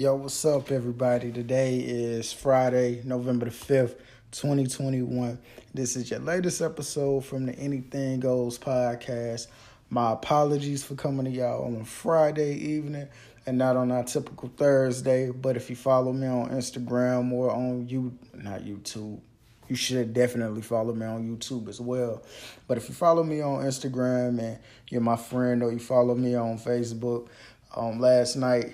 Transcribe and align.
Yo, 0.00 0.14
what's 0.14 0.46
up, 0.46 0.70
everybody? 0.70 1.30
Today 1.30 1.76
is 1.76 2.32
Friday, 2.32 3.02
November 3.04 3.44
the 3.44 3.50
5th, 3.50 3.96
2021. 4.30 5.38
This 5.74 5.94
is 5.94 6.10
your 6.10 6.20
latest 6.20 6.62
episode 6.62 7.22
from 7.22 7.44
the 7.44 7.52
Anything 7.56 8.18
Goes 8.18 8.58
podcast. 8.58 9.48
My 9.90 10.12
apologies 10.12 10.82
for 10.82 10.94
coming 10.94 11.26
to 11.26 11.30
y'all 11.30 11.66
on 11.66 11.82
a 11.82 11.84
Friday 11.84 12.54
evening 12.54 13.08
and 13.44 13.58
not 13.58 13.76
on 13.76 13.90
our 13.92 14.02
typical 14.02 14.50
Thursday. 14.56 15.28
But 15.32 15.58
if 15.58 15.68
you 15.68 15.76
follow 15.76 16.14
me 16.14 16.26
on 16.26 16.48
Instagram 16.48 17.30
or 17.32 17.50
on 17.50 17.86
you, 17.86 18.16
not 18.32 18.62
YouTube, 18.62 19.20
you 19.68 19.76
should 19.76 20.14
definitely 20.14 20.62
follow 20.62 20.94
me 20.94 21.04
on 21.04 21.28
YouTube 21.28 21.68
as 21.68 21.78
well. 21.78 22.22
But 22.66 22.78
if 22.78 22.88
you 22.88 22.94
follow 22.94 23.22
me 23.22 23.42
on 23.42 23.64
Instagram 23.64 24.38
and 24.40 24.58
you're 24.88 25.02
my 25.02 25.16
friend 25.16 25.62
or 25.62 25.70
you 25.70 25.78
follow 25.78 26.14
me 26.14 26.36
on 26.36 26.58
Facebook, 26.58 27.28
um, 27.76 28.00
last 28.00 28.36
night 28.36 28.72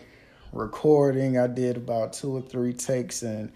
recording. 0.53 1.39
I 1.39 1.47
did 1.47 1.77
about 1.77 2.13
two 2.13 2.37
or 2.37 2.43
three 2.43 2.73
takes 2.73 3.23
and 3.23 3.53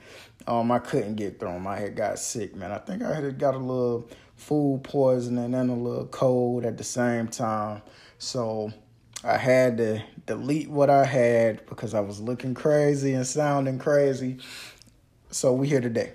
um, 0.46 0.70
I 0.70 0.78
couldn't 0.78 1.16
get 1.16 1.38
through 1.38 1.52
them. 1.52 1.66
I 1.66 1.78
had 1.78 1.96
got 1.96 2.18
sick, 2.18 2.54
man. 2.56 2.72
I 2.72 2.78
think 2.78 3.02
I 3.02 3.14
had 3.14 3.38
got 3.38 3.54
a 3.54 3.58
little 3.58 4.08
food 4.36 4.80
poisoning 4.84 5.54
and 5.54 5.70
a 5.70 5.74
little 5.74 6.06
cold 6.06 6.64
at 6.64 6.78
the 6.78 6.84
same 6.84 7.28
time. 7.28 7.82
So 8.18 8.72
I 9.22 9.36
had 9.36 9.78
to 9.78 10.02
delete 10.26 10.70
what 10.70 10.90
I 10.90 11.04
had 11.04 11.66
because 11.66 11.94
I 11.94 12.00
was 12.00 12.20
looking 12.20 12.54
crazy 12.54 13.12
and 13.12 13.26
sounding 13.26 13.78
crazy. 13.78 14.38
So 15.30 15.52
we 15.52 15.68
here 15.68 15.80
today. 15.80 16.14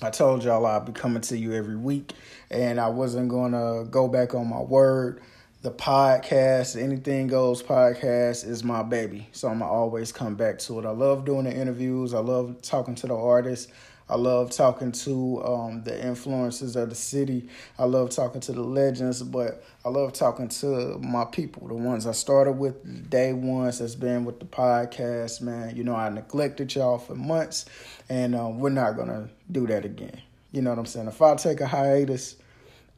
I 0.00 0.10
told 0.10 0.42
y'all 0.42 0.66
I'd 0.66 0.86
be 0.86 0.92
coming 0.92 1.22
to 1.22 1.38
you 1.38 1.52
every 1.52 1.76
week 1.76 2.12
and 2.50 2.80
I 2.80 2.88
wasn't 2.88 3.28
going 3.28 3.52
to 3.52 3.88
go 3.88 4.08
back 4.08 4.34
on 4.34 4.48
my 4.48 4.60
word 4.60 5.20
the 5.62 5.70
podcast, 5.70 6.80
Anything 6.80 7.28
Goes 7.28 7.62
podcast 7.62 8.44
is 8.44 8.64
my 8.64 8.82
baby. 8.82 9.28
So 9.30 9.46
I'm 9.46 9.60
going 9.60 9.70
to 9.70 9.72
always 9.72 10.10
come 10.10 10.34
back 10.34 10.58
to 10.60 10.80
it. 10.80 10.84
I 10.84 10.90
love 10.90 11.24
doing 11.24 11.44
the 11.44 11.54
interviews. 11.54 12.14
I 12.14 12.18
love 12.18 12.60
talking 12.62 12.96
to 12.96 13.06
the 13.06 13.14
artists. 13.14 13.72
I 14.08 14.16
love 14.16 14.50
talking 14.50 14.90
to 14.90 15.44
um, 15.44 15.84
the 15.84 16.04
influences 16.04 16.74
of 16.74 16.88
the 16.88 16.96
city. 16.96 17.48
I 17.78 17.84
love 17.84 18.10
talking 18.10 18.40
to 18.40 18.52
the 18.52 18.60
legends, 18.60 19.22
but 19.22 19.62
I 19.84 19.88
love 19.88 20.12
talking 20.12 20.48
to 20.48 20.98
my 20.98 21.24
people, 21.26 21.68
the 21.68 21.74
ones 21.74 22.08
I 22.08 22.12
started 22.12 22.52
with 22.52 23.08
day 23.08 23.32
ones 23.32 23.78
that's 23.78 23.94
been 23.94 24.24
with 24.24 24.40
the 24.40 24.46
podcast, 24.46 25.42
man. 25.42 25.76
You 25.76 25.84
know, 25.84 25.94
I 25.94 26.08
neglected 26.08 26.74
y'all 26.74 26.98
for 26.98 27.14
months, 27.14 27.66
and 28.08 28.34
uh, 28.34 28.50
we're 28.52 28.70
not 28.70 28.96
going 28.96 29.08
to 29.08 29.30
do 29.50 29.68
that 29.68 29.84
again. 29.84 30.20
You 30.50 30.60
know 30.60 30.70
what 30.70 30.80
I'm 30.80 30.86
saying? 30.86 31.06
If 31.06 31.22
I 31.22 31.36
take 31.36 31.60
a 31.60 31.66
hiatus, 31.68 32.34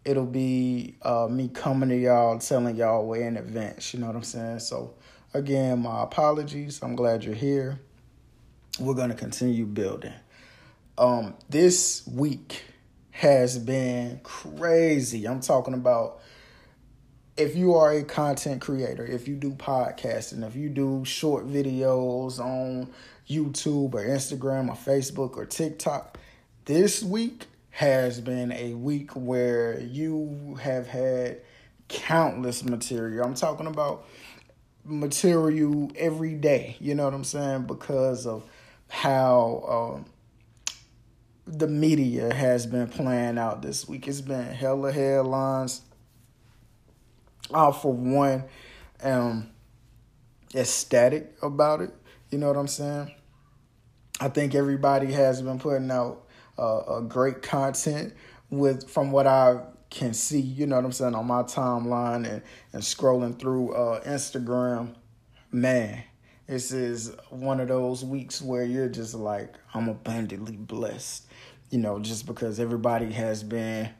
it'll 0.05 0.27
be 0.27 0.97
uh, 1.02 1.28
me 1.30 1.48
coming 1.48 1.88
to 1.88 1.97
y'all, 1.97 2.38
telling 2.38 2.77
y'all 2.77 3.06
way 3.06 3.22
in 3.24 3.36
advance. 3.36 3.94
You 3.94 4.00
know 4.00 4.06
what 4.06 4.16
I'm 4.16 4.22
saying? 4.22 4.61
So, 4.61 4.94
again, 5.33 5.80
my 5.83 6.02
apologies. 6.02 6.80
I'm 6.83 6.96
glad 6.96 7.24
you're 7.24 7.34
here. 7.34 7.80
We're 8.78 8.94
gonna 8.94 9.14
continue 9.14 9.66
building. 9.66 10.12
Um, 10.98 11.34
this 11.48 12.06
week 12.06 12.62
has 13.12 13.58
been 13.58 14.20
crazy. 14.22 15.27
I'm 15.27 15.41
talking 15.41 15.74
about 15.74 16.20
if 17.36 17.56
you 17.56 17.74
are 17.74 17.92
a 17.92 18.05
content 18.05 18.61
creator, 18.61 19.05
if 19.05 19.27
you 19.27 19.34
do 19.34 19.52
podcasting, 19.52 20.46
if 20.46 20.55
you 20.55 20.68
do 20.68 21.05
short 21.05 21.48
videos 21.48 22.39
on 22.39 22.92
YouTube 23.28 23.94
or 23.94 24.05
Instagram 24.05 24.68
or 24.68 24.74
Facebook 24.74 25.36
or 25.36 25.44
TikTok, 25.44 26.18
this 26.64 27.02
week 27.02 27.46
has 27.75 28.20
been 28.20 28.53
a 28.53 28.72
week 28.75 29.11
where 29.17 29.80
you 29.80 30.56
have 30.62 30.86
had 30.86 31.41
countless 31.89 32.62
material. 32.64 33.27
I'm 33.27 33.34
talking 33.34 33.67
about 33.67 34.06
material 34.84 35.91
every 35.97 36.34
day, 36.34 36.77
you 36.78 36.95
know 36.95 37.05
what 37.05 37.14
I'm 37.14 37.25
saying? 37.25 37.64
Because 37.64 38.28
of 38.28 38.45
how 38.86 39.97
um, 39.97 40.06
the 41.48 41.67
media 41.67 42.33
has 42.33 42.64
been 42.64 42.86
playing 42.86 43.39
out 43.39 43.61
this 43.61 43.89
week. 43.89 44.06
It's 44.06 44.20
been 44.20 44.45
hella 44.45 44.92
headlines. 44.92 45.83
I, 47.52 47.73
for 47.73 47.92
one, 47.92 48.45
um, 49.02 49.51
ecstatic 50.55 51.34
about 51.42 51.80
it. 51.80 51.92
You 52.30 52.39
know 52.39 52.46
what 52.46 52.57
I'm 52.57 52.68
saying? 52.68 53.13
I 54.20 54.29
think 54.29 54.55
everybody 54.55 55.13
has 55.13 55.42
been 55.42 55.58
putting 55.58 55.90
out 55.90 56.23
uh, 56.58 57.00
great 57.00 57.42
content 57.42 58.14
with 58.50 58.88
from 58.88 59.12
what 59.12 59.26
I 59.26 59.60
can 59.90 60.12
see, 60.12 60.40
you 60.40 60.66
know 60.66 60.76
what 60.76 60.84
I'm 60.84 60.92
saying, 60.92 61.14
on 61.14 61.26
my 61.26 61.42
timeline 61.42 62.28
and, 62.28 62.42
and 62.72 62.82
scrolling 62.82 63.38
through 63.38 63.74
uh, 63.74 64.02
Instagram, 64.04 64.94
man, 65.52 66.02
this 66.46 66.72
is 66.72 67.12
one 67.30 67.60
of 67.60 67.68
those 67.68 68.04
weeks 68.04 68.42
where 68.42 68.64
you're 68.64 68.88
just 68.88 69.14
like, 69.14 69.54
I'm 69.72 69.88
abundantly 69.88 70.56
blessed, 70.56 71.26
you 71.70 71.78
know, 71.78 72.00
just 72.00 72.26
because 72.26 72.58
everybody 72.58 73.12
has 73.12 73.42
been 73.42 73.90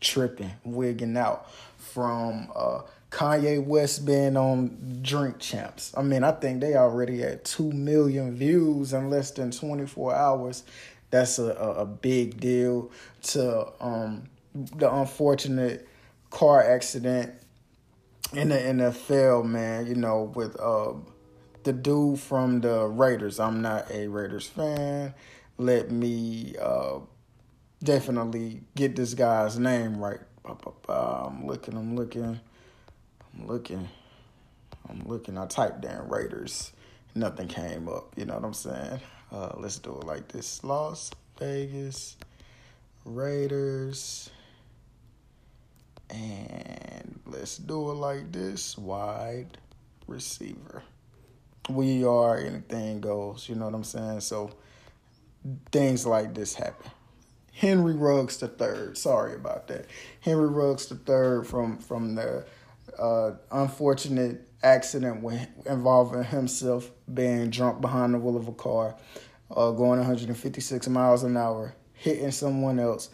tripping, 0.00 0.52
wigging 0.64 1.16
out 1.16 1.50
from 1.76 2.50
uh, 2.56 2.80
Kanye 3.10 3.64
West 3.64 4.04
being 4.04 4.36
on 4.36 4.98
Drink 5.02 5.38
Champs. 5.38 5.92
I 5.96 6.02
mean, 6.02 6.24
I 6.24 6.32
think 6.32 6.60
they 6.60 6.74
already 6.74 7.20
had 7.20 7.44
2 7.44 7.70
million 7.70 8.34
views 8.34 8.92
in 8.92 9.08
less 9.08 9.30
than 9.30 9.52
24 9.52 10.14
hours 10.14 10.64
that's 11.14 11.38
a, 11.38 11.52
a, 11.52 11.86
big 11.86 12.40
deal 12.40 12.90
to 13.22 13.72
um, 13.80 14.24
the 14.52 14.92
unfortunate 14.92 15.86
car 16.30 16.60
accident 16.60 17.32
in 18.32 18.48
the 18.48 18.56
NFL, 18.56 19.44
man, 19.44 19.86
you 19.86 19.94
know, 19.94 20.32
with 20.34 20.58
uh, 20.58 20.92
the 21.62 21.72
dude 21.72 22.18
from 22.18 22.62
the 22.62 22.86
Raiders. 22.86 23.38
I'm 23.38 23.62
not 23.62 23.88
a 23.92 24.08
Raiders 24.08 24.48
fan. 24.48 25.14
Let 25.56 25.92
me 25.92 26.56
uh, 26.60 26.98
definitely 27.84 28.62
get 28.74 28.96
this 28.96 29.14
guy's 29.14 29.56
name 29.56 29.98
right. 29.98 30.18
I'm 30.44 31.46
looking, 31.46 31.76
I'm 31.76 31.94
looking, 31.94 32.40
I'm 33.34 33.46
looking, 33.46 33.88
I'm 34.88 35.04
looking. 35.06 35.38
I 35.38 35.46
typed 35.46 35.84
in 35.84 36.08
Raiders. 36.08 36.72
Nothing 37.14 37.46
came 37.46 37.88
up, 37.88 38.12
you 38.16 38.24
know 38.24 38.34
what 38.34 38.44
I'm 38.44 38.52
saying? 38.52 39.00
Uh, 39.32 39.52
let's 39.56 39.78
do 39.78 39.90
it 39.90 40.06
like 40.06 40.28
this 40.28 40.62
Las 40.64 41.10
Vegas 41.38 42.16
Raiders. 43.04 44.30
And 46.10 47.20
let's 47.26 47.56
do 47.56 47.90
it 47.90 47.94
like 47.94 48.30
this 48.30 48.78
wide 48.78 49.58
receiver. 50.06 50.82
We 51.68 52.04
are 52.04 52.36
anything 52.38 53.00
goes, 53.00 53.48
you 53.48 53.54
know 53.54 53.64
what 53.64 53.74
I'm 53.74 53.84
saying? 53.84 54.20
So 54.20 54.50
things 55.72 56.06
like 56.06 56.34
this 56.34 56.54
happen. 56.54 56.90
Henry 57.52 57.94
Ruggs 57.94 58.36
the 58.38 58.48
third. 58.48 58.98
Sorry 58.98 59.34
about 59.34 59.68
that. 59.68 59.86
Henry 60.20 60.48
Ruggs 60.48 60.86
the 60.86 60.96
third 60.96 61.46
from 61.46 61.78
from 61.78 62.16
the 62.16 62.44
uh, 62.98 63.32
unfortunate 63.50 64.48
accident 64.64 65.24
involving 65.66 66.24
himself 66.24 66.90
being 67.12 67.50
drunk 67.50 67.80
behind 67.80 68.14
the 68.14 68.18
wheel 68.18 68.36
of 68.36 68.48
a 68.48 68.52
car, 68.52 68.96
uh, 69.50 69.70
going 69.70 69.98
156 69.98 70.88
miles 70.88 71.22
an 71.22 71.36
hour, 71.36 71.74
hitting 71.92 72.30
someone 72.30 72.80
else. 72.80 73.10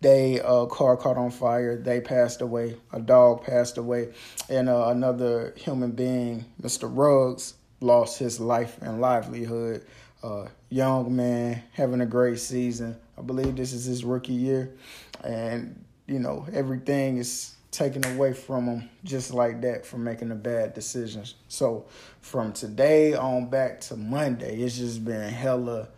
They 0.00 0.40
uh, 0.40 0.66
car 0.66 0.96
caught 0.96 1.16
on 1.16 1.30
fire. 1.30 1.76
They 1.76 2.00
passed 2.00 2.40
away. 2.42 2.76
A 2.92 3.00
dog 3.00 3.44
passed 3.44 3.78
away, 3.78 4.12
and 4.50 4.68
uh, 4.68 4.88
another 4.88 5.54
human 5.56 5.92
being, 5.92 6.44
Mr. 6.60 6.90
Ruggs, 6.92 7.54
lost 7.80 8.18
his 8.18 8.40
life 8.40 8.78
and 8.82 9.00
livelihood. 9.00 9.86
Uh, 10.22 10.48
young 10.70 11.14
man 11.14 11.62
having 11.72 12.00
a 12.00 12.06
great 12.06 12.38
season. 12.38 12.96
I 13.18 13.22
believe 13.22 13.56
this 13.56 13.72
is 13.72 13.84
his 13.84 14.04
rookie 14.04 14.32
year, 14.32 14.74
and 15.22 15.84
you 16.06 16.18
know 16.18 16.46
everything 16.52 17.18
is 17.18 17.54
taken 17.74 18.04
away 18.14 18.32
from 18.32 18.66
them 18.66 18.88
just 19.02 19.34
like 19.34 19.60
that 19.62 19.84
for 19.84 19.98
making 19.98 20.30
a 20.30 20.34
bad 20.34 20.74
decision. 20.74 21.24
So 21.48 21.86
from 22.20 22.52
today 22.52 23.14
on 23.14 23.50
back 23.50 23.80
to 23.82 23.96
Monday, 23.96 24.60
it's 24.60 24.78
just 24.78 25.04
been 25.04 25.28
hella 25.28 25.88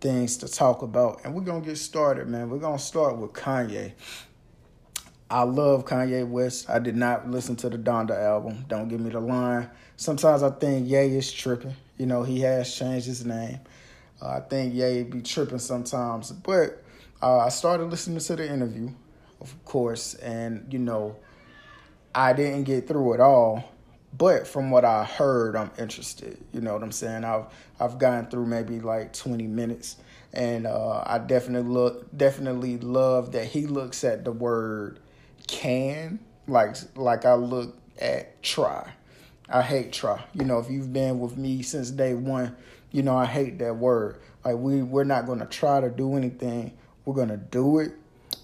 things 0.00 0.38
to 0.38 0.48
talk 0.48 0.82
about. 0.82 1.20
And 1.24 1.34
we're 1.34 1.42
gonna 1.42 1.64
get 1.64 1.76
started, 1.76 2.28
man. 2.28 2.48
We're 2.48 2.58
gonna 2.58 2.78
start 2.78 3.18
with 3.18 3.32
Kanye. 3.32 3.92
I 5.30 5.42
love 5.42 5.84
Kanye 5.84 6.26
West. 6.26 6.70
I 6.70 6.78
did 6.78 6.96
not 6.96 7.30
listen 7.30 7.54
to 7.56 7.68
the 7.68 7.76
Donda 7.76 8.18
album. 8.18 8.64
Don't 8.66 8.88
give 8.88 9.00
me 9.00 9.10
the 9.10 9.20
line. 9.20 9.68
Sometimes 9.96 10.42
I 10.42 10.50
think 10.50 10.88
Ye 10.88 11.18
is 11.18 11.30
tripping. 11.30 11.76
You 11.98 12.06
know, 12.06 12.22
he 12.22 12.40
has 12.40 12.74
changed 12.74 13.06
his 13.06 13.26
name. 13.26 13.60
Uh, 14.22 14.28
I 14.28 14.40
think 14.40 14.74
Ye 14.74 15.02
be 15.02 15.20
tripping 15.20 15.58
sometimes. 15.58 16.32
But 16.32 16.82
uh, 17.20 17.40
I 17.40 17.50
started 17.50 17.90
listening 17.90 18.20
to 18.20 18.36
the 18.36 18.50
interview 18.50 18.90
of 19.40 19.64
course, 19.64 20.14
and 20.14 20.66
you 20.72 20.78
know, 20.78 21.16
I 22.14 22.32
didn't 22.32 22.64
get 22.64 22.88
through 22.88 23.14
it 23.14 23.20
all, 23.20 23.64
but 24.16 24.46
from 24.46 24.70
what 24.70 24.84
I 24.84 25.04
heard, 25.04 25.56
I'm 25.56 25.70
interested. 25.78 26.38
You 26.52 26.60
know 26.60 26.72
what 26.72 26.82
I'm 26.82 26.92
saying? 26.92 27.24
I've 27.24 27.44
I've 27.78 27.98
gotten 27.98 28.26
through 28.26 28.46
maybe 28.46 28.80
like 28.80 29.12
20 29.12 29.46
minutes, 29.46 29.96
and 30.32 30.66
uh, 30.66 31.02
I 31.06 31.18
definitely 31.18 31.70
look 31.70 32.16
definitely 32.16 32.78
love 32.78 33.32
that 33.32 33.46
he 33.46 33.66
looks 33.66 34.04
at 34.04 34.24
the 34.24 34.32
word 34.32 35.00
can 35.46 36.18
like 36.48 36.76
like 36.96 37.24
I 37.24 37.34
look 37.34 37.76
at 38.00 38.42
try. 38.42 38.92
I 39.48 39.62
hate 39.62 39.92
try. 39.92 40.22
You 40.34 40.44
know, 40.44 40.58
if 40.58 40.70
you've 40.70 40.92
been 40.92 41.20
with 41.20 41.36
me 41.36 41.62
since 41.62 41.90
day 41.90 42.14
one, 42.14 42.56
you 42.90 43.02
know 43.02 43.16
I 43.16 43.26
hate 43.26 43.58
that 43.60 43.76
word. 43.76 44.18
Like 44.44 44.56
we 44.56 44.82
we're 44.82 45.04
not 45.04 45.26
to 45.40 45.46
try 45.46 45.80
to 45.80 45.90
do 45.90 46.16
anything. 46.16 46.76
We're 47.04 47.14
to 47.28 47.36
do 47.36 47.78
it, 47.78 47.92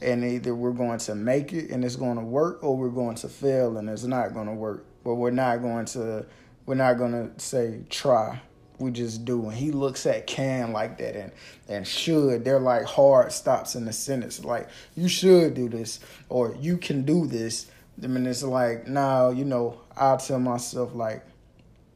and 0.05 0.25
either 0.25 0.55
we're 0.55 0.73
going 0.73 0.99
to 0.99 1.15
make 1.15 1.53
it 1.53 1.71
and 1.71 1.85
it's 1.85 1.97
going 1.97 2.19
to 2.19 2.25
work, 2.25 2.62
or 2.62 2.77
we're 2.77 2.89
going 2.89 3.17
to 3.17 3.29
fail 3.29 3.79
and 3.79 3.89
it's 3.89 4.05
not 4.05 4.35
going 4.35 4.47
to 4.47 4.53
work. 4.53 4.85
But 5.03 5.15
we're 5.15 5.31
not 5.31 5.62
going 5.62 5.87
to 5.87 6.27
we're 6.67 6.75
not 6.77 6.99
going 6.99 7.12
to 7.12 7.41
say 7.41 7.81
try. 7.91 8.41
We 8.79 8.91
just 8.91 9.25
do. 9.25 9.45
And 9.49 9.55
he 9.55 9.71
looks 9.71 10.05
at 10.06 10.27
can 10.27 10.73
like 10.73 10.99
that 10.99 11.17
and 11.17 11.33
and 11.69 11.87
should. 11.87 12.45
They're 12.45 12.61
like 12.61 12.85
hard 12.85 13.33
stops 13.33 13.75
in 13.75 13.85
the 13.85 13.93
sentence. 13.93 14.45
Like 14.45 14.69
you 14.95 15.09
should 15.09 15.55
do 15.55 15.69
this 15.69 16.01
or 16.29 16.56
you 16.61 16.77
can 16.77 17.03
do 17.05 17.27
this. 17.27 17.67
I 18.03 18.06
mean, 18.09 18.27
it's 18.27 18.43
like 18.43 18.87
now, 18.89 19.31
you 19.31 19.45
know, 19.45 19.81
I'll 19.97 20.19
tell 20.19 20.41
myself 20.41 20.95
like, 20.95 21.25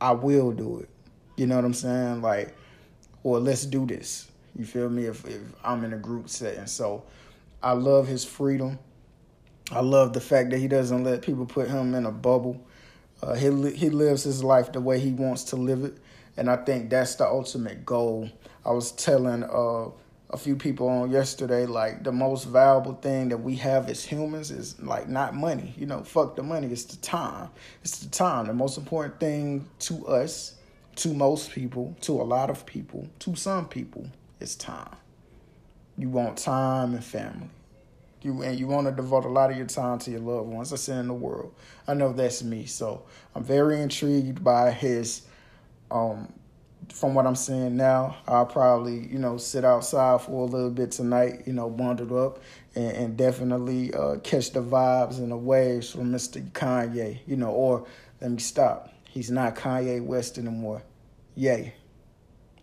I 0.01 0.13
will 0.13 0.53
do 0.53 0.79
it. 0.79 0.89
You 1.37 1.47
know 1.47 1.57
what 1.57 1.65
I'm 1.65 1.75
saying? 1.75 2.23
Like, 2.23 2.55
or 3.25 3.41
let's 3.41 3.65
do 3.65 3.85
this. 3.85 4.29
You 4.57 4.65
feel 4.65 4.89
me? 4.89 5.07
If 5.07 5.25
if 5.27 5.41
I'm 5.65 5.85
in 5.85 5.93
a 5.93 5.99
group 5.99 6.29
setting, 6.29 6.67
so 6.67 7.05
I 7.63 7.73
love 7.73 8.07
his 8.07 8.25
freedom. 8.25 8.79
I 9.71 9.81
love 9.81 10.13
the 10.13 10.21
fact 10.21 10.51
that 10.51 10.59
he 10.59 10.69
doesn't 10.69 11.05
let 11.05 11.23
people 11.23 11.45
put 11.45 11.69
him 11.69 11.95
in 11.95 12.07
a 12.07 12.13
bubble. 12.13 12.65
Uh, 13.21 13.35
he 13.35 13.47
he 13.73 13.91
lives 13.91 14.23
his 14.23 14.45
life 14.45 14.73
the 14.73 14.81
way 14.81 15.01
he 15.01 15.11
wants 15.11 15.45
to 15.45 15.57
live 15.57 15.85
it, 15.85 15.99
and 16.37 16.49
I 16.49 16.57
think 16.57 16.89
that's 16.89 17.17
the 17.17 17.27
ultimate 17.27 17.85
goal. 17.85 18.31
I 18.65 18.71
was 18.71 18.93
telling 18.93 19.43
uh, 19.43 19.91
a 20.31 20.37
few 20.37 20.55
people 20.55 20.89
on 20.89 21.11
yesterday, 21.11 21.67
like 21.67 22.05
the 22.05 22.13
most 22.13 22.45
valuable 22.45 22.95
thing 22.95 23.31
that 23.31 23.39
we 23.39 23.57
have 23.57 23.89
as 23.89 24.05
humans 24.05 24.51
is 24.51 24.79
like 24.81 25.09
not 25.09 25.35
money. 25.35 25.75
You 25.77 25.87
know, 25.87 26.05
fuck 26.05 26.37
the 26.37 26.45
money. 26.45 26.69
It's 26.69 26.85
the 26.85 26.97
time. 26.99 27.49
It's 27.83 27.99
the 27.99 28.09
time. 28.09 28.47
The 28.47 28.55
most 28.55 28.79
important 28.79 29.19
thing 29.19 29.69
to 29.81 30.07
us, 30.07 30.55
to 30.97 31.13
most 31.13 31.51
people, 31.51 31.97
to 32.03 32.13
a 32.13 32.25
lot 32.25 32.51
of 32.51 32.65
people, 32.67 33.09
to 33.21 33.35
some 33.35 33.69
people, 33.69 34.07
is 34.39 34.55
time. 34.55 34.97
You 35.99 36.09
want 36.09 36.39
time 36.39 36.95
and 36.95 37.05
family. 37.05 37.51
You 38.23 38.43
and 38.43 38.59
you 38.59 38.67
want 38.67 38.87
to 38.87 38.93
devote 38.93 39.25
a 39.25 39.29
lot 39.29 39.51
of 39.51 39.57
your 39.57 39.67
time 39.67 39.99
to 40.01 40.11
your 40.11 40.21
loved 40.21 40.49
ones. 40.49 40.71
That's 40.71 40.89
in 40.89 41.09
the 41.09 41.15
world. 41.15 41.55
I 41.87 41.95
know 41.95 42.13
that's 42.13 42.43
me. 42.43 42.67
So 42.67 43.03
I'm 43.35 43.45
very 43.45 43.81
intrigued 43.81 44.43
by 44.43 44.71
his 44.71 45.23
um 45.91 46.33
from 46.93 47.15
what 47.15 47.27
I'm 47.27 47.35
seeing 47.35 47.77
now, 47.77 48.17
I'll 48.27 48.47
probably, 48.47 49.07
you 49.09 49.19
know, 49.19 49.37
sit 49.37 49.65
outside 49.65 50.23
for 50.23 50.47
a 50.47 50.51
little 50.51 50.71
bit 50.71 50.91
tonight, 50.91 51.43
you 51.47 51.53
know, 51.53 51.69
bundled 51.69 52.13
up 52.13 52.43
and, 52.75 52.97
and 52.97 53.17
definitely 53.17 53.93
uh, 53.93 54.17
catch 54.19 54.53
the 54.53 54.63
vibes 54.63 55.19
and 55.19 55.31
the 55.31 55.37
waves 55.37 55.91
from 55.91 56.13
Mr. 56.13 56.43
Kanye, 56.53 57.21
you 57.27 57.37
know, 57.37 57.51
or 57.51 57.87
let 58.21 58.31
me 58.31 58.39
stop. 58.39 58.93
He's 59.05 59.31
not 59.31 59.55
Kanye 59.55 60.03
West 60.03 60.39
anymore. 60.39 60.83
Ye. 61.35 61.73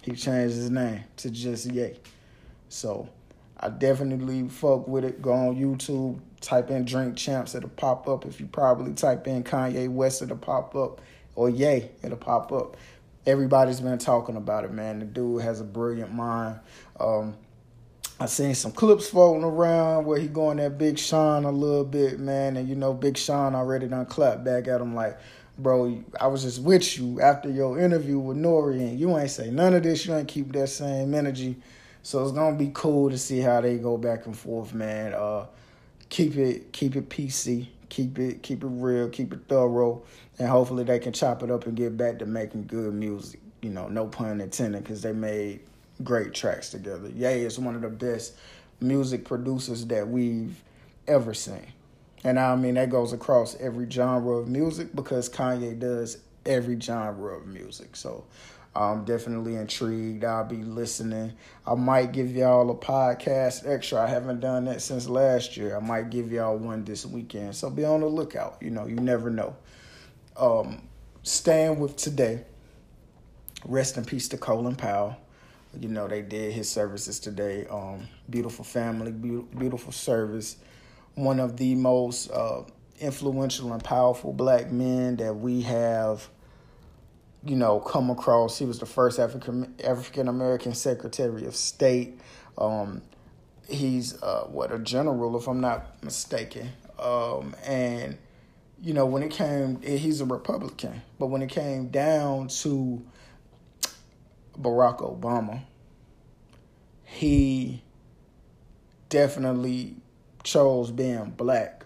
He 0.02 0.12
changed 0.12 0.56
his 0.56 0.70
name 0.70 1.04
to 1.18 1.30
just 1.30 1.72
Ye. 1.72 1.94
So 2.70 3.10
I 3.60 3.70
definitely 3.70 4.50
fuck 4.50 4.88
with 4.88 5.06
it. 5.06 5.22
Go 5.22 5.32
on 5.32 5.56
YouTube, 5.56 6.20
type 6.42 6.70
in 6.70 6.86
Drink 6.86 7.16
Champs, 7.16 7.56
it'll 7.56 7.70
pop 7.70 8.08
up. 8.08 8.26
If 8.26 8.40
you 8.40 8.48
probably 8.48 8.94
type 8.94 9.28
in 9.28 9.44
Kanye 9.44 9.90
West, 9.90 10.22
it'll 10.22 10.38
pop 10.38 10.76
up. 10.76 11.02
Or 11.36 11.50
Ye, 11.50 11.90
it'll 12.02 12.18
pop 12.18 12.54
up 12.54 12.78
everybody's 13.26 13.80
been 13.80 13.98
talking 13.98 14.36
about 14.36 14.66
it, 14.66 14.72
man. 14.72 15.00
The 15.00 15.06
dude 15.06 15.42
has 15.42 15.60
a 15.60 15.64
brilliant 15.64 16.14
mind. 16.14 16.60
Um, 17.00 17.36
I 18.20 18.28
seen 18.28 18.56
some 18.56 18.72
clips 18.72 19.10
floating 19.10 19.44
around 19.44 20.06
where 20.06 20.20
he 20.20 20.28
going 20.28 20.60
at 20.60 20.78
Big 20.78 20.98
Sean 20.98 21.44
a 21.44 21.52
little 21.52 21.84
bit, 21.84 22.20
man, 22.20 22.56
and 22.56 22.68
you 22.68 22.76
know 22.76 22.94
Big 22.94 23.18
Sean 23.18 23.56
already 23.56 23.88
done 23.88 24.06
clapped 24.06 24.44
back 24.44 24.68
at 24.68 24.80
him 24.80 24.96
like, 24.96 25.20
bro, 25.58 26.02
I 26.20 26.28
was 26.28 26.44
just 26.44 26.62
with 26.62 26.98
you 26.98 27.20
after 27.20 27.50
your 27.50 27.78
interview 27.78 28.20
with 28.20 28.38
N.O.R.E., 28.38 28.80
and 28.80 29.00
you 29.00 29.18
ain't 29.18 29.32
say 29.32 29.50
none 29.50 29.74
of 29.74 29.84
this. 29.84 30.06
You 30.06 30.16
ain't 30.16 30.30
keep 30.30 30.54
that 30.54 30.68
same 30.68 31.14
energy, 31.14 31.58
so 32.06 32.24
it's 32.24 32.32
gonna 32.32 32.56
be 32.56 32.72
cool 32.74 33.10
to 33.10 33.18
see 33.18 33.40
how 33.40 33.62
they 33.62 33.78
go 33.78 33.98
back 33.98 34.26
and 34.26 34.38
forth, 34.38 34.74
man. 34.74 35.14
Uh, 35.14 35.46
keep 36.10 36.36
it, 36.36 36.72
keep 36.72 36.96
it 36.96 37.10
PC 37.10 37.68
keep 37.90 38.20
it 38.20 38.44
keep 38.44 38.64
it 38.64 38.68
real, 38.68 39.10
keep 39.10 39.34
it 39.34 39.40
thorough, 39.48 40.04
and 40.38 40.50
hopefully 40.50 40.84
they 40.84 41.00
can 41.00 41.14
chop 41.14 41.44
it 41.44 41.52
up 41.52 41.66
and 41.66 41.76
get 41.76 41.96
back 41.96 42.20
to 42.20 42.26
making 42.26 42.66
good 42.68 42.94
music. 42.94 43.40
You 43.62 43.70
know, 43.70 43.88
no 43.88 44.08
pun 44.08 44.42
intended, 44.42 44.84
because 44.84 45.02
they 45.02 45.14
made 45.14 45.62
great 46.04 46.34
tracks 46.34 46.70
together. 46.70 47.10
Ye 47.10 47.46
is 47.46 47.58
one 47.58 47.76
of 47.76 47.82
the 47.82 47.90
best 47.90 48.36
music 48.82 49.24
producers 49.24 49.86
that 49.86 50.08
we've 50.08 50.62
ever 51.08 51.34
seen. 51.34 51.68
And 52.24 52.40
I 52.40 52.56
mean 52.56 52.74
that 52.74 52.90
goes 52.90 53.14
across 53.14 53.56
every 53.62 53.90
genre 53.90 54.38
of 54.38 54.48
music 54.48 54.94
because 54.96 55.30
Kanye 55.30 55.80
does 55.80 56.18
every 56.46 56.80
genre 56.80 57.38
of 57.38 57.48
music. 57.48 57.96
So 57.96 58.26
I'm 58.76 59.06
definitely 59.06 59.56
intrigued. 59.56 60.26
I'll 60.26 60.44
be 60.44 60.58
listening. 60.58 61.34
I 61.66 61.76
might 61.76 62.12
give 62.12 62.36
y'all 62.36 62.70
a 62.70 62.76
podcast 62.76 63.66
extra. 63.66 64.02
I 64.02 64.08
haven't 64.08 64.42
done 64.42 64.66
that 64.66 64.82
since 64.82 65.08
last 65.08 65.56
year. 65.56 65.78
I 65.78 65.80
might 65.80 66.10
give 66.10 66.32
y'all 66.32 66.58
one 66.58 66.84
this 66.84 67.06
weekend. 67.06 67.56
So 67.56 67.70
be 67.70 67.86
on 67.86 68.02
the 68.02 68.08
lookout. 68.08 68.58
You 68.62 68.72
know, 68.72 68.86
you 68.86 68.98
never 68.98 69.30
know. 69.30 69.56
Um, 70.36 70.82
staying 71.24 71.80
with 71.80 71.96
today. 71.96 72.44
Rest 73.64 73.96
in 73.98 74.04
peace 74.04 74.28
to 74.30 74.38
Colin 74.38 74.76
Powell. 74.76 75.16
You 75.80 75.88
know, 75.88 76.08
they 76.08 76.22
did 76.22 76.52
his 76.52 76.70
services 76.70 77.20
today. 77.20 77.66
Um, 77.68 78.08
beautiful 78.30 78.66
family, 78.66 79.12
beautiful 79.12 79.94
service. 79.94 80.58
One 81.16 81.40
of 81.40 81.56
the 81.56 81.76
most 81.76 82.30
uh, 82.30 82.64
influential 83.00 83.72
and 83.72 83.84
powerful 83.84 84.34
black 84.34 84.70
men 84.72 85.16
that 85.18 85.34
we 85.34 85.62
have 85.62 86.28
you 87.46 87.56
know, 87.56 87.80
come 87.80 88.10
across. 88.10 88.58
He 88.58 88.66
was 88.66 88.80
the 88.80 88.86
first 88.86 89.20
African 89.20 89.76
African 89.84 90.28
American 90.28 90.74
Secretary 90.74 91.46
of 91.46 91.56
State. 91.56 92.20
Um, 92.58 93.04
he's 93.70 94.22
uh, 94.22 94.46
what 94.46 94.72
a 94.72 94.80
general, 94.80 95.38
if 95.38 95.48
I'm 95.48 95.62
not 95.62 96.04
mistaken. 96.04 96.72
Um, 97.00 97.56
and 97.66 98.18
you 98.82 98.94
know, 98.94 99.06
when 99.06 99.24
it 99.24 99.32
came, 99.32 99.82
he's 99.82 100.22
a 100.22 100.26
Republican, 100.26 101.02
but 101.20 101.28
when 101.28 101.42
it 101.42 101.50
came 101.50 101.88
down 101.90 102.48
to 102.48 103.06
Barack 104.60 105.00
Obama, 105.00 105.62
he 107.04 107.84
definitely 109.10 109.96
chose 110.44 110.92
being 110.92 111.32
black 111.32 111.86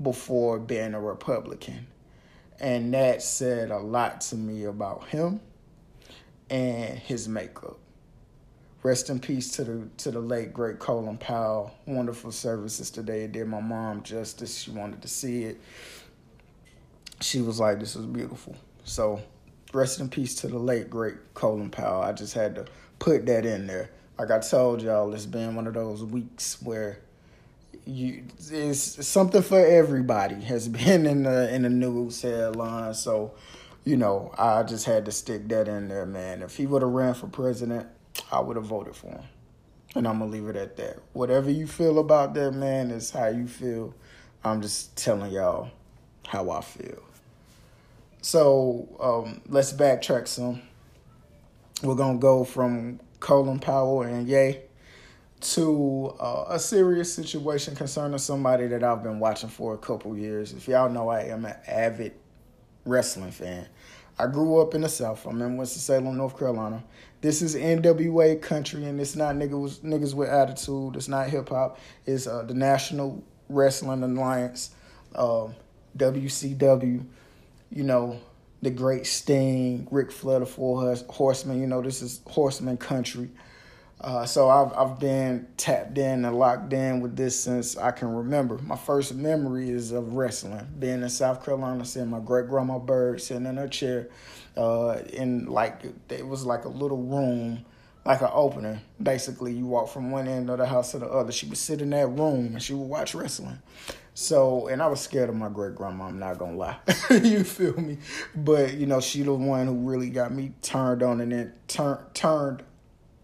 before 0.00 0.58
being 0.58 0.94
a 0.94 1.00
Republican. 1.00 1.86
And 2.62 2.94
that 2.94 3.22
said 3.22 3.72
a 3.72 3.78
lot 3.78 4.20
to 4.22 4.36
me 4.36 4.64
about 4.64 5.08
him 5.08 5.40
and 6.48 6.96
his 6.96 7.28
makeup. 7.28 7.76
Rest 8.84 9.10
in 9.10 9.18
peace 9.18 9.50
to 9.52 9.64
the 9.64 9.88
to 9.98 10.12
the 10.12 10.20
late 10.20 10.52
great 10.52 10.78
Colin 10.78 11.18
Powell. 11.18 11.72
Wonderful 11.86 12.30
services 12.30 12.90
today. 12.90 13.24
It 13.24 13.32
did 13.32 13.48
my 13.48 13.60
mom 13.60 14.02
justice. 14.02 14.58
She 14.60 14.70
wanted 14.70 15.02
to 15.02 15.08
see 15.08 15.44
it. 15.44 15.60
She 17.20 17.40
was 17.40 17.60
like, 17.60 17.80
"This 17.80 17.94
is 17.94 18.06
beautiful." 18.06 18.56
So, 18.84 19.20
rest 19.72 20.00
in 20.00 20.08
peace 20.08 20.34
to 20.36 20.48
the 20.48 20.58
late 20.58 20.88
great 20.88 21.34
Colin 21.34 21.70
Powell. 21.70 22.02
I 22.02 22.12
just 22.12 22.34
had 22.34 22.54
to 22.56 22.66
put 22.98 23.26
that 23.26 23.44
in 23.44 23.66
there. 23.66 23.90
Like 24.18 24.30
I 24.30 24.38
told 24.40 24.82
y'all, 24.82 25.12
it's 25.14 25.26
been 25.26 25.54
one 25.54 25.66
of 25.66 25.74
those 25.74 26.04
weeks 26.04 26.60
where 26.62 26.98
you 27.84 28.24
it's 28.50 29.06
something 29.06 29.42
for 29.42 29.64
everybody 29.64 30.40
has 30.42 30.68
been 30.68 31.06
in 31.06 31.24
the 31.24 31.52
in 31.54 31.62
the 31.62 31.70
news 31.70 32.22
headlines. 32.22 33.00
So, 33.00 33.34
you 33.84 33.96
know, 33.96 34.32
I 34.38 34.62
just 34.62 34.86
had 34.86 35.04
to 35.06 35.12
stick 35.12 35.48
that 35.48 35.68
in 35.68 35.88
there, 35.88 36.06
man. 36.06 36.42
If 36.42 36.56
he 36.56 36.66
would 36.66 36.82
have 36.82 36.90
ran 36.90 37.14
for 37.14 37.26
president, 37.26 37.88
I 38.30 38.40
would 38.40 38.56
have 38.56 38.66
voted 38.66 38.96
for 38.96 39.08
him. 39.08 39.24
And 39.94 40.08
I'm 40.08 40.20
gonna 40.20 40.30
leave 40.30 40.48
it 40.48 40.56
at 40.56 40.76
that. 40.76 40.98
Whatever 41.12 41.50
you 41.50 41.66
feel 41.66 41.98
about 41.98 42.34
that 42.34 42.52
man 42.52 42.90
is 42.90 43.10
how 43.10 43.28
you 43.28 43.46
feel. 43.46 43.94
I'm 44.44 44.60
just 44.60 44.96
telling 44.96 45.32
y'all 45.32 45.70
how 46.26 46.50
I 46.50 46.60
feel. 46.62 47.02
So 48.22 48.88
um, 49.00 49.42
let's 49.48 49.72
backtrack 49.72 50.28
some. 50.28 50.62
We're 51.82 51.96
gonna 51.96 52.18
go 52.18 52.44
from 52.44 53.00
Colin 53.20 53.58
Powell 53.58 54.02
and 54.02 54.28
Ye 54.28 54.60
to 55.42 56.14
uh, 56.20 56.44
a 56.48 56.58
serious 56.58 57.12
situation 57.12 57.74
concerning 57.74 58.18
somebody 58.18 58.66
that 58.68 58.84
I've 58.84 59.02
been 59.02 59.18
watching 59.18 59.48
for 59.48 59.74
a 59.74 59.78
couple 59.78 60.16
years. 60.16 60.52
If 60.52 60.68
y'all 60.68 60.88
know, 60.88 61.08
I 61.08 61.22
am 61.24 61.44
an 61.44 61.56
avid 61.66 62.14
wrestling 62.84 63.32
fan. 63.32 63.66
I 64.18 64.26
grew 64.26 64.60
up 64.60 64.74
in 64.74 64.82
the 64.82 64.88
South. 64.88 65.26
I'm 65.26 65.40
in 65.42 65.56
Winston-Salem, 65.56 66.16
North 66.16 66.38
Carolina. 66.38 66.84
This 67.20 67.42
is 67.42 67.56
NWA 67.56 68.40
country, 68.40 68.84
and 68.84 69.00
it's 69.00 69.16
not 69.16 69.34
niggas, 69.34 69.80
niggas 69.80 70.14
with 70.14 70.28
attitude. 70.28 70.96
It's 70.96 71.08
not 71.08 71.28
hip 71.28 71.48
hop. 71.48 71.78
It's 72.06 72.26
uh, 72.26 72.42
the 72.42 72.54
National 72.54 73.22
Wrestling 73.48 74.02
Alliance, 74.02 74.70
uh, 75.14 75.44
um, 75.44 75.54
WCW. 75.96 77.04
You 77.70 77.82
know, 77.84 78.20
the 78.60 78.70
Great 78.70 79.06
Sting, 79.06 79.88
Ric 79.90 80.12
Flair, 80.12 80.40
the 80.40 80.46
Four 80.46 80.94
Horsemen. 81.08 81.60
You 81.60 81.66
know, 81.66 81.80
this 81.80 82.02
is 82.02 82.20
Horseman 82.26 82.76
country. 82.76 83.30
Uh, 84.02 84.26
so 84.26 84.48
I've 84.48 84.72
I've 84.76 84.98
been 84.98 85.46
tapped 85.56 85.96
in 85.96 86.24
and 86.24 86.36
locked 86.36 86.72
in 86.72 87.00
with 87.00 87.16
this 87.16 87.38
since 87.38 87.76
I 87.76 87.92
can 87.92 88.08
remember. 88.12 88.58
My 88.58 88.76
first 88.76 89.14
memory 89.14 89.70
is 89.70 89.92
of 89.92 90.14
wrestling, 90.14 90.66
being 90.78 91.02
in 91.02 91.08
South 91.08 91.44
Carolina, 91.44 91.84
seeing 91.84 92.10
my 92.10 92.18
great 92.18 92.48
grandma 92.48 92.80
Bird 92.80 93.20
sitting 93.20 93.46
in 93.46 93.56
her 93.56 93.68
chair, 93.68 94.08
uh, 94.56 94.98
in 95.12 95.46
like 95.46 95.82
it 96.08 96.26
was 96.26 96.44
like 96.44 96.64
a 96.64 96.68
little 96.68 96.96
room, 96.96 97.64
like 98.04 98.22
an 98.22 98.30
opener. 98.32 98.82
Basically, 99.00 99.52
you 99.52 99.66
walk 99.66 99.88
from 99.88 100.10
one 100.10 100.26
end 100.26 100.50
of 100.50 100.58
the 100.58 100.66
house 100.66 100.90
to 100.92 100.98
the 100.98 101.06
other. 101.06 101.30
She 101.30 101.46
would 101.46 101.58
sit 101.58 101.80
in 101.80 101.90
that 101.90 102.08
room 102.08 102.54
and 102.54 102.62
she 102.62 102.74
would 102.74 102.88
watch 102.88 103.14
wrestling. 103.14 103.60
So, 104.14 104.66
and 104.66 104.82
I 104.82 104.88
was 104.88 105.00
scared 105.00 105.28
of 105.28 105.36
my 105.36 105.48
great 105.48 105.76
grandma. 105.76 106.06
I'm 106.06 106.18
not 106.18 106.38
gonna 106.38 106.56
lie, 106.56 106.76
you 107.10 107.44
feel 107.44 107.80
me? 107.80 107.98
But 108.34 108.74
you 108.74 108.86
know, 108.86 109.00
she 109.00 109.22
the 109.22 109.32
one 109.32 109.68
who 109.68 109.88
really 109.88 110.10
got 110.10 110.32
me 110.32 110.54
turned 110.60 111.04
on 111.04 111.20
and 111.20 111.30
then 111.30 111.52
turned 111.68 112.00
turned 112.14 112.64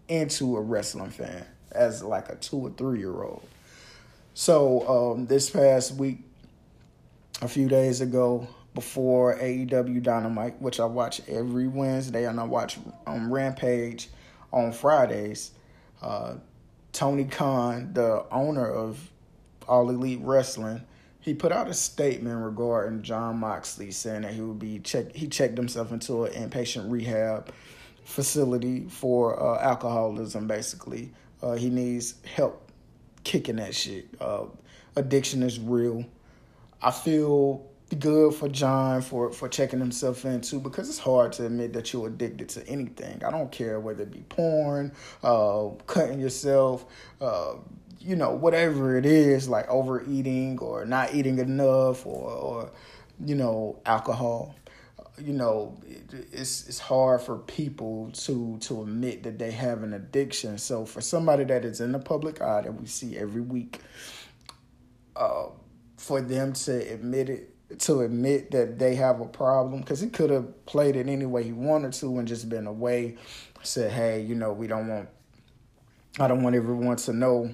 into 0.09 0.57
a 0.57 0.61
wrestling 0.61 1.11
fan 1.11 1.45
as 1.71 2.03
like 2.03 2.27
a 2.29 2.35
two 2.35 2.57
or 2.57 2.71
three 2.71 2.99
year 2.99 3.23
old. 3.23 3.47
So 4.33 5.13
um, 5.15 5.25
this 5.27 5.49
past 5.49 5.95
week, 5.95 6.19
a 7.41 7.47
few 7.47 7.69
days 7.69 8.01
ago, 8.01 8.47
before 8.73 9.37
AEW 9.37 10.01
Dynamite, 10.03 10.61
which 10.61 10.79
I 10.79 10.85
watch 10.85 11.21
every 11.27 11.67
Wednesday, 11.67 12.25
and 12.25 12.39
I 12.39 12.43
watch 12.43 12.77
um, 13.07 13.31
Rampage 13.31 14.09
on 14.51 14.71
Fridays. 14.71 15.51
Uh, 16.01 16.35
Tony 16.91 17.25
Khan, 17.25 17.93
the 17.93 18.25
owner 18.31 18.69
of 18.69 19.11
All 19.67 19.89
Elite 19.89 20.19
Wrestling, 20.21 20.81
he 21.21 21.33
put 21.33 21.51
out 21.51 21.67
a 21.67 21.73
statement 21.73 22.43
regarding 22.43 23.03
Jon 23.03 23.37
Moxley, 23.37 23.91
saying 23.91 24.21
that 24.21 24.33
he 24.33 24.41
would 24.41 24.59
be 24.59 24.79
check. 24.79 25.15
He 25.15 25.27
checked 25.27 25.57
himself 25.57 25.91
into 25.91 26.25
an 26.25 26.49
inpatient 26.49 26.89
rehab 26.89 27.51
facility 28.09 28.85
for 28.89 29.41
uh, 29.41 29.61
alcoholism. 29.61 30.47
Basically, 30.47 31.11
uh, 31.41 31.53
he 31.53 31.69
needs 31.69 32.15
help 32.25 32.71
kicking 33.23 33.57
that 33.57 33.75
shit. 33.75 34.07
Uh, 34.19 34.45
addiction 34.95 35.43
is 35.43 35.59
real. 35.59 36.05
I 36.81 36.91
feel 36.91 37.65
good 37.97 38.33
for 38.33 38.49
Jon 38.49 39.01
for 39.01 39.31
for 39.31 39.47
checking 39.47 39.79
himself 39.79 40.25
into 40.25 40.59
because 40.59 40.89
it's 40.89 40.99
hard 40.99 41.33
to 41.33 41.45
admit 41.45 41.73
that 41.73 41.93
you're 41.93 42.07
addicted 42.07 42.49
to 42.49 42.67
anything. 42.67 43.23
I 43.23 43.31
don't 43.31 43.51
care 43.51 43.79
whether 43.79 44.03
it 44.03 44.11
be 44.11 44.23
porn, 44.29 44.91
uh, 45.23 45.69
cutting 45.85 46.19
yourself, 46.19 46.85
uh, 47.21 47.55
you 47.99 48.15
know, 48.15 48.31
whatever 48.31 48.97
it 48.97 49.05
is, 49.05 49.47
like 49.47 49.67
overeating 49.69 50.57
or 50.59 50.85
not 50.85 51.13
eating 51.13 51.37
enough 51.39 52.05
or, 52.05 52.31
or 52.31 52.71
you 53.23 53.35
know, 53.35 53.79
alcohol 53.85 54.55
you 55.21 55.33
know, 55.33 55.79
it's 56.31 56.67
it's 56.67 56.79
hard 56.79 57.21
for 57.21 57.37
people 57.37 58.11
to 58.13 58.57
to 58.59 58.81
admit 58.81 59.23
that 59.23 59.39
they 59.39 59.51
have 59.51 59.83
an 59.83 59.93
addiction. 59.93 60.57
So 60.57 60.85
for 60.85 61.01
somebody 61.01 61.43
that 61.45 61.65
is 61.65 61.81
in 61.81 61.91
the 61.91 61.99
public 61.99 62.41
eye 62.41 62.61
that 62.61 62.73
we 62.73 62.87
see 62.87 63.17
every 63.17 63.41
week, 63.41 63.79
uh, 65.15 65.47
for 65.97 66.21
them 66.21 66.53
to 66.53 66.93
admit 66.93 67.29
it, 67.29 67.79
to 67.79 68.01
admit 68.01 68.51
that 68.51 68.79
they 68.79 68.95
have 68.95 69.21
a 69.21 69.25
problem, 69.25 69.81
because 69.81 69.99
he 69.99 70.09
could 70.09 70.29
have 70.29 70.65
played 70.65 70.95
it 70.95 71.07
any 71.07 71.25
way 71.25 71.43
he 71.43 71.53
wanted 71.53 71.93
to 71.93 72.17
and 72.17 72.27
just 72.27 72.49
been 72.49 72.67
away, 72.67 73.17
said, 73.61 73.91
hey, 73.91 74.21
you 74.21 74.35
know, 74.35 74.53
we 74.53 74.67
don't 74.67 74.87
want, 74.87 75.09
I 76.19 76.27
don't 76.27 76.41
want 76.41 76.55
everyone 76.55 76.97
to 76.97 77.13
know 77.13 77.53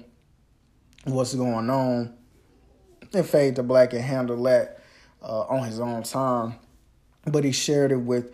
what's 1.04 1.34
going 1.34 1.68
on, 1.70 2.16
and 3.12 3.26
fade 3.26 3.56
to 3.56 3.62
black 3.62 3.92
and 3.92 4.02
handle 4.02 4.42
that 4.44 4.82
uh, 5.22 5.42
on 5.42 5.64
his 5.64 5.80
own 5.80 6.02
time 6.02 6.54
but 7.26 7.44
he 7.44 7.52
shared 7.52 7.92
it 7.92 7.96
with 7.96 8.32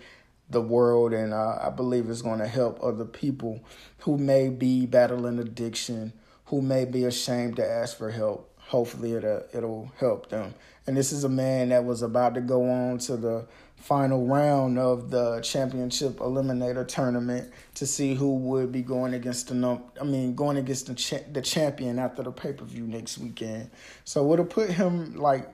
the 0.51 0.61
world, 0.61 1.13
and 1.13 1.33
uh, 1.33 1.59
I 1.61 1.71
believe 1.71 2.09
it's 2.11 2.23
going 2.23 2.41
to 2.41 2.47
help 2.47 2.79
other 2.83 3.05
people 3.05 3.65
who 3.99 4.19
may 4.19 4.49
be 4.49 4.87
battling 4.87 5.39
addiction, 5.39 6.13
who 6.47 6.61
may 6.61 6.85
be 6.85 7.05
ashamed 7.05 7.57
to 7.57 7.67
ask 7.67 7.97
for 7.97 8.11
help. 8.11 8.51
Hopefully, 8.59 9.13
it'll, 9.13 9.45
it'll 9.53 9.93
help 9.99 10.29
them. 10.29 10.55
And 10.87 10.97
this 10.97 11.13
is 11.13 11.25
a 11.25 11.29
man 11.29 11.71
that 11.71 11.85
was 11.85 12.03
about 12.03 12.35
to 12.35 12.41
go 12.41 12.69
on 12.69 12.99
to 12.99 13.17
the 13.17 13.47
final 13.77 14.27
round 14.27 14.79
of 14.79 15.11
the 15.11 15.41
championship 15.41 16.19
eliminator 16.19 16.87
tournament 16.87 17.51
to 17.75 17.85
see 17.85 18.15
who 18.15 18.37
would 18.37 18.71
be 18.71 18.83
going 18.83 19.13
against 19.13 19.49
the 19.49 19.55
num- 19.55 19.83
I 20.01 20.05
mean 20.05 20.37
going 20.37 20.57
against 20.57 20.87
the 20.87 20.95
cha- 20.95 21.27
the 21.33 21.43
champion 21.43 21.99
after 21.99 22.23
the 22.23 22.31
pay-per-view 22.31 22.87
next 22.87 23.19
weekend. 23.19 23.71
So 24.05 24.33
it'll 24.33 24.45
put 24.45 24.71
him 24.71 25.17
like 25.17 25.49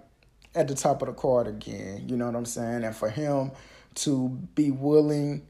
at 0.54 0.68
the 0.68 0.74
top 0.74 1.02
of 1.02 1.08
the 1.08 1.14
card 1.14 1.46
again. 1.46 2.08
You 2.08 2.16
know 2.16 2.26
what 2.26 2.36
I'm 2.36 2.44
saying? 2.44 2.84
And 2.84 2.94
for 2.94 3.10
him 3.10 3.52
to 3.96 4.28
be 4.54 4.70
willing 4.70 5.46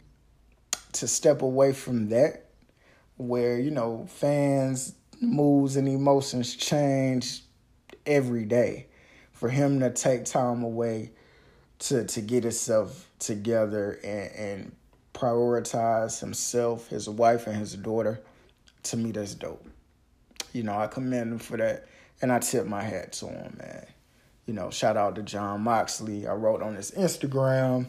to 0.92 1.06
step 1.06 1.42
away 1.42 1.72
from 1.72 2.08
that, 2.08 2.46
where, 3.16 3.58
you 3.58 3.70
know, 3.70 4.06
fans' 4.08 4.94
moods 5.20 5.76
and 5.76 5.88
emotions 5.88 6.54
change 6.54 7.42
every 8.06 8.44
day. 8.44 8.86
For 9.32 9.48
him 9.48 9.80
to 9.80 9.90
take 9.90 10.24
time 10.24 10.62
away 10.62 11.12
to, 11.80 12.04
to 12.04 12.20
get 12.20 12.42
himself 12.42 13.08
together 13.20 14.00
and, 14.02 14.32
and 14.34 14.76
prioritize 15.14 16.18
himself, 16.20 16.88
his 16.88 17.08
wife, 17.08 17.46
and 17.46 17.56
his 17.56 17.74
daughter, 17.74 18.20
to 18.84 18.96
me, 18.96 19.12
that's 19.12 19.34
dope. 19.34 19.64
You 20.52 20.64
know, 20.64 20.76
I 20.76 20.88
commend 20.88 21.32
him 21.32 21.38
for 21.38 21.56
that. 21.56 21.86
And 22.20 22.32
I 22.32 22.40
tip 22.40 22.66
my 22.66 22.82
hat 22.82 23.12
to 23.12 23.26
him, 23.26 23.56
man 23.58 23.86
you 24.48 24.54
know, 24.54 24.70
shout 24.70 24.96
out 24.96 25.14
to 25.16 25.22
Jon 25.22 25.60
Moxley. 25.60 26.26
I 26.26 26.32
wrote 26.32 26.62
on 26.62 26.74
his 26.74 26.90
Instagram 26.92 27.86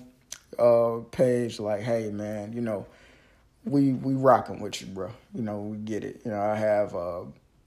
uh, 0.60 0.98
page 1.10 1.58
like, 1.58 1.80
"Hey 1.82 2.12
man, 2.12 2.52
you 2.52 2.60
know, 2.60 2.86
we 3.64 3.94
we 3.94 4.14
rocking 4.14 4.60
with 4.60 4.82
you, 4.82 4.88
bro. 4.88 5.10
You 5.34 5.42
know, 5.42 5.62
we 5.62 5.78
get 5.78 6.04
it. 6.04 6.22
You 6.26 6.32
know, 6.32 6.42
I 6.42 6.58
have 6.58 6.94
uh, 6.94 7.22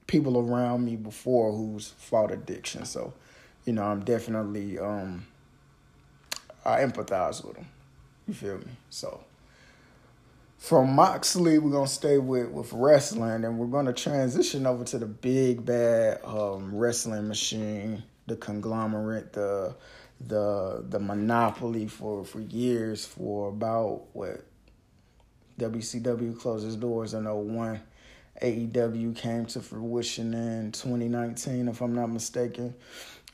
people 0.06 0.38
around 0.38 0.84
me 0.84 0.96
before 0.96 1.52
who's 1.52 1.94
fought 1.96 2.30
addiction, 2.30 2.84
so 2.84 3.14
you 3.64 3.72
know, 3.72 3.82
I'm 3.82 4.04
definitely 4.04 4.78
um, 4.78 5.26
I 6.66 6.80
empathize 6.80 7.42
with 7.42 7.56
them. 7.56 7.66
You 8.28 8.34
feel 8.34 8.58
me? 8.58 8.72
So." 8.90 9.24
From 10.58 10.92
Moxley, 10.94 11.58
we're 11.58 11.72
gonna 11.72 11.88
stay 11.88 12.18
with, 12.18 12.48
with 12.50 12.72
wrestling, 12.72 13.44
and 13.44 13.58
we're 13.58 13.66
gonna 13.66 13.92
transition 13.92 14.64
over 14.64 14.84
to 14.84 14.98
the 14.98 15.06
big 15.06 15.64
bad 15.64 16.20
um, 16.24 16.72
wrestling 16.72 17.26
machine 17.26 18.04
the 18.26 18.36
conglomerate, 18.36 19.32
the 19.32 19.74
the 20.20 20.84
the 20.88 20.98
monopoly 20.98 21.86
for 21.86 22.24
for 22.24 22.40
years 22.40 23.04
for 23.04 23.48
about 23.48 24.02
what 24.12 24.44
WCW 25.58 26.38
closes 26.38 26.76
doors 26.76 27.14
in 27.14 27.24
01. 27.24 27.80
AEW 28.42 29.14
came 29.14 29.46
to 29.46 29.60
fruition 29.60 30.34
in 30.34 30.72
2019, 30.72 31.68
if 31.68 31.80
I'm 31.80 31.94
not 31.94 32.10
mistaken. 32.10 32.74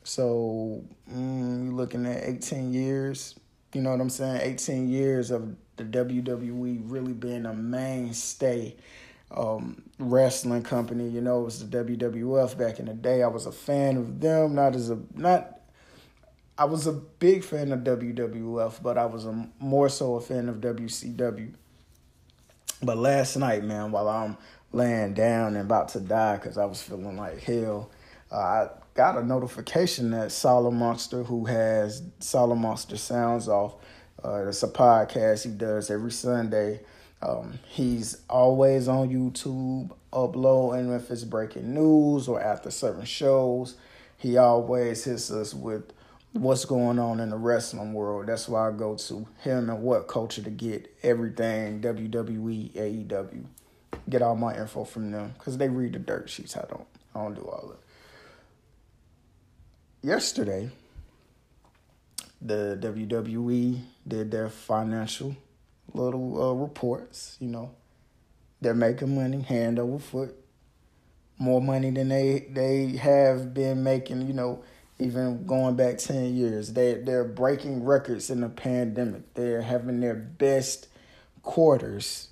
So 0.05 0.83
mm, 1.11 1.65
you're 1.65 1.75
looking 1.75 2.05
at 2.05 2.25
18 2.25 2.75
years. 2.75 3.35
You 3.73 3.83
know 3.83 3.91
what 3.91 4.01
I'm 4.01 4.11
saying? 4.11 4.41
18 4.43 4.89
years 4.89 5.31
of 5.31 5.55
the 5.77 5.85
WWE 5.85 6.83
really 6.85 7.13
being 7.13 7.47
a 7.47 7.55
mainstay 7.55 8.77
um, 9.31 9.83
wrestling 9.99 10.63
company. 10.63 11.09
You 11.09 11.21
know, 11.21 11.43
it 11.43 11.45
was 11.45 11.67
the 11.67 11.85
WWF 11.85 12.57
back 12.57 12.79
in 12.79 12.87
the 12.87 12.95
day. 12.95 13.23
I 13.23 13.29
was 13.29 13.47
a 13.47 13.53
fan 13.53 13.97
of 13.97 14.21
them, 14.21 14.55
not 14.55 14.75
as 14.75 14.91
a 14.91 14.99
not. 15.15 15.55
I 16.57 16.65
was 16.65 16.87
a 16.89 16.93
big 16.93 17.45
fan 17.45 17.71
of 17.71 17.81
WWF, 17.81 18.83
but 18.83 18.99
I 18.99 19.07
was 19.07 19.27
a 19.27 19.49
more 19.61 19.89
so 19.89 20.17
a 20.17 20.21
fan 20.21 20.49
of 20.49 20.57
WCW. 20.57 21.55
But 22.83 22.97
last 22.97 23.37
night, 23.37 23.63
man, 23.65 23.93
while 23.93 24.09
I'm 24.09 24.37
laying 24.73 25.15
down 25.15 25.55
and 25.55 25.65
about 25.65 25.89
to 25.91 26.01
die 26.01 26.37
because 26.37 26.59
I 26.59 26.65
was 26.65 26.83
feeling 26.83 27.17
like 27.17 27.41
hell, 27.41 27.91
uh, 28.33 28.37
I 28.37 28.69
got 28.95 29.17
a 29.17 29.25
notification 29.25 30.11
that 30.11 30.29
Solomonster, 30.29 31.25
who 31.25 31.45
has 31.47 32.03
Solomonster 32.21 32.99
Sounds 32.99 33.49
Off, 33.49 33.77
uh, 34.25 34.49
it's 34.49 34.63
a 34.65 34.69
podcast 34.69 35.45
he 35.45 35.51
does 35.51 35.91
every 35.91 36.11
Sunday 36.11 36.81
um, 37.21 37.59
he's 37.67 38.23
always 38.29 38.87
on 38.87 39.09
YouTube 39.09 39.91
uploading 40.13 40.93
if 40.93 41.11
it's 41.11 41.25
breaking 41.25 41.75
news 41.75 42.29
or 42.29 42.41
after 42.41 42.71
certain 42.71 43.05
shows. 43.05 43.77
He 44.17 44.37
always 44.37 45.05
hits 45.05 45.31
us 45.31 45.53
with 45.53 45.93
what's 46.33 46.65
going 46.65 46.99
on 46.99 47.21
in 47.21 47.31
the 47.31 47.37
wrestling 47.37 47.93
world. 47.93 48.27
That's 48.27 48.49
why 48.49 48.69
I 48.69 48.73
go 48.73 48.95
to 48.97 49.27
him 49.41 49.71
and 49.71 49.83
WhatCulture 49.83 50.45
to 50.45 50.51
get 50.51 50.95
everything 51.03 51.81
WWE, 51.81 52.73
AEW. 52.73 53.45
Get 54.09 54.23
all 54.23 54.37
my 54.37 54.57
info 54.57 54.85
from 54.85 55.11
them 55.11 55.35
because 55.37 55.59
they 55.59 55.69
read 55.69 55.95
the 55.95 55.99
dirt 55.99 56.31
sheets. 56.31 56.57
I 56.57 56.65
don't. 56.69 56.87
I 57.15 57.23
don't 57.23 57.35
do 57.35 57.43
all 57.43 57.69
that. 57.69 57.79
Yesterday, 60.07 60.71
the 62.41 62.79
WWE 62.81 63.81
did 64.07 64.31
their 64.31 64.49
financial 64.49 65.37
little 65.95 66.43
uh, 66.43 66.53
reports. 66.55 67.37
You 67.41 67.49
know, 67.49 67.71
they're 68.61 68.75
making 68.75 69.15
money 69.15 69.43
hand 69.43 69.79
over 69.79 69.99
foot, 69.99 70.35
more 71.39 71.61
money 71.61 71.91
than 71.91 72.09
they 72.09 72.47
they 72.51 72.97
have 72.97 73.55
been 73.55 73.83
making. 73.83 74.27
You 74.27 74.35
know, 74.35 74.65
even 74.99 75.47
going 75.47 75.77
back 75.77 75.99
ten 75.99 76.35
years, 76.37 76.73
they 76.73 76.95
they're 76.95 77.25
breaking 77.25 77.85
records 77.85 78.31
in 78.31 78.41
the 78.41 78.49
pandemic. 78.49 79.35
They're 79.35 79.63
having 79.63 80.01
their 80.01 80.15
best 80.15 80.89
quarters 81.43 82.29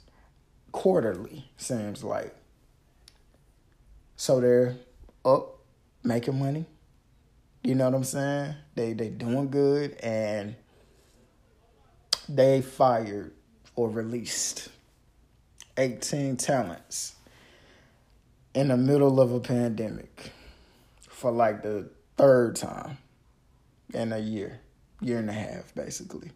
quarterly. 0.73 1.51
Seems 1.57 2.05
like 2.05 2.35
So 4.17 4.41
they're 4.41 4.77
up 5.25 5.59
making 6.03 6.39
money. 6.39 6.67
You 7.63 7.75
know 7.75 7.87
what 7.87 7.95
I'm 7.95 8.05
saying? 8.05 8.55
They 8.75 8.93
they 8.93 9.09
doing 9.09 9.51
good 9.51 9.93
and 10.03 10.57
they 12.29 12.63
fired 12.63 13.33
or 13.77 13.91
released 13.91 14.71
18 15.77 16.37
talents 16.39 17.15
in 18.55 18.69
the 18.69 18.77
middle 18.77 19.21
of 19.21 19.33
a 19.33 19.41
pandemic 19.41 20.33
for 21.01 21.31
like 21.31 21.63
the 21.63 21.89
third 22.17 22.57
time 22.57 22.97
in 23.93 24.13
a 24.13 24.19
year, 24.19 24.61
year 25.01 25.19
and 25.19 25.29
a 25.29 25.35
half, 25.35 25.75
basically. 25.75 26.31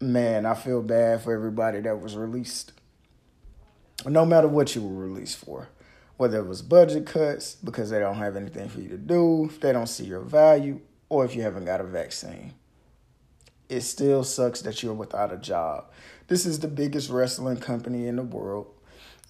Man, 0.00 0.46
I 0.46 0.54
feel 0.54 0.82
bad 0.82 1.22
for 1.22 1.32
everybody 1.32 1.80
that 1.80 2.00
was 2.00 2.16
released. 2.16 2.72
No 4.06 4.24
matter 4.24 4.48
what 4.48 4.74
you 4.74 4.82
were 4.82 5.04
released 5.04 5.36
for, 5.36 5.68
whether 6.16 6.38
it 6.38 6.46
was 6.46 6.62
budget 6.62 7.06
cuts 7.06 7.54
because 7.56 7.90
they 7.90 8.00
don't 8.00 8.16
have 8.16 8.36
anything 8.36 8.68
for 8.68 8.80
you 8.80 8.88
to 8.88 8.98
do, 8.98 9.44
if 9.44 9.60
they 9.60 9.72
don't 9.72 9.86
see 9.86 10.04
your 10.04 10.20
value, 10.20 10.80
or 11.08 11.24
if 11.24 11.36
you 11.36 11.42
haven't 11.42 11.66
got 11.66 11.80
a 11.80 11.84
vaccine 11.84 12.54
it 13.72 13.80
still 13.82 14.22
sucks 14.22 14.60
that 14.62 14.82
you're 14.82 14.92
without 14.92 15.32
a 15.32 15.38
job. 15.38 15.86
This 16.28 16.44
is 16.44 16.60
the 16.60 16.68
biggest 16.68 17.08
wrestling 17.08 17.56
company 17.56 18.06
in 18.06 18.16
the 18.16 18.22
world. 18.22 18.66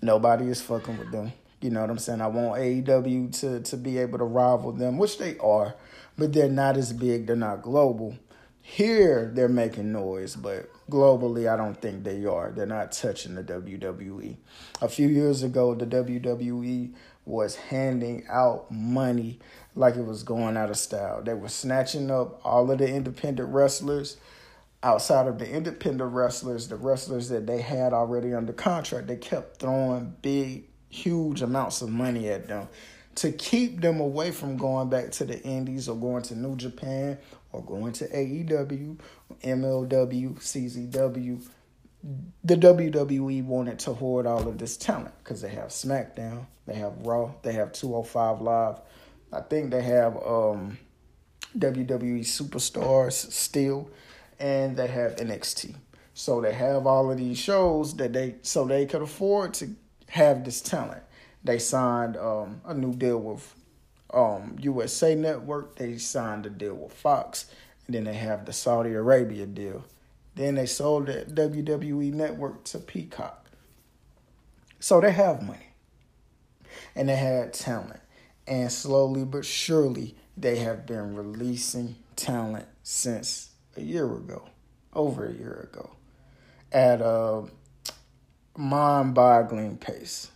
Nobody 0.02 0.48
is 0.48 0.60
fucking 0.60 0.98
with 0.98 1.12
them. 1.12 1.32
You 1.60 1.70
know 1.70 1.80
what 1.80 1.90
I'm 1.90 1.98
saying? 1.98 2.20
I 2.20 2.26
want 2.26 2.60
AEW 2.60 3.38
to 3.40 3.60
to 3.60 3.76
be 3.76 3.98
able 3.98 4.18
to 4.18 4.24
rival 4.24 4.72
them, 4.72 4.98
which 4.98 5.18
they 5.18 5.38
are, 5.38 5.76
but 6.18 6.32
they're 6.32 6.48
not 6.48 6.76
as 6.76 6.92
big. 6.92 7.28
They're 7.28 7.36
not 7.36 7.62
global. 7.62 8.16
Here 8.60 9.30
they're 9.32 9.48
making 9.48 9.92
noise, 9.92 10.34
but 10.34 10.68
globally 10.90 11.48
I 11.48 11.56
don't 11.56 11.80
think 11.80 12.02
they 12.02 12.24
are. 12.24 12.50
They're 12.50 12.66
not 12.66 12.90
touching 12.90 13.36
the 13.36 13.44
WWE. 13.44 14.36
A 14.80 14.88
few 14.88 15.06
years 15.06 15.44
ago, 15.44 15.76
the 15.76 15.86
WWE 15.86 16.94
was 17.24 17.54
handing 17.54 18.24
out 18.28 18.70
money 18.72 19.38
like 19.76 19.96
it 19.96 20.04
was 20.04 20.22
going 20.22 20.56
out 20.56 20.70
of 20.70 20.76
style. 20.76 21.22
They 21.22 21.34
were 21.34 21.48
snatching 21.48 22.10
up 22.10 22.40
all 22.44 22.70
of 22.70 22.78
the 22.78 22.88
independent 22.88 23.48
wrestlers. 23.50 24.16
Outside 24.84 25.28
of 25.28 25.38
the 25.38 25.48
independent 25.48 26.12
wrestlers, 26.12 26.68
the 26.68 26.76
wrestlers 26.76 27.28
that 27.28 27.46
they 27.46 27.60
had 27.60 27.92
already 27.92 28.34
under 28.34 28.52
contract, 28.52 29.06
they 29.06 29.16
kept 29.16 29.58
throwing 29.58 30.16
big, 30.22 30.64
huge 30.88 31.40
amounts 31.40 31.82
of 31.82 31.90
money 31.90 32.28
at 32.28 32.48
them 32.48 32.68
to 33.14 33.30
keep 33.30 33.80
them 33.80 34.00
away 34.00 34.30
from 34.30 34.56
going 34.56 34.88
back 34.88 35.10
to 35.12 35.24
the 35.24 35.40
Indies 35.42 35.88
or 35.88 35.96
going 35.96 36.22
to 36.22 36.34
New 36.34 36.56
Japan 36.56 37.18
or 37.52 37.62
going 37.62 37.92
to 37.92 38.08
AEW, 38.08 38.98
MLW, 39.42 40.34
CZW 40.40 41.46
the 42.42 42.56
WWE 42.56 43.44
wanted 43.44 43.78
to 43.80 43.92
hoard 43.92 44.26
all 44.26 44.48
of 44.48 44.58
this 44.58 44.76
talent 44.76 45.14
because 45.22 45.40
they 45.40 45.48
have 45.50 45.68
SmackDown, 45.68 46.46
they 46.66 46.74
have 46.74 46.94
Raw, 47.06 47.32
they 47.42 47.52
have 47.52 47.72
205 47.72 48.40
Live. 48.40 48.80
I 49.32 49.40
think 49.40 49.70
they 49.70 49.82
have 49.82 50.16
um, 50.16 50.78
WWE 51.56 52.20
Superstars 52.20 53.12
still, 53.12 53.88
and 54.42 54.76
they 54.76 54.88
have 54.88 55.16
NXT. 55.16 55.76
So 56.14 56.40
they 56.40 56.52
have 56.52 56.86
all 56.86 57.10
of 57.10 57.16
these 57.16 57.38
shows 57.38 57.94
that 57.96 58.12
they 58.12 58.34
so 58.42 58.66
they 58.66 58.84
could 58.84 59.00
afford 59.00 59.54
to 59.54 59.70
have 60.10 60.44
this 60.44 60.60
talent. 60.60 61.02
They 61.44 61.58
signed 61.58 62.16
um, 62.16 62.60
a 62.66 62.74
new 62.74 62.92
deal 62.92 63.18
with 63.18 63.54
um, 64.12 64.56
USA 64.60 65.14
Network. 65.14 65.76
They 65.76 65.96
signed 65.96 66.44
a 66.44 66.50
deal 66.50 66.74
with 66.74 66.92
Fox, 66.92 67.46
and 67.86 67.94
then 67.94 68.04
they 68.04 68.14
have 68.14 68.44
the 68.44 68.52
Saudi 68.52 68.92
Arabia 68.92 69.46
deal. 69.46 69.84
Then 70.34 70.56
they 70.56 70.66
sold 70.66 71.06
the 71.06 71.24
WWE 71.24 72.12
network 72.12 72.64
to 72.64 72.78
Peacock. 72.78 73.46
So 74.80 75.00
they 75.00 75.12
have 75.12 75.42
money. 75.42 75.68
And 76.96 77.08
they 77.08 77.16
had 77.16 77.52
talent. 77.52 78.00
And 78.46 78.72
slowly 78.72 79.24
but 79.24 79.44
surely, 79.44 80.16
they 80.36 80.56
have 80.56 80.86
been 80.86 81.14
releasing 81.14 81.96
talent 82.16 82.66
since 82.82 83.51
a 83.76 83.80
year 83.80 84.12
ago, 84.12 84.44
over 84.94 85.26
a 85.26 85.32
year 85.32 85.68
ago, 85.72 85.90
at 86.72 87.00
a 87.00 87.44
mind 88.56 89.14
boggling 89.14 89.76
pace. 89.76 90.30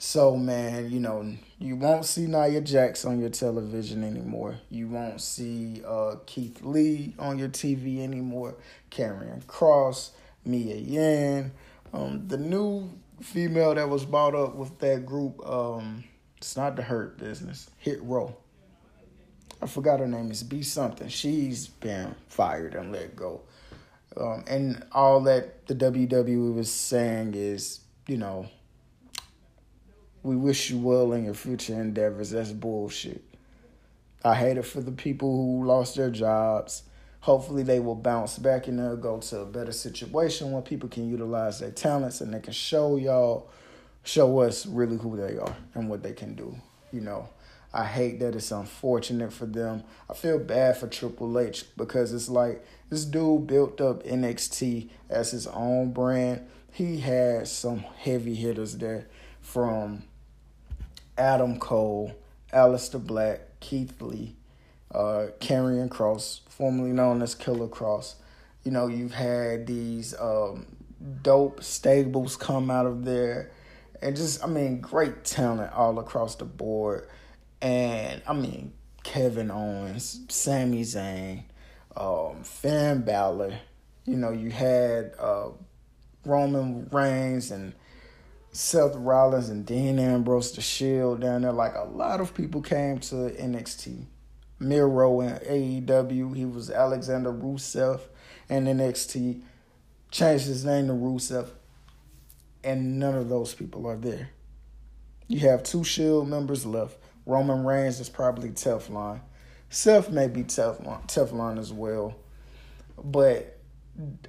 So, 0.00 0.36
man, 0.36 0.90
you 0.92 1.00
know, 1.00 1.34
you 1.58 1.74
won't 1.74 2.04
see 2.04 2.26
Nia 2.26 2.60
Jax 2.60 3.04
on 3.04 3.18
your 3.18 3.30
television 3.30 4.04
anymore. 4.04 4.60
You 4.70 4.86
won't 4.86 5.20
see 5.20 5.82
uh, 5.84 6.16
Keith 6.24 6.62
Lee 6.62 7.14
on 7.18 7.36
your 7.36 7.48
TV 7.48 8.00
anymore. 8.00 8.54
Karrion 8.92 9.44
Kross, 9.46 10.10
Mia 10.44 10.76
Yim. 10.76 11.50
Um, 11.92 12.28
the 12.28 12.36
new 12.36 12.88
female 13.20 13.74
that 13.74 13.88
was 13.88 14.04
bought 14.04 14.36
up 14.36 14.54
with 14.54 14.78
that 14.78 15.04
group, 15.04 15.44
um, 15.44 16.04
it's 16.36 16.56
not 16.56 16.76
the 16.76 16.82
Hurt 16.82 17.18
Business, 17.18 17.68
Hit 17.78 18.00
Row. 18.02 18.36
I 19.60 19.66
forgot 19.66 20.00
her 20.00 20.06
name 20.06 20.30
is 20.30 20.42
B 20.42 20.62
something. 20.62 21.08
She's 21.08 21.66
been 21.66 22.14
fired 22.28 22.74
and 22.74 22.92
let 22.92 23.16
go. 23.16 23.42
Um, 24.16 24.44
and 24.46 24.84
all 24.92 25.20
that 25.22 25.66
the 25.66 25.74
WWE 25.74 26.54
was 26.54 26.72
saying 26.72 27.34
is, 27.34 27.80
you 28.06 28.16
know, 28.16 28.48
we 30.22 30.36
wish 30.36 30.70
you 30.70 30.78
well 30.78 31.12
in 31.12 31.24
your 31.24 31.34
future 31.34 31.74
endeavors. 31.74 32.30
That's 32.30 32.52
bullshit. 32.52 33.22
I 34.24 34.34
hate 34.34 34.56
it 34.56 34.64
for 34.64 34.80
the 34.80 34.92
people 34.92 35.30
who 35.36 35.66
lost 35.66 35.96
their 35.96 36.10
jobs. 36.10 36.82
Hopefully, 37.20 37.62
they 37.62 37.80
will 37.80 37.94
bounce 37.94 38.38
back 38.38 38.68
and 38.68 38.78
they'll 38.78 38.96
go 38.96 39.18
to 39.18 39.40
a 39.40 39.46
better 39.46 39.72
situation 39.72 40.52
where 40.52 40.62
people 40.62 40.88
can 40.88 41.08
utilize 41.08 41.58
their 41.60 41.70
talents 41.70 42.20
and 42.20 42.32
they 42.32 42.40
can 42.40 42.52
show 42.52 42.96
y'all, 42.96 43.50
show 44.04 44.40
us 44.40 44.66
really 44.66 44.96
who 44.96 45.16
they 45.16 45.36
are 45.36 45.56
and 45.74 45.88
what 45.88 46.02
they 46.02 46.12
can 46.12 46.34
do. 46.34 46.54
You 46.92 47.02
know, 47.02 47.28
I 47.72 47.84
hate 47.84 48.20
that 48.20 48.34
it's 48.34 48.50
unfortunate 48.50 49.32
for 49.32 49.46
them. 49.46 49.84
I 50.08 50.14
feel 50.14 50.38
bad 50.38 50.78
for 50.78 50.86
Triple 50.86 51.38
H 51.38 51.64
because 51.76 52.14
it's 52.14 52.28
like 52.28 52.64
this 52.88 53.04
dude 53.04 53.46
built 53.46 53.80
up 53.80 54.02
NXT 54.04 54.88
as 55.10 55.32
his 55.32 55.46
own 55.46 55.92
brand. 55.92 56.46
He 56.72 57.00
had 57.00 57.46
some 57.48 57.80
heavy 57.80 58.34
hitters 58.34 58.76
there 58.78 59.08
from 59.40 60.04
Adam 61.18 61.58
Cole, 61.58 62.14
Aleister 62.52 63.04
Black, 63.04 63.40
Keith 63.60 64.00
Lee, 64.00 64.36
uh, 64.94 65.26
Kross, 65.40 66.40
formerly 66.48 66.92
known 66.92 67.20
as 67.20 67.34
Killer 67.34 67.68
Kross. 67.68 68.14
You 68.64 68.70
know, 68.70 68.86
you've 68.86 69.14
had 69.14 69.66
these 69.66 70.14
um, 70.18 70.66
dope 71.22 71.62
stables 71.62 72.36
come 72.36 72.70
out 72.70 72.86
of 72.86 73.04
there, 73.04 73.50
and 74.00 74.16
just, 74.16 74.42
I 74.42 74.46
mean, 74.46 74.80
great 74.80 75.24
talent 75.24 75.72
all 75.72 75.98
across 75.98 76.36
the 76.36 76.44
board. 76.44 77.08
And, 77.60 78.22
I 78.26 78.32
mean, 78.32 78.72
Kevin 79.02 79.50
Owens, 79.50 80.20
Sami 80.28 80.82
Zayn, 80.82 81.44
um, 81.96 82.44
Finn 82.44 83.02
Balor. 83.02 83.58
You 84.04 84.16
know, 84.16 84.30
you 84.30 84.50
had 84.50 85.12
uh, 85.18 85.48
Roman 86.24 86.88
Reigns 86.90 87.50
and 87.50 87.72
Seth 88.52 88.96
Rollins 88.96 89.48
and 89.48 89.64
Dean 89.66 89.98
Ambrose, 89.98 90.52
the 90.52 90.60
Shield 90.60 91.20
down 91.20 91.42
there. 91.42 91.52
Like 91.52 91.74
a 91.74 91.84
lot 91.84 92.20
of 92.20 92.34
people 92.34 92.60
came 92.60 92.98
to 93.00 93.14
NXT. 93.14 94.06
Miro 94.60 95.20
in 95.20 95.34
AEW, 95.34 96.36
he 96.36 96.44
was 96.44 96.70
Alexander 96.70 97.32
Rusev 97.32 98.00
and 98.48 98.66
NXT. 98.66 99.42
Changed 100.10 100.46
his 100.46 100.64
name 100.64 100.86
to 100.88 100.94
Rusev, 100.94 101.50
and 102.64 102.98
none 102.98 103.14
of 103.14 103.28
those 103.28 103.54
people 103.54 103.86
are 103.86 103.96
there. 103.96 104.30
You 105.28 105.40
have 105.40 105.62
two 105.62 105.84
Shield 105.84 106.28
members 106.28 106.64
left. 106.64 106.96
Roman 107.28 107.62
Reigns 107.62 108.00
is 108.00 108.08
probably 108.08 108.48
Teflon. 108.48 109.20
Seth 109.68 110.10
may 110.10 110.28
be 110.28 110.44
Teflon, 110.44 111.06
Teflon 111.06 111.58
as 111.58 111.70
well, 111.70 112.16
but 113.04 113.58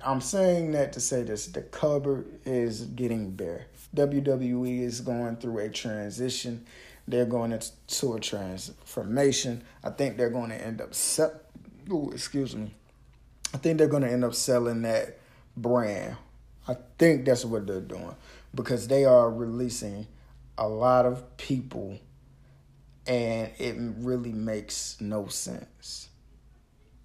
I'm 0.06 0.20
saying 0.20 0.74
that 0.74 0.92
to 0.94 1.00
say 1.00 1.24
this: 1.24 1.48
the 1.48 1.62
cupboard 1.62 2.28
is 2.44 2.82
getting 2.82 3.32
bare. 3.32 3.68
WWE 3.96 4.82
is 4.82 5.00
going 5.00 5.38
through 5.38 5.60
a 5.60 5.70
transition. 5.70 6.66
They're 7.08 7.26
going 7.26 7.54
into 7.54 8.14
a 8.14 8.20
transformation. 8.20 9.64
I 9.82 9.92
think 9.92 10.18
they're 10.18 10.30
going 10.30 10.50
to 10.50 10.62
end 10.62 10.82
up 10.82 10.94
Ooh, 11.92 12.12
excuse 12.14 12.54
me. 12.54 12.76
I 13.54 13.58
think 13.58 13.78
they're 13.78 13.88
going 13.88 14.04
to 14.04 14.12
end 14.12 14.26
up 14.26 14.36
selling 14.36 14.82
that 14.82 15.18
brand. 15.56 16.18
I 16.68 16.76
think 16.98 17.26
that's 17.26 17.46
what 17.46 17.66
they're 17.66 17.80
doing 17.80 18.16
because 18.54 18.90
they 18.90 19.06
are 19.06 19.32
releasing 19.32 20.06
a 20.58 20.68
lot 20.68 21.06
of 21.06 21.38
people 21.38 21.98
and 23.10 23.52
it 23.58 23.76
really 23.98 24.32
makes 24.32 25.02
no 25.02 25.26
sense. 25.28 26.10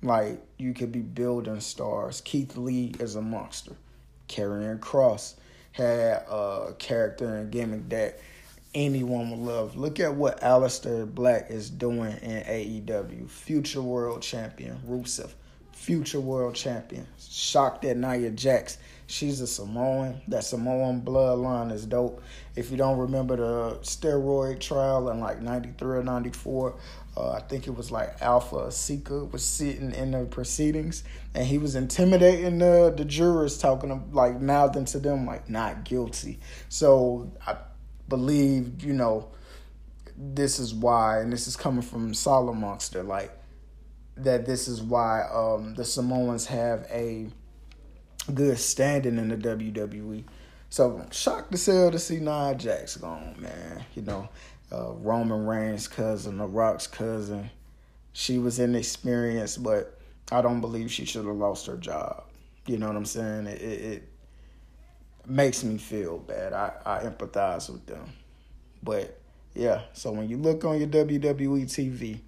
Like 0.03 0.39
you 0.59 0.75
could 0.75 0.93
be 0.93 1.01
building 1.01 1.61
stars. 1.61 2.21
Keith 2.21 2.59
Lee 2.59 2.95
is 3.01 3.17
a 3.17 3.23
monster. 3.23 3.73
Karrion 4.29 4.79
Kross 4.79 5.35
had 5.73 6.25
a 6.29 6.75
character 6.79 7.37
and 7.37 7.51
gimmick 7.51 7.89
that 7.89 8.21
anyone 8.75 9.31
would 9.31 9.41
love. 9.41 9.77
Look 9.77 9.99
at 9.99 10.15
what 10.15 10.43
Aleister 10.43 11.13
Black 11.13 11.51
is 11.51 11.71
doing 11.71 12.13
in 12.19 12.43
AEW. 12.43 13.31
Future 13.31 13.83
world 13.83 14.21
champion, 14.21 14.79
Rusev. 14.87 15.31
Future 15.73 16.21
world 16.21 16.55
champion. 16.55 17.07
Shocked 17.19 17.83
that 17.83 17.97
Nia 17.97 18.31
Jax 18.31 18.77
She's 19.07 19.41
a 19.41 19.47
Samoan. 19.47 20.21
That 20.29 20.45
Samoan 20.45 21.03
bloodline 21.03 21.73
is 21.73 21.85
dope. 21.85 22.23
If 22.57 22.71
you 22.71 22.77
don't 22.77 22.99
remember 22.99 23.37
the 23.37 23.79
steroid 23.83 24.61
trial 24.61 25.11
in 25.11 25.21
like 25.21 25.41
93 25.41 25.99
or 25.99 26.03
94, 26.03 26.75
uh, 27.17 27.31
I 27.33 27.41
think 27.41 27.67
it 27.67 27.77
was 27.77 27.91
like 27.91 28.21
Alpha 28.23 28.73
Sika 28.73 29.27
was 29.27 29.45
sitting 29.45 29.93
in 29.93 30.13
the 30.13 30.25
proceedings 30.25 31.05
and 31.35 31.47
he 31.47 31.59
was 31.59 31.77
intimidating 31.77 32.59
the, 32.59 32.93
the 32.97 33.05
jurors, 33.05 33.59
talking 33.59 34.11
like 34.13 34.41
mouthing 34.41 34.85
to 34.87 34.99
them 34.99 35.27
like 35.27 35.49
not 35.49 35.85
guilty. 35.85 36.41
So 36.69 37.31
I 37.47 37.57
believe, 38.09 38.83
you 38.83 38.95
know, 38.95 39.29
this 40.17 40.59
is 40.59 40.75
why, 40.75 41.21
and 41.21 41.33
this 41.33 41.47
is 41.47 41.57
coming 41.57 41.83
from 41.83 42.13
Solomonster, 42.13 43.07
like 43.07 43.37
that 44.17 44.47
this 44.47 44.69
is 44.69 44.81
why 44.81 45.23
um, 45.33 45.75
the 45.75 45.85
Samoans 45.85 46.47
have 46.47 46.87
a 46.91 47.29
good 48.33 48.59
standing 48.59 49.19
in 49.19 49.29
the 49.29 49.37
WWE. 49.37 50.25
So 50.71 51.05
shocked 51.11 51.53
to 51.53 51.59
sell 51.59 51.91
to 51.91 51.99
see 51.99 52.19
Nia 52.19 52.55
Jax 52.57 52.97
gone, 52.97 53.37
man. 53.39 53.85
You 53.95 54.03
know, 54.03 54.29
uh, 54.73 54.93
Roman 54.93 55.47
Reigns' 55.47 55.89
cousin, 55.89 56.39
The 56.39 56.47
Rock's 56.47 56.87
cousin. 56.87 57.51
She 58.13 58.39
was 58.39 58.59
inexperienced, 58.59 59.63
but 59.63 59.99
I 60.33 60.41
don't 60.43 60.61
believe 60.61 60.91
she 60.91 61.05
should 61.05 61.27
have 61.27 61.37
lost 61.37 61.67
her 61.67 61.77
job. 61.77 62.25
You 62.67 62.79
know 62.79 62.87
what 62.87 62.97
I'm 62.97 63.05
saying? 63.05 63.47
It, 63.47 63.61
it, 63.61 63.81
it 63.83 64.09
makes 65.27 65.63
me 65.63 65.79
feel 65.79 66.19
bad. 66.19 66.53
I, 66.53 66.73
I 66.85 66.99
empathize 67.01 67.71
with 67.71 67.87
them. 67.87 68.13
But 68.83 69.21
yeah, 69.55 69.83
so 69.93 70.13
when 70.13 70.29
you 70.29 70.37
look 70.37 70.65
on 70.65 70.79
your 70.79 70.89
WWE 70.89 71.65
TV, 71.65 72.21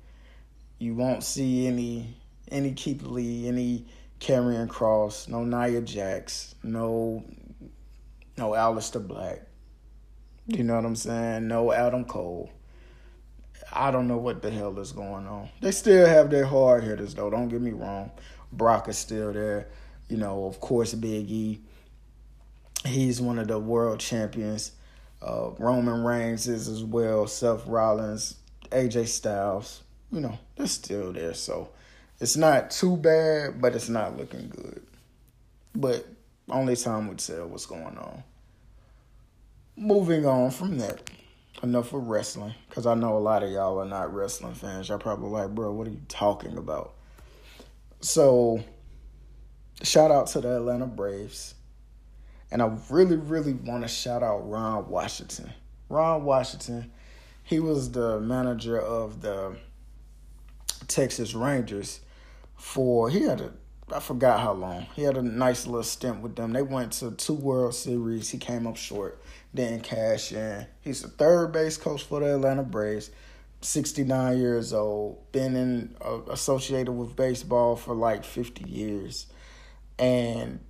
you 0.79 0.95
won't 0.95 1.25
see 1.25 1.67
any 1.67 2.17
any 2.51 2.73
Keith 2.73 3.03
Lee, 3.03 3.49
any 3.49 3.87
Karrion 4.21 4.67
Kross, 4.69 5.29
no 5.29 5.45
Nia 5.45 5.81
Jax, 5.81 6.55
no 6.63 7.25
no 8.37 8.51
Aleister 8.51 9.07
Black. 9.07 9.43
You 10.47 10.63
know 10.63 10.77
what 10.77 10.85
I'm 10.85 10.97
saying? 10.97 11.49
No 11.49 11.73
Adam 11.73 12.05
Cole. 12.05 12.51
I 13.73 13.91
don't 13.91 14.07
know 14.07 14.19
what 14.19 14.43
the 14.43 14.51
hell 14.51 14.79
is 14.79 14.93
going 14.93 15.27
on. 15.27 15.49
They 15.61 15.73
still 15.73 16.07
have 16.07 16.31
their 16.31 16.47
hard 16.47 16.85
hitters 16.85 17.15
though. 17.15 17.31
Don't 17.31 17.49
get 17.49 17.61
me 17.61 17.73
wrong. 17.73 18.11
Brock 18.53 18.89
is 18.89 18.99
still 18.99 19.33
there. 19.33 19.69
You 20.09 20.17
know, 20.17 20.47
of 20.47 20.61
course, 20.61 20.95
Big 20.95 21.31
E. 21.31 21.61
He's 22.85 23.21
one 23.21 23.39
of 23.39 23.49
the 23.49 23.59
world 23.59 23.99
champions. 23.99 24.73
Uh, 25.21 25.51
Roman 25.59 26.05
Reigns 26.05 26.47
is 26.47 26.69
as 26.69 26.85
well. 26.85 27.27
Seth 27.27 27.67
Rollins, 27.67 28.37
AJ 28.71 29.09
Styles. 29.09 29.83
You 30.13 30.21
know, 30.21 30.39
they're 30.55 30.69
still 30.69 31.13
there. 31.13 31.35
So 31.35 31.71
it's 32.21 32.37
not 32.37 32.71
too 32.71 32.97
bad, 32.97 33.61
but 33.61 33.75
it's 33.75 33.89
not 33.89 34.17
looking 34.17 34.49
good. 34.49 34.83
But 35.75 36.07
only 36.49 36.77
time 36.77 37.09
would 37.09 37.19
tell 37.19 37.47
what's 37.47 37.67
going 37.67 37.99
on. 37.99 38.23
Moving 39.77 40.25
on 40.25 40.51
from 40.51 40.79
that, 40.79 41.11
enough 41.63 41.93
of 41.93 42.09
wrestling, 42.09 42.55
because 42.69 42.87
I 42.87 42.95
know 42.95 43.17
a 43.17 43.21
lot 43.21 43.43
of 43.43 43.51
y'all 43.51 43.79
are 43.79 43.85
not 43.85 44.15
wrestling 44.15 44.55
fans. 44.55 44.89
Y'all 44.89 44.99
probably 44.99 45.29
like, 45.29 45.55
bro, 45.55 45.73
what 45.73 45.87
are 45.87 45.91
you 45.91 46.01
talking 46.09 46.57
about? 46.57 46.95
So, 48.01 48.63
shout 49.83 50.11
out 50.11 50.29
to 50.29 50.41
the 50.41 50.57
Atlanta 50.57 50.87
Braves. 50.87 51.55
And 52.51 52.63
I 52.63 52.75
really, 52.89 53.17
really 53.17 53.53
want 53.53 53.83
to 53.83 53.89
shout 53.89 54.23
out 54.23 54.49
Ron 54.49 54.89
Washington. 54.89 55.53
Ron 55.91 56.25
Washington, 56.25 56.91
he 57.43 57.61
was 57.61 57.91
the 57.91 58.21
manager 58.21 58.81
of 58.81 59.21
the 59.21 59.57
Texas 60.89 61.35
Rangers 61.35 62.01
for 62.57 63.11
he 63.11 63.23
had 63.23 63.41
a 63.41 63.53
I 63.93 64.01
forgot 64.01 64.41
how 64.41 64.53
long. 64.53 64.87
He 64.97 65.03
had 65.03 65.17
a 65.17 65.23
nice 65.23 65.65
little 65.65 65.85
stint 65.85 66.21
with 66.21 66.35
them. 66.35 66.53
They 66.53 66.63
went 66.63 66.93
to 66.95 67.13
two 67.13 67.35
World 67.35 67.73
Series. 67.73 68.31
He 68.31 68.39
came 68.39 68.67
up 68.67 68.77
short, 68.77 69.23
didn't 69.55 69.85
cash 69.85 70.33
in. 70.33 70.67
He's 70.81 71.03
the 71.03 71.09
third 71.09 71.53
base 71.53 71.77
coach 71.77 72.03
for 72.03 72.19
the 72.19 72.35
Atlanta 72.35 72.65
Braves. 72.65 73.11
69 73.61 74.39
years 74.39 74.73
old, 74.73 75.31
been 75.33 75.57
in 75.57 75.97
uh, 76.05 76.21
associated 76.31 76.93
with 76.93 77.17
baseball 77.17 77.77
for 77.77 77.95
like 77.95 78.25
50 78.25 78.69
years. 78.69 79.27
And 79.99 80.61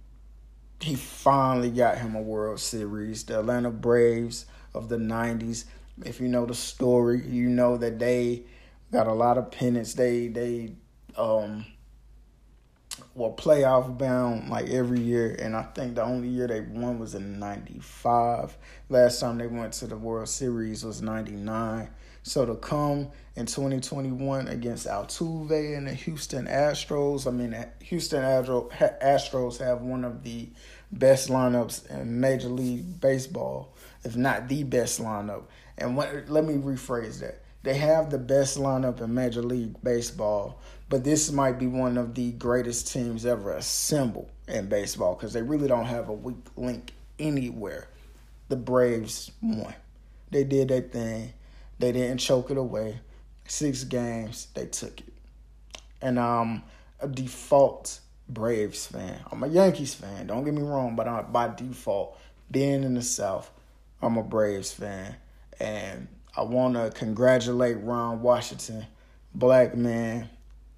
he 0.81 0.95
finally 0.95 1.71
got 1.71 1.99
him 1.99 2.15
a 2.15 2.23
World 2.23 2.61
Series. 2.61 3.25
The 3.25 3.41
Atlanta 3.41 3.71
Braves 3.71 4.45
of 4.75 4.91
the 4.91 4.99
90s. 4.99 5.65
If 6.05 6.21
you 6.21 6.29
know 6.29 6.45
the 6.45 6.55
story, 6.55 7.27
you 7.27 7.49
know 7.49 7.79
that 7.79 7.99
they 7.99 8.45
got 8.93 9.07
a 9.07 9.15
lot 9.15 9.39
of 9.39 9.51
pennants. 9.51 9.95
They 9.95 10.29
they 10.29 10.75
um 11.17 11.65
were 13.17 13.31
playoff 13.31 13.97
bound 13.97 14.51
like 14.51 14.69
every 14.69 15.01
year, 15.01 15.35
and 15.39 15.57
I 15.57 15.63
think 15.63 15.95
the 15.95 16.05
only 16.05 16.29
year 16.29 16.47
they 16.47 16.61
won 16.61 16.99
was 16.99 17.15
in 17.15 17.39
'95. 17.39 18.57
Last 18.89 19.21
time 19.21 19.39
they 19.39 19.47
went 19.47 19.73
to 19.75 19.87
the 19.87 19.97
World 19.97 20.29
Series 20.29 20.85
was 20.85 21.03
'99. 21.03 21.89
So 22.23 22.45
to 22.45 22.57
come 22.57 23.13
in 23.37 23.47
2021 23.47 24.49
against 24.49 24.89
Altuve 24.89 25.77
and 25.79 25.87
the 25.87 25.95
Houston 25.95 26.47
Astros, 26.47 27.27
I 27.27 27.31
mean, 27.31 27.55
Houston 27.85 28.21
Astros 28.21 29.59
have 29.59 29.83
one 29.83 30.05
of 30.05 30.25
the 30.25 30.49
best 30.91 31.29
lineups 31.29 31.89
in 31.89 32.21
Major 32.21 32.49
League 32.49 33.01
Baseball, 33.01 33.77
if 34.03 34.17
not 34.17 34.49
the 34.49 34.65
best 34.65 35.01
lineup. 35.01 35.45
And 35.79 35.97
what, 35.97 36.29
let 36.29 36.45
me 36.45 36.55
rephrase 36.55 37.21
that. 37.21 37.43
They 37.63 37.75
have 37.75 38.11
the 38.11 38.19
best 38.19 38.59
lineup 38.59 39.01
in 39.01 39.15
Major 39.15 39.43
League 39.43 39.81
Baseball, 39.83 40.61
but 40.89 41.05
this 41.05 41.33
might 41.33 41.59
be 41.59 41.67
one 41.67 41.99
of 41.99 42.15
the 42.15 42.33
greatest 42.33 42.93
teams 42.93 43.27
ever 43.27 43.53
assembled 43.53 44.31
in 44.47 44.69
baseball 44.69 45.15
because 45.15 45.33
they 45.33 45.43
really 45.43 45.67
don't 45.67 45.87
have 45.87 46.09
a 46.09 46.13
weak 46.13 46.47
link 46.57 46.93
anywhere. 47.19 47.89
The 48.49 48.57
Braves 48.57 49.33
won. 49.43 49.75
They 50.31 50.45
did 50.45 50.69
their 50.69 50.83
thing. 50.83 51.33
They 51.79 51.93
didn't 51.93 52.19
choke 52.19 52.51
it 52.51 52.57
away. 52.57 53.01
Six 53.49 53.85
games, 53.85 54.49
they 54.55 54.67
took 54.67 55.01
it. 55.01 55.13
And 56.01 56.19
I'm 56.19 56.63
a 57.01 57.09
default 57.09 58.01
Braves 58.29 58.87
fan. 58.87 59.21
I'm 59.31 59.43
a 59.43 59.49
Yankees 59.49 59.95
fan. 59.95 60.29
Don't 60.29 60.45
get 60.45 60.55
me 60.55 60.63
wrong, 60.63 60.97
but 60.97 61.09
I'm, 61.09 61.31
by 61.33 61.49
default, 61.49 62.19
being 62.51 62.83
in 62.85 62.95
the 62.95 63.03
South, 63.03 63.51
I'm 64.01 64.17
a 64.17 64.23
Braves 64.23 64.73
fan. 64.73 65.17
And 65.59 66.09
I 66.37 66.43
want 66.43 66.75
to 66.75 66.91
congratulate 66.97 67.79
Ron 67.79 68.23
Washington, 68.23 68.87
black 69.35 69.77
man, 69.77 70.29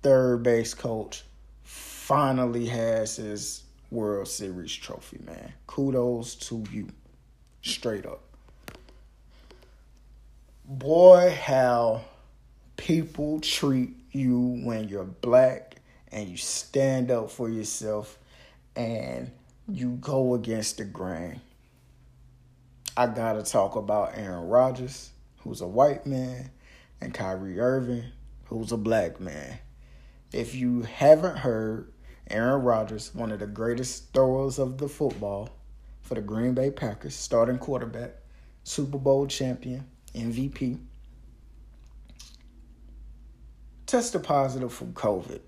third 0.03 0.43
base 0.43 0.75
coach, 0.75 1.25
finally 1.63 2.67
has 2.67 3.17
his 3.17 3.65
World 3.91 4.29
Series 4.29 4.75
trophy, 4.75 5.19
man. 5.25 5.53
Kudos 5.67 6.35
to 6.37 6.65
you. 6.73 6.89
Straight 7.63 8.07
up. 8.07 8.23
Boy, 10.65 11.37
how 11.43 12.03
people 12.77 13.41
treat 13.41 13.91
you 14.13 14.61
when 14.65 14.89
you're 14.89 15.05
black 15.05 15.77
and 16.13 16.29
you 16.29 16.37
stand 16.37 17.11
up 17.11 17.31
for 17.31 17.49
yourself 17.49 18.19
and 18.77 19.31
you 19.69 19.99
go 20.01 20.35
against 20.35 20.79
the 20.79 20.85
grain. 20.85 21.41
I 22.97 23.07
gotta 23.07 23.43
talk 23.43 23.77
about 23.77 24.17
Aaron 24.17 24.49
Rodgers, 24.49 25.11
who's 25.39 25.61
a 25.61 25.67
white 25.67 26.07
man, 26.07 26.51
and 27.01 27.15
Kyrie 27.15 27.61
Irving, 27.61 28.05
who's 28.47 28.73
a 28.73 28.77
black 28.77 29.21
man. 29.21 29.59
If 30.33 30.55
you 30.55 30.83
haven't 30.83 31.39
heard, 31.39 31.93
Aaron 32.31 32.63
Rodgers, 32.63 33.15
one 33.15 33.33
of 33.33 33.41
the 33.41 33.47
greatest 33.47 34.13
throwers 34.13 34.59
of 34.59 34.79
the 34.79 34.89
football 34.89 35.49
for 36.03 36.15
the 36.15 36.21
Green 36.21 36.55
Bay 36.55 36.71
Packers, 36.71 37.15
starting 37.15 37.59
quarterback, 37.59 38.13
Super 38.65 38.99
Bowl 38.99 39.27
champion, 39.27 39.87
MVP, 40.15 40.79
tested 43.87 44.23
positive 44.23 44.73
for 44.73 44.85
COVID. 44.87 45.41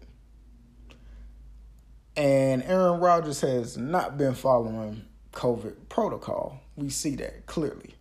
And 2.17 2.63
Aaron 2.63 3.01
Rodgers 3.01 3.43
has 3.43 3.77
not 3.77 4.17
been 4.17 4.35
following 4.35 5.05
COVID 5.33 5.89
protocol. 5.89 6.61
We 6.77 6.91
see 6.91 7.17
that 7.17 7.47
clearly. 7.47 7.95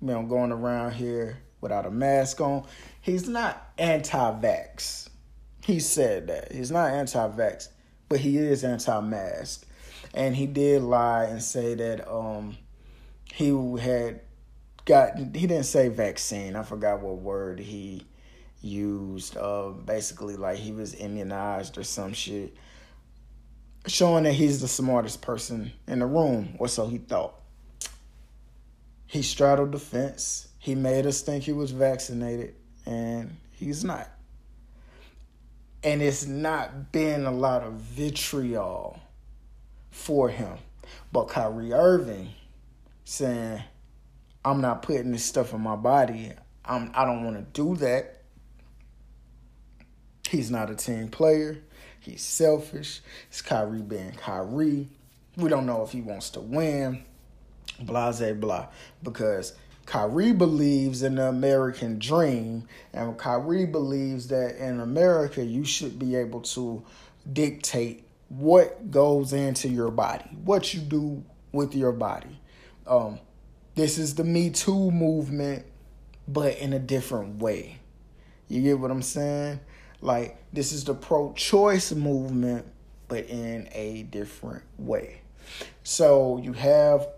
You 0.00 0.08
know, 0.08 0.22
going 0.24 0.52
around 0.52 0.92
here 0.92 1.38
without 1.60 1.86
a 1.86 1.90
mask 1.90 2.40
on. 2.40 2.66
He's 3.00 3.28
not 3.28 3.72
anti 3.78 4.32
vax. 4.40 5.08
He 5.64 5.80
said 5.80 6.26
that. 6.26 6.52
He's 6.52 6.70
not 6.70 6.90
anti 6.90 7.26
vax, 7.28 7.68
but 8.10 8.20
he 8.20 8.36
is 8.36 8.64
anti 8.64 9.00
mask. 9.00 9.66
And 10.12 10.36
he 10.36 10.46
did 10.46 10.82
lie 10.82 11.24
and 11.24 11.42
say 11.42 11.74
that 11.74 12.06
um 12.06 12.58
he 13.32 13.48
had 13.80 14.20
got 14.84 15.16
he 15.16 15.46
didn't 15.46 15.64
say 15.64 15.88
vaccine. 15.88 16.54
I 16.54 16.64
forgot 16.64 17.00
what 17.00 17.16
word 17.16 17.60
he 17.60 18.06
used. 18.60 19.38
Uh 19.38 19.70
basically 19.70 20.36
like 20.36 20.58
he 20.58 20.72
was 20.72 20.94
immunized 20.94 21.78
or 21.78 21.82
some 21.82 22.12
shit. 22.12 22.54
Showing 23.86 24.24
that 24.24 24.32
he's 24.32 24.60
the 24.60 24.68
smartest 24.68 25.22
person 25.22 25.72
in 25.86 26.00
the 26.00 26.06
room, 26.06 26.56
or 26.58 26.68
so 26.68 26.88
he 26.88 26.98
thought. 26.98 27.40
He 29.06 29.22
straddled 29.22 29.72
the 29.72 29.78
fence. 29.78 30.48
He 30.58 30.74
made 30.74 31.06
us 31.06 31.22
think 31.22 31.44
he 31.44 31.52
was 31.52 31.70
vaccinated, 31.70 32.54
and 32.86 33.36
he's 33.52 33.84
not 33.84 34.08
and 35.84 36.00
it's 36.00 36.26
not 36.26 36.90
been 36.90 37.26
a 37.26 37.30
lot 37.30 37.62
of 37.62 37.74
vitriol 37.74 38.98
for 39.90 40.30
him. 40.30 40.56
But 41.12 41.28
Kyrie 41.28 41.72
Irving 41.72 42.30
saying, 43.04 43.62
I'm 44.44 44.60
not 44.60 44.82
putting 44.82 45.12
this 45.12 45.24
stuff 45.24 45.52
in 45.52 45.60
my 45.60 45.76
body. 45.76 46.32
I'm 46.64 46.90
I 46.94 47.04
don't 47.04 47.24
want 47.24 47.36
to 47.36 47.62
do 47.62 47.76
that. 47.76 48.22
He's 50.28 50.50
not 50.50 50.70
a 50.70 50.74
team 50.74 51.08
player. 51.08 51.62
He's 52.00 52.22
selfish. 52.22 53.00
It's 53.28 53.42
Kyrie 53.42 53.82
being 53.82 54.12
Kyrie. 54.12 54.88
We 55.36 55.48
don't 55.48 55.66
know 55.66 55.82
if 55.82 55.92
he 55.92 56.00
wants 56.00 56.30
to 56.30 56.40
win. 56.40 57.04
Blase 57.80 58.34
blah. 58.34 58.68
Because 59.02 59.54
Kyrie 59.86 60.32
believes 60.32 61.02
in 61.02 61.16
the 61.16 61.28
American 61.28 61.98
dream, 61.98 62.66
and 62.92 63.18
Kyrie 63.18 63.66
believes 63.66 64.28
that 64.28 64.56
in 64.56 64.80
America 64.80 65.44
you 65.44 65.64
should 65.64 65.98
be 65.98 66.16
able 66.16 66.40
to 66.40 66.84
dictate 67.30 68.06
what 68.28 68.90
goes 68.90 69.32
into 69.32 69.68
your 69.68 69.90
body, 69.90 70.24
what 70.44 70.74
you 70.74 70.80
do 70.80 71.22
with 71.52 71.74
your 71.74 71.92
body. 71.92 72.40
Um, 72.86 73.20
this 73.74 73.98
is 73.98 74.14
the 74.14 74.24
Me 74.24 74.50
Too 74.50 74.90
movement, 74.90 75.64
but 76.26 76.56
in 76.58 76.72
a 76.72 76.78
different 76.78 77.38
way. 77.40 77.78
You 78.48 78.62
get 78.62 78.78
what 78.78 78.90
I'm 78.90 79.02
saying? 79.02 79.60
Like, 80.00 80.36
this 80.52 80.72
is 80.72 80.84
the 80.84 80.94
pro 80.94 81.32
choice 81.32 81.92
movement, 81.92 82.66
but 83.08 83.26
in 83.26 83.68
a 83.72 84.02
different 84.04 84.64
way. 84.78 85.22
So 85.82 86.38
you 86.38 86.52
have 86.52 87.08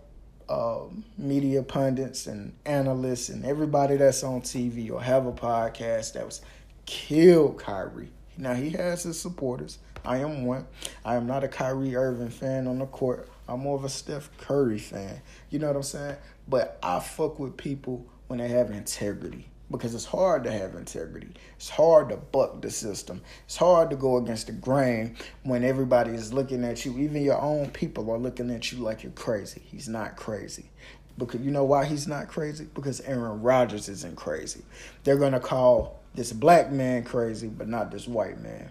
um, 0.49 1.03
media 1.17 1.61
pundits 1.63 2.27
and 2.27 2.53
analysts 2.65 3.29
and 3.29 3.45
everybody 3.45 3.97
that's 3.97 4.23
on 4.23 4.41
TV 4.41 4.91
or 4.91 5.01
have 5.01 5.25
a 5.25 5.31
podcast 5.31 6.13
that 6.13 6.25
was 6.25 6.41
killed 6.85 7.59
Kyrie. 7.59 8.09
Now 8.37 8.53
he 8.53 8.69
has 8.71 9.03
his 9.03 9.19
supporters. 9.19 9.79
I 10.05 10.17
am 10.17 10.45
one. 10.45 10.67
I 11.03 11.15
am 11.15 11.27
not 11.27 11.43
a 11.43 11.47
Kyrie 11.47 11.95
Irving 11.95 12.29
fan 12.29 12.67
on 12.67 12.79
the 12.79 12.85
court. 12.85 13.29
I'm 13.47 13.61
more 13.61 13.75
of 13.75 13.83
a 13.83 13.89
Steph 13.89 14.29
Curry 14.37 14.79
fan. 14.79 15.21
You 15.49 15.59
know 15.59 15.67
what 15.67 15.75
I'm 15.75 15.83
saying? 15.83 16.17
But 16.47 16.77
I 16.81 16.99
fuck 16.99 17.39
with 17.39 17.57
people 17.57 18.05
when 18.27 18.39
they 18.39 18.47
have 18.49 18.71
integrity 18.71 19.47
because 19.69 19.93
it's 19.93 20.05
hard 20.05 20.43
to 20.45 20.51
have 20.51 20.75
integrity. 20.75 21.29
It's 21.57 21.69
hard 21.69 22.09
to 22.09 22.17
buck 22.17 22.61
the 22.61 22.69
system. 22.69 23.21
It's 23.45 23.57
hard 23.57 23.89
to 23.89 23.95
go 23.95 24.17
against 24.17 24.47
the 24.47 24.53
grain 24.53 25.17
when 25.43 25.63
everybody 25.63 26.11
is 26.11 26.31
looking 26.31 26.63
at 26.63 26.85
you. 26.85 26.97
Even 26.97 27.21
your 27.23 27.41
own 27.41 27.69
people 27.71 28.09
are 28.11 28.17
looking 28.17 28.49
at 28.51 28.71
you 28.71 28.79
like 28.79 29.03
you're 29.03 29.11
crazy. 29.13 29.61
He's 29.65 29.89
not 29.89 30.15
crazy. 30.15 30.69
Because 31.17 31.41
you 31.41 31.51
know 31.51 31.63
why 31.63 31.85
he's 31.85 32.07
not 32.07 32.27
crazy? 32.27 32.67
Because 32.73 33.01
Aaron 33.01 33.41
Rodgers 33.41 33.89
isn't 33.89 34.15
crazy. 34.15 34.61
They're 35.03 35.17
gonna 35.17 35.39
call 35.39 35.99
this 36.13 36.31
black 36.31 36.71
man 36.71 37.03
crazy, 37.03 37.47
but 37.47 37.67
not 37.67 37.91
this 37.91 38.07
white 38.07 38.39
man. 38.39 38.69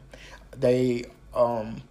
They 0.56 1.04
um 1.34 1.82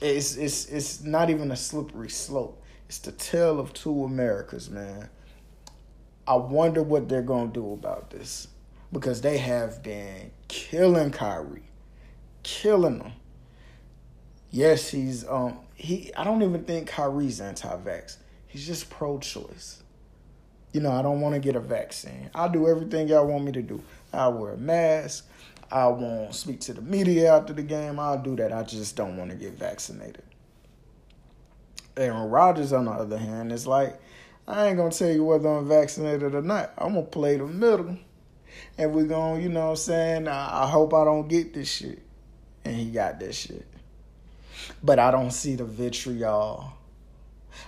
it's 0.00 0.36
it's 0.36 0.66
it's 0.66 1.02
not 1.02 1.28
even 1.28 1.50
a 1.50 1.56
slippery 1.56 2.08
slope. 2.08 2.62
It's 2.88 2.98
the 2.98 3.12
tale 3.12 3.58
of 3.58 3.72
two 3.74 4.04
Americas, 4.04 4.70
man. 4.70 5.08
I 6.26 6.34
wonder 6.34 6.82
what 6.82 7.08
they're 7.08 7.22
going 7.22 7.52
to 7.52 7.54
do 7.54 7.72
about 7.72 8.10
this 8.10 8.48
because 8.92 9.20
they 9.20 9.38
have 9.38 9.82
been 9.82 10.32
killing 10.48 11.10
Kyrie, 11.10 11.68
killing 12.42 13.00
him. 13.00 13.12
Yes, 14.50 14.88
he's 14.88 15.26
um 15.28 15.58
he. 15.74 16.12
I 16.16 16.24
don't 16.24 16.42
even 16.42 16.64
think 16.64 16.88
Kyrie's 16.88 17.40
anti-vax. 17.40 18.16
He's 18.46 18.66
just 18.66 18.88
pro-choice. 18.90 19.82
You 20.72 20.80
know, 20.80 20.92
I 20.92 21.02
don't 21.02 21.20
want 21.20 21.34
to 21.34 21.40
get 21.40 21.56
a 21.56 21.60
vaccine. 21.60 22.30
I'll 22.34 22.48
do 22.48 22.66
everything 22.66 23.08
y'all 23.08 23.26
want 23.26 23.44
me 23.44 23.52
to 23.52 23.62
do. 23.62 23.82
I'll 24.12 24.32
wear 24.32 24.52
a 24.52 24.56
mask. 24.56 25.28
I 25.70 25.86
won't 25.88 26.34
speak 26.34 26.60
to 26.60 26.74
the 26.74 26.82
media 26.82 27.34
after 27.34 27.52
the 27.52 27.62
game. 27.62 27.98
I'll 27.98 28.22
do 28.22 28.36
that. 28.36 28.52
I 28.52 28.62
just 28.62 28.94
don't 28.96 29.16
want 29.16 29.30
to 29.30 29.36
get 29.36 29.54
vaccinated. 29.54 30.22
Aaron 31.96 32.30
Rodgers, 32.30 32.72
on 32.72 32.84
the 32.84 32.90
other 32.90 33.18
hand, 33.18 33.52
is 33.52 33.66
like, 33.66 33.98
I 34.48 34.68
ain't 34.68 34.76
gonna 34.76 34.90
tell 34.90 35.10
you 35.10 35.24
whether 35.24 35.48
I'm 35.48 35.66
vaccinated 35.66 36.34
or 36.34 36.42
not. 36.42 36.72
I'm 36.78 36.94
gonna 36.94 37.06
play 37.06 37.36
the 37.36 37.46
middle. 37.46 37.98
And 38.78 38.94
we're 38.94 39.04
gonna, 39.04 39.40
you 39.40 39.48
know 39.48 39.64
what 39.64 39.70
I'm 39.70 39.76
saying? 39.76 40.28
I, 40.28 40.64
I 40.64 40.66
hope 40.68 40.94
I 40.94 41.04
don't 41.04 41.28
get 41.28 41.52
this 41.52 41.68
shit. 41.68 42.00
And 42.64 42.76
he 42.76 42.90
got 42.90 43.18
this 43.18 43.36
shit. 43.36 43.66
But 44.82 44.98
I 44.98 45.10
don't 45.10 45.32
see 45.32 45.56
the 45.56 45.64
vitriol. 45.64 46.72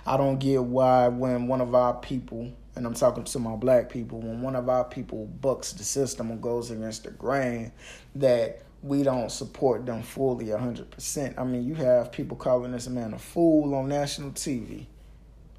I 0.05 0.17
don't 0.17 0.39
get 0.39 0.63
why 0.63 1.07
when 1.07 1.47
one 1.47 1.61
of 1.61 1.75
our 1.75 1.95
people, 1.95 2.51
and 2.75 2.85
I'm 2.85 2.93
talking 2.93 3.23
to 3.25 3.39
my 3.39 3.55
black 3.55 3.89
people, 3.89 4.19
when 4.19 4.41
one 4.41 4.55
of 4.55 4.69
our 4.69 4.85
people 4.85 5.25
bucks 5.25 5.73
the 5.73 5.83
system 5.83 6.31
and 6.31 6.41
goes 6.41 6.71
against 6.71 7.03
the 7.03 7.11
grain, 7.11 7.71
that 8.15 8.61
we 8.81 9.03
don't 9.03 9.31
support 9.31 9.85
them 9.85 10.01
fully 10.01 10.45
100%. 10.45 11.37
I 11.37 11.43
mean, 11.43 11.67
you 11.67 11.75
have 11.75 12.11
people 12.11 12.37
calling 12.37 12.71
this 12.71 12.87
man 12.87 13.13
a 13.13 13.19
fool 13.19 13.75
on 13.75 13.89
national 13.89 14.31
TV. 14.31 14.85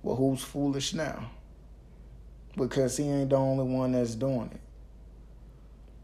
Well, 0.03 0.17
who's 0.17 0.43
foolish 0.43 0.95
now? 0.95 1.31
Because 2.57 2.97
he 2.97 3.09
ain't 3.09 3.31
the 3.31 3.37
only 3.37 3.65
one 3.65 3.93
that's 3.93 4.15
doing 4.15 4.51
it. 4.53 4.61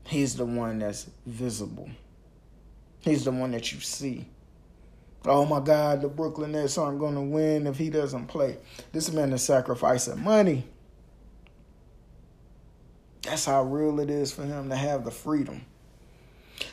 He's 0.06 0.36
the 0.36 0.44
one 0.44 0.78
that's 0.78 1.08
visible. 1.24 1.90
He's 3.00 3.24
the 3.24 3.32
one 3.32 3.50
that 3.52 3.72
you 3.72 3.80
see. 3.80 4.28
Oh 5.24 5.44
my 5.44 5.60
God, 5.60 6.02
the 6.02 6.08
Brooklyn 6.08 6.52
Nets 6.52 6.78
aren't 6.78 7.00
going 7.00 7.14
to 7.14 7.20
win 7.20 7.66
if 7.66 7.78
he 7.78 7.90
doesn't 7.90 8.26
play. 8.26 8.58
This 8.92 9.10
man 9.10 9.32
is 9.32 9.42
sacrificing 9.42 10.22
money. 10.22 10.64
That's 13.22 13.44
how 13.44 13.64
real 13.64 13.98
it 13.98 14.08
is 14.08 14.32
for 14.32 14.44
him 14.44 14.68
to 14.68 14.76
have 14.76 15.04
the 15.04 15.10
freedom. 15.10 15.64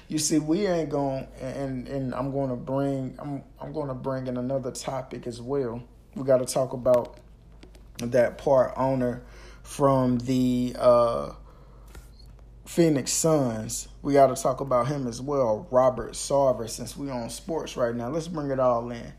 You 0.07 0.19
see, 0.19 0.37
we 0.37 0.67
ain't 0.67 0.89
going, 0.89 1.27
and 1.41 1.87
and 1.87 2.13
I'm 2.13 2.31
going 2.31 2.51
to 2.51 2.55
bring, 2.55 3.15
I'm 3.17 3.43
I'm 3.59 3.73
going 3.73 3.87
to 3.87 3.95
bring 3.95 4.27
in 4.27 4.37
another 4.37 4.69
topic 4.69 5.25
as 5.25 5.41
well 5.41 5.81
we 6.15 6.23
got 6.23 6.37
to 6.37 6.45
talk 6.45 6.73
about 6.73 7.17
that 7.97 8.37
part 8.37 8.73
owner 8.75 9.23
from 9.63 10.17
the 10.19 10.75
uh, 10.77 11.31
Phoenix 12.65 13.11
Suns. 13.11 13.87
We 14.01 14.13
got 14.13 14.35
to 14.35 14.41
talk 14.41 14.59
about 14.61 14.87
him 14.87 15.07
as 15.07 15.21
well, 15.21 15.67
Robert 15.71 16.11
Sarver. 16.11 16.69
Since 16.69 16.97
we 16.97 17.09
on 17.09 17.29
sports 17.29 17.77
right 17.77 17.95
now, 17.95 18.09
let's 18.09 18.27
bring 18.27 18.51
it 18.51 18.59
all 18.59 18.89
in. 18.91 19.13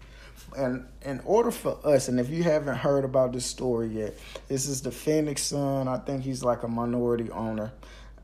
And 0.57 0.87
in 1.02 1.20
order 1.24 1.50
for 1.50 1.78
us, 1.85 2.09
and 2.09 2.20
if 2.20 2.30
you 2.30 2.42
haven't 2.42 2.76
heard 2.76 3.04
about 3.04 3.33
this 3.33 3.46
story 3.46 3.88
yet, 3.88 4.16
this 4.46 4.68
is 4.68 4.83
the 4.83 4.92
Phoenix 4.92 5.42
Sun. 5.42 5.88
I 5.88 5.98
think 5.98 6.22
he's 6.22 6.44
like 6.44 6.62
a 6.62 6.68
minority 6.68 7.30
owner. 7.30 7.72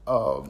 Uh, 0.07 0.43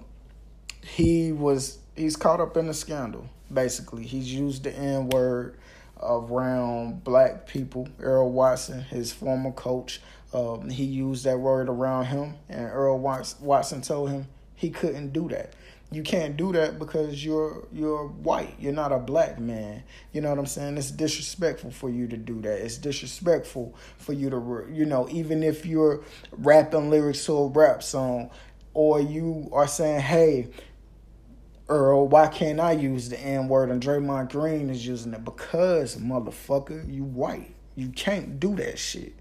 he 0.83 1.33
was 1.33 1.79
he's 1.97 2.17
caught 2.17 2.41
up 2.41 2.57
in 2.57 2.69
a 2.69 2.75
scandal. 2.75 3.29
Basically, 3.53 4.05
he's 4.05 4.33
used 4.33 4.65
the 4.65 4.73
N 4.73 5.09
word 5.09 5.59
around 6.03 7.05
black 7.05 7.47
people. 7.47 7.89
Earl 7.99 8.31
Watson, 8.31 8.83
his 8.83 9.13
former 9.13 9.53
coach, 9.53 10.01
um, 10.33 10.71
he 10.71 10.85
used 10.85 11.25
that 11.25 11.39
word 11.39 11.69
around 11.69 12.07
him, 12.07 12.35
and 12.49 12.67
Earl 12.67 12.99
Watson 12.99 13.83
told 13.83 14.11
him 14.11 14.27
he 14.55 14.71
couldn't 14.71 15.13
do 15.13 15.29
that. 15.29 15.55
You 15.93 16.05
can't 16.05 16.37
do 16.37 16.53
that 16.53 16.79
because 16.79 17.25
you're 17.25 17.67
you're 17.73 18.07
white. 18.07 18.55
You're 18.61 18.73
not 18.73 18.93
a 18.93 18.99
black 18.99 19.41
man. 19.41 19.83
You 20.13 20.21
know 20.21 20.31
what 20.31 20.39
I'm 20.39 20.47
saying? 20.47 20.79
It's 20.79 20.93
disrespectful 20.93 21.73
for 21.73 21.91
you 21.91 22.07
to 22.07 22.17
do 22.17 22.41
that. 22.43 22.65
It's 22.65 22.79
disrespectful 22.79 23.75
for 23.99 24.13
you 24.13 24.31
to 24.31 24.67
you 24.71 24.85
know 24.87 25.09
even 25.11 25.43
if 25.43 25.67
you're 25.67 26.05
rapping 26.31 26.91
lyrics 26.91 27.27
to 27.27 27.33
a 27.33 27.49
rap 27.49 27.83
song, 27.83 28.31
or 28.73 29.01
you 29.01 29.49
are 29.53 29.67
saying, 29.67 30.01
"Hey, 30.01 30.51
Earl, 31.71 32.09
why 32.09 32.27
can't 32.27 32.61
I 32.61 32.73
use 32.73 33.09
the 33.09 33.19
N 33.19 33.49
word 33.49 33.71
and 33.71 33.81
Draymond 33.81 34.31
Green 34.31 34.69
is 34.69 34.87
using 34.87 35.15
it? 35.15 35.25
Because, 35.25 35.97
motherfucker, 35.97 36.93
you 36.93 37.05
white. 37.05 37.55
You 37.77 37.89
can't 37.91 38.41
do 38.41 38.57
that 38.57 38.79
shit. 38.79 39.15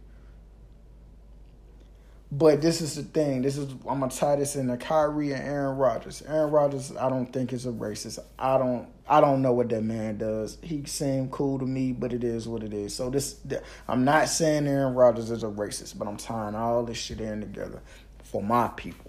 But 2.32 2.62
this 2.62 2.82
is 2.82 2.96
the 2.96 3.04
thing. 3.04 3.42
This 3.42 3.58
is 3.58 3.72
I'm 3.88 4.02
gonna 4.02 4.10
tie 4.10 4.36
this 4.36 4.56
into 4.56 4.78
Kyrie 4.78 5.32
and 5.32 5.44
Aaron 5.44 5.78
Rodgers. 5.78 6.22
Aaron 6.28 6.52
Rodgers, 6.52 6.96
I 6.96 7.10
don't 7.10 7.32
think 7.32 7.54
is 7.54 7.66
a 7.66 7.72
racist. 7.72 8.20
I 8.38 8.58
don't 8.58 8.88
I 9.08 9.20
don't 9.20 9.42
know 9.42 9.54
what 9.54 9.70
that 9.70 9.84
man 9.84 10.18
does. 10.20 10.60
He 10.62 10.84
seemed 10.86 11.32
cool 11.32 11.58
to 11.58 11.66
me, 11.66 11.92
but 11.92 12.14
it 12.14 12.24
is 12.24 12.48
what 12.48 12.62
it 12.62 12.74
is. 12.74 12.94
So 12.94 13.10
this 13.10 13.40
I'm 13.88 14.06
not 14.06 14.30
saying 14.30 14.68
Aaron 14.68 14.94
Rodgers 14.94 15.32
is 15.32 15.44
a 15.44 15.48
racist, 15.48 15.98
but 15.98 16.08
I'm 16.08 16.18
tying 16.18 16.54
all 16.54 16.84
this 16.84 16.98
shit 16.98 17.20
in 17.20 17.42
together 17.42 17.82
for 18.24 18.44
my 18.44 18.68
people. 18.76 19.09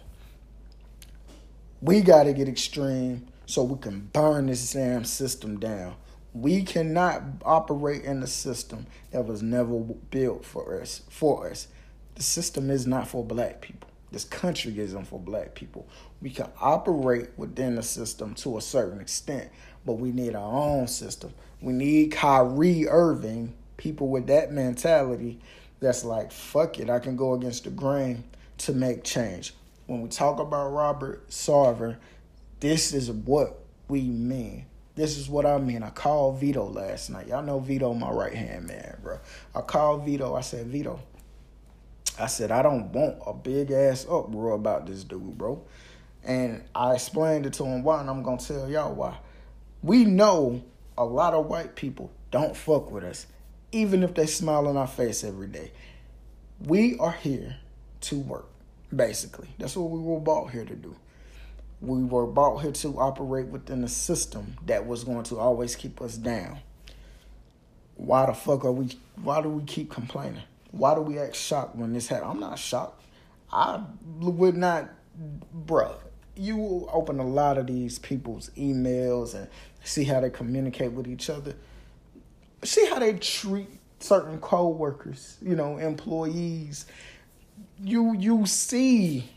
We 1.83 2.03
gotta 2.03 2.35
get 2.35 2.47
extreme 2.47 3.27
so 3.47 3.63
we 3.63 3.79
can 3.79 4.11
burn 4.13 4.49
this 4.49 4.75
damn 4.75 5.07
system 5.07 5.59
down. 5.59 5.95
We 6.35 6.63
cannot 6.63 7.23
operate 7.43 8.05
in 8.05 8.23
a 8.23 8.27
system 8.27 8.87
that 9.13 9.25
was 9.25 9.43
never 9.43 9.79
built 10.11 10.45
for 10.45 10.79
us. 10.79 11.01
For 11.09 11.49
us, 11.49 11.69
the 12.17 12.23
system 12.23 12.69
is 12.69 12.87
not 12.87 13.09
for 13.09 13.25
black 13.25 13.63
people. 13.63 13.89
This 14.13 14.27
country 14.27 14.79
isn't 14.79 15.07
for 15.07 15.19
black 15.19 15.55
people. 15.55 15.89
We 16.21 16.29
can 16.29 16.51
operate 16.61 17.31
within 17.39 17.77
the 17.77 17.83
system 17.83 18.35
to 18.35 18.59
a 18.59 18.61
certain 18.61 19.01
extent, 19.01 19.49
but 19.87 19.95
we 19.95 20.13
need 20.13 20.35
our 20.35 20.53
own 20.53 20.87
system. 20.87 21.33
We 21.63 21.73
need 21.73 22.13
Kyrie 22.13 22.89
Irving, 22.89 23.55
people 23.79 24.09
with 24.09 24.27
that 24.27 24.53
mentality 24.53 25.41
that's 25.81 26.05
like, 26.05 26.31
fuck 26.31 26.79
it, 26.79 26.91
I 26.91 26.99
can 26.99 27.17
go 27.17 27.33
against 27.33 27.65
the 27.65 27.71
grain 27.71 28.25
to 28.59 28.75
make 28.75 29.03
change. 29.03 29.55
When 29.91 30.03
we 30.03 30.09
talk 30.09 30.39
about 30.39 30.69
Robert 30.69 31.31
Sarver, 31.31 31.97
this 32.61 32.95
is 32.95 33.11
what 33.11 33.65
we 33.89 34.03
mean. 34.03 34.67
This 34.95 35.19
is 35.19 35.29
what 35.29 35.45
I 35.45 35.59
mean. 35.59 35.83
I 35.83 35.91
called 35.91 36.39
Vito 36.39 36.65
last 36.65 37.11
night. 37.11 37.27
Y'all 37.27 37.43
know 37.43 37.59
Vito, 37.59 37.93
my 37.93 38.09
right 38.09 38.33
hand 38.33 38.69
man, 38.69 38.99
bro. 39.03 39.19
I 39.53 39.63
called 39.63 40.05
Vito. 40.05 40.37
I 40.37 40.43
said, 40.43 40.69
Vito, 40.69 41.01
I 42.21 42.29
said, 42.29 42.53
I 42.53 42.63
don't 42.63 42.93
want 42.93 43.19
a 43.27 43.35
big 43.35 43.73
ass 43.73 44.07
uproar 44.09 44.53
about 44.53 44.87
this 44.87 45.03
dude, 45.03 45.37
bro. 45.37 45.61
And 46.23 46.63
I 46.73 46.95
explained 46.95 47.47
it 47.47 47.55
to 47.55 47.65
him 47.65 47.83
why, 47.83 48.01
and 48.01 48.09
I'm 48.09 48.23
gonna 48.23 48.39
tell 48.39 48.71
y'all 48.71 48.95
why. 48.95 49.19
We 49.83 50.05
know 50.05 50.63
a 50.97 51.05
lot 51.05 51.35
of 51.35 51.47
white 51.47 51.75
people 51.75 52.13
don't 52.31 52.57
fuck 52.57 52.93
with 52.93 53.03
us, 53.03 53.27
even 53.73 54.05
if 54.05 54.15
they 54.15 54.27
smile 54.27 54.69
on 54.69 54.77
our 54.77 54.87
face 54.87 55.25
every 55.25 55.49
day. 55.49 55.73
We 56.65 56.97
are 56.99 57.11
here 57.11 57.57
to 58.03 58.21
work, 58.21 58.50
basically. 58.95 59.49
That's 59.59 59.77
what 59.77 59.91
we 59.91 60.01
were 60.01 60.21
bought 60.21 60.51
here 60.51 60.65
to 60.65 60.75
do. 60.75 60.95
We 61.81 62.03
were 62.03 62.27
bought 62.27 62.59
here 62.59 62.73
to 62.73 62.99
operate 62.99 63.47
within 63.47 63.83
a 63.85 63.89
system 63.89 64.57
that 64.67 64.87
was 64.87 65.05
going 65.05 65.25
to 65.25 65.39
always 65.39 65.77
keep 65.77 66.01
us 66.03 66.17
down. 66.17 66.59
Why 67.97 68.27
the 68.27 68.35
fuck 68.35 68.65
are 68.65 68.73
we 68.73 68.89
why 69.23 69.43
do 69.43 69.49
we 69.49 69.63
keep 69.65 69.91
complaining? 69.91 70.43
Why 70.71 70.95
do 70.95 71.01
we 71.01 71.19
act 71.19 71.37
shocked 71.37 71.77
when 71.77 71.93
this 71.93 72.09
happens? 72.09 72.31
I'm 72.31 72.41
not 72.41 72.59
shocked. 72.59 73.03
I 73.53 73.83
would 74.21 74.57
not 74.57 74.91
bruh. 75.67 75.97
You 76.37 76.57
will 76.57 76.91
open 76.93 77.19
a 77.19 77.27
lot 77.27 77.59
of 77.59 77.67
these 77.67 77.99
people's 77.99 78.51
emails 78.51 79.35
and 79.35 79.49
see 79.85 80.05
how 80.05 80.21
they 80.21 80.31
communicate 80.31 80.93
with 80.93 81.07
each 81.07 81.29
other. 81.29 81.55
See 82.63 82.87
how 82.87 82.99
they 82.99 83.15
treat 83.15 83.69
certain 83.99 84.39
co-workers, 84.39 85.37
you 85.43 85.55
know, 85.55 85.77
employees. 85.79 86.87
You 87.83 88.15
you 88.15 88.47
see 88.47 89.31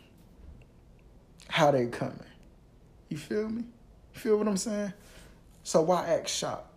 how 1.47 1.71
they 1.71 1.87
coming. 1.87 2.19
You 3.09 3.17
feel 3.17 3.47
me? 3.47 3.63
You 4.13 4.19
feel 4.19 4.37
what 4.37 4.47
I'm 4.47 4.57
saying? 4.57 4.93
So 5.63 5.81
why 5.81 6.07
act 6.07 6.27
shocked? 6.27 6.69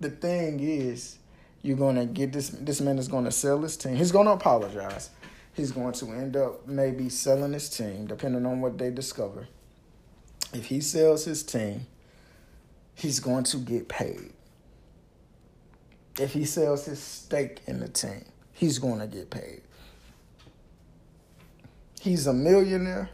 The 0.00 0.10
thing 0.10 0.60
is, 0.60 1.18
you're 1.62 1.76
gonna 1.76 2.06
get 2.06 2.32
this. 2.32 2.50
This 2.50 2.80
man 2.80 2.98
is 2.98 3.08
gonna 3.08 3.30
sell 3.30 3.60
his 3.62 3.76
team. 3.76 3.96
He's 3.96 4.12
gonna 4.12 4.32
apologize. 4.32 5.10
He's 5.54 5.70
going 5.70 5.92
to 5.94 6.06
end 6.12 6.36
up 6.36 6.66
maybe 6.66 7.08
selling 7.08 7.52
his 7.52 7.68
team, 7.68 8.06
depending 8.06 8.46
on 8.46 8.60
what 8.60 8.78
they 8.78 8.90
discover. 8.90 9.48
If 10.52 10.66
he 10.66 10.80
sells 10.80 11.24
his 11.24 11.42
team, 11.42 11.86
he's 12.94 13.20
going 13.20 13.44
to 13.44 13.58
get 13.58 13.88
paid. 13.88 14.32
If 16.18 16.32
he 16.32 16.44
sells 16.44 16.84
his 16.84 17.00
stake 17.00 17.60
in 17.66 17.80
the 17.80 17.88
team, 17.88 18.24
he's 18.52 18.78
going 18.78 19.00
to 19.00 19.06
get 19.06 19.30
paid. 19.30 19.61
He's 22.02 22.26
a 22.26 22.32
millionaire 22.32 23.10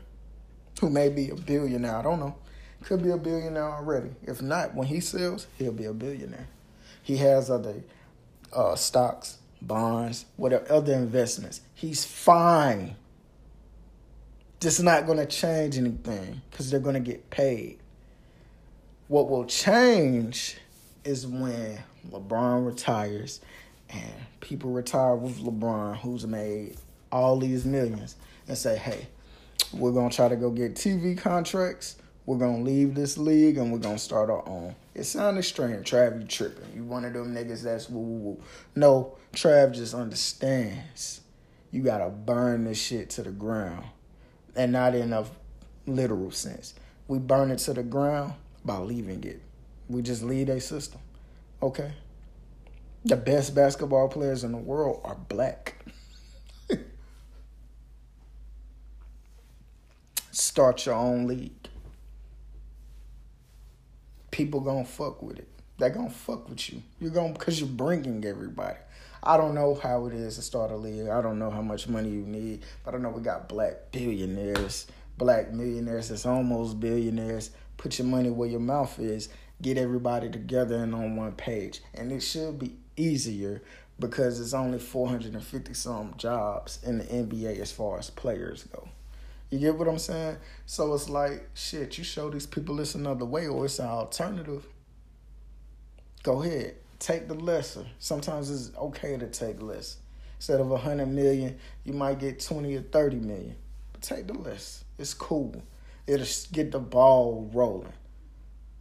who 0.81 0.88
may 0.88 1.11
be 1.11 1.29
a 1.29 1.35
billionaire. 1.35 1.96
I 1.96 2.03
don't 2.03 2.20
know. 2.20 2.37
Could 2.85 3.03
be 3.03 3.11
a 3.11 3.18
billionaire 3.18 3.68
already. 3.68 4.12
If 4.22 4.40
not, 4.40 4.74
when 4.74 4.87
he 4.87 5.01
sells, 5.01 5.46
he'll 5.59 5.72
be 5.72 5.85
a 5.85 5.92
billionaire. 5.92 6.48
He 7.03 7.18
has 7.18 7.51
other 7.51 7.83
uh, 8.51 8.77
stocks, 8.77 9.40
bonds, 9.61 10.24
whatever 10.38 10.72
other 10.72 10.94
investments. 10.94 11.61
He's 11.74 12.07
fine. 12.07 12.96
Just 14.59 14.83
not 14.83 15.05
going 15.05 15.18
to 15.18 15.27
change 15.27 15.77
anything 15.77 16.40
because 16.51 16.70
they're 16.70 16.81
going 16.81 16.94
to 16.94 17.01
get 17.01 17.29
paid. 17.29 17.81
What 19.09 19.29
will 19.29 19.44
change 19.44 20.57
is 21.05 21.27
when 21.27 21.79
LeBron 22.11 22.64
retires 22.64 23.42
and 23.90 24.14
people 24.40 24.70
retire 24.70 25.14
with 25.14 25.40
LeBron, 25.40 25.98
who's 25.98 26.27
made 26.27 26.77
all 27.12 27.38
these 27.38 27.66
millions, 27.66 28.16
and 28.49 28.57
say, 28.57 28.77
hey, 28.77 29.07
we're 29.73 29.93
going 29.93 30.11
to 30.11 30.17
try 30.17 30.29
to 30.29 30.37
go 30.37 30.51
get 30.51 30.75
TV 30.75 31.17
contracts. 31.17 31.97
We're 32.27 32.39
going 32.39 32.65
to 32.65 32.71
leave 32.71 32.95
this 32.95 33.17
league 33.17 33.57
and 33.59 33.73
we're 33.73 33.79
going 33.79 33.97
to 33.97 34.03
start 34.03 34.31
our 34.31 34.47
own. 34.47 34.75
It 34.95 35.05
sounded 35.05 35.45
strange. 35.45 35.91
Trav, 35.91 36.21
you 36.21 36.27
tripping. 36.27 36.73
You 36.75 36.85
one 36.85 37.05
of 37.05 37.13
them 37.13 37.35
niggas 37.35 37.63
that's 37.63 37.89
woo 37.89 38.01
woo 38.01 38.19
woo. 38.19 38.43
No, 38.75 39.17
Trav 39.33 39.75
just 39.75 39.95
understands. 39.95 41.21
You 41.71 41.83
got 41.83 41.99
to 41.99 42.09
burn 42.09 42.65
this 42.65 42.81
shit 42.81 43.11
to 43.11 43.23
the 43.23 43.31
ground. 43.31 43.85
And 44.57 44.73
not 44.73 44.95
in 44.95 45.13
a 45.13 45.25
literal 45.87 46.31
sense. 46.31 46.75
We 47.07 47.19
burn 47.19 47.51
it 47.51 47.59
to 47.61 47.75
the 47.75 47.83
ground 47.83 48.35
by 48.65 48.79
leaving 48.79 49.25
it. 49.25 49.41
We 49.89 50.03
just 50.03 50.23
leave 50.23 50.49
a 50.49 50.61
system. 50.61 51.01
Okay? 51.63 51.93
The 53.05 53.17
best 53.17 53.55
basketball 53.55 54.09
players 54.09 54.45
in 54.45 54.53
the 54.53 54.59
world 54.59 55.01
are 55.05 55.15
black. 55.15 55.78
Start 60.40 60.87
your 60.87 60.94
own 60.94 61.27
league. 61.27 61.68
People 64.31 64.61
gonna 64.61 64.85
fuck 64.85 65.20
with 65.20 65.40
it. 65.40 65.48
They 65.79 65.90
gonna 65.90 66.11
fuck 66.11 66.48
with 66.48 66.72
you. 66.72 66.81
You're 67.01 67.11
gonna 67.11 67.33
because 67.33 67.59
you're 67.59 67.68
bringing 67.68 68.24
everybody. 68.24 68.79
I 69.20 69.37
don't 69.37 69.57
know 69.57 69.74
how 69.74 70.07
it 70.07 70.14
is 70.14 70.37
to 70.37 70.42
start 70.42 70.70
a 70.70 70.77
league. 70.77 71.09
I 71.09 71.20
don't 71.22 71.40
know 71.40 71.51
how 71.51 71.61
much 71.61 71.88
money 71.88 72.11
you 72.11 72.22
need, 72.22 72.62
but 72.85 72.94
I 72.94 72.98
know 72.98 73.09
we 73.09 73.20
got 73.20 73.48
black 73.48 73.90
billionaires, 73.90 74.87
black 75.16 75.53
millionaires 75.53 76.11
that's 76.11 76.24
almost 76.24 76.79
billionaires. 76.79 77.51
Put 77.77 77.98
your 77.98 78.07
money 78.07 78.31
where 78.31 78.48
your 78.48 78.61
mouth 78.61 78.96
is. 79.01 79.31
Get 79.61 79.77
everybody 79.77 80.31
together 80.31 80.77
and 80.77 80.94
on 80.94 81.16
one 81.16 81.33
page, 81.33 81.81
and 81.94 82.12
it 82.12 82.20
should 82.20 82.61
be 82.61 82.77
easier 82.96 83.61
because 83.98 84.38
it's 84.38 84.55
only 84.55 84.79
450 84.79 85.74
some 85.74 86.14
jobs 86.16 86.79
in 86.85 86.98
the 86.98 87.05
NBA 87.07 87.59
as 87.59 87.72
far 87.72 87.98
as 87.98 88.09
players 88.09 88.62
go. 88.62 88.88
You 89.51 89.59
get 89.59 89.79
what 89.79 89.89
I'm 89.89 89.99
saying? 89.99 90.37
So 90.67 90.93
it's 90.93 91.09
like, 91.09 91.49
shit, 91.55 91.97
you 91.97 92.05
show 92.05 92.29
these 92.29 92.47
people 92.47 92.81
it's 92.81 92.95
another 92.95 93.25
way 93.25 93.47
or 93.47 93.65
it's 93.65 93.79
an 93.79 93.87
alternative. 93.87 94.67
Go 96.23 96.43
ahead. 96.43 96.77
Take 96.99 97.29
the 97.29 97.35
lesser. 97.35 97.87
Sometimes 97.99 98.51
it's 98.51 98.77
okay 98.77 99.17
to 99.17 99.27
take 99.27 99.63
less. 99.63 99.97
Instead 100.37 100.61
of 100.61 100.71
a 100.71 100.77
hundred 100.77 101.07
million, 101.07 101.59
you 101.85 101.95
might 101.95 102.19
get 102.19 102.41
twenty 102.41 102.77
or 102.77 102.83
thirty 102.83 103.17
million. 103.17 103.57
But 103.93 104.03
take 104.03 104.27
the 104.27 104.35
less. 104.35 104.85
It's 104.99 105.15
cool. 105.15 105.63
It'll 106.07 106.27
get 106.53 106.73
the 106.73 106.79
ball 106.79 107.51
rolling. 107.53 107.93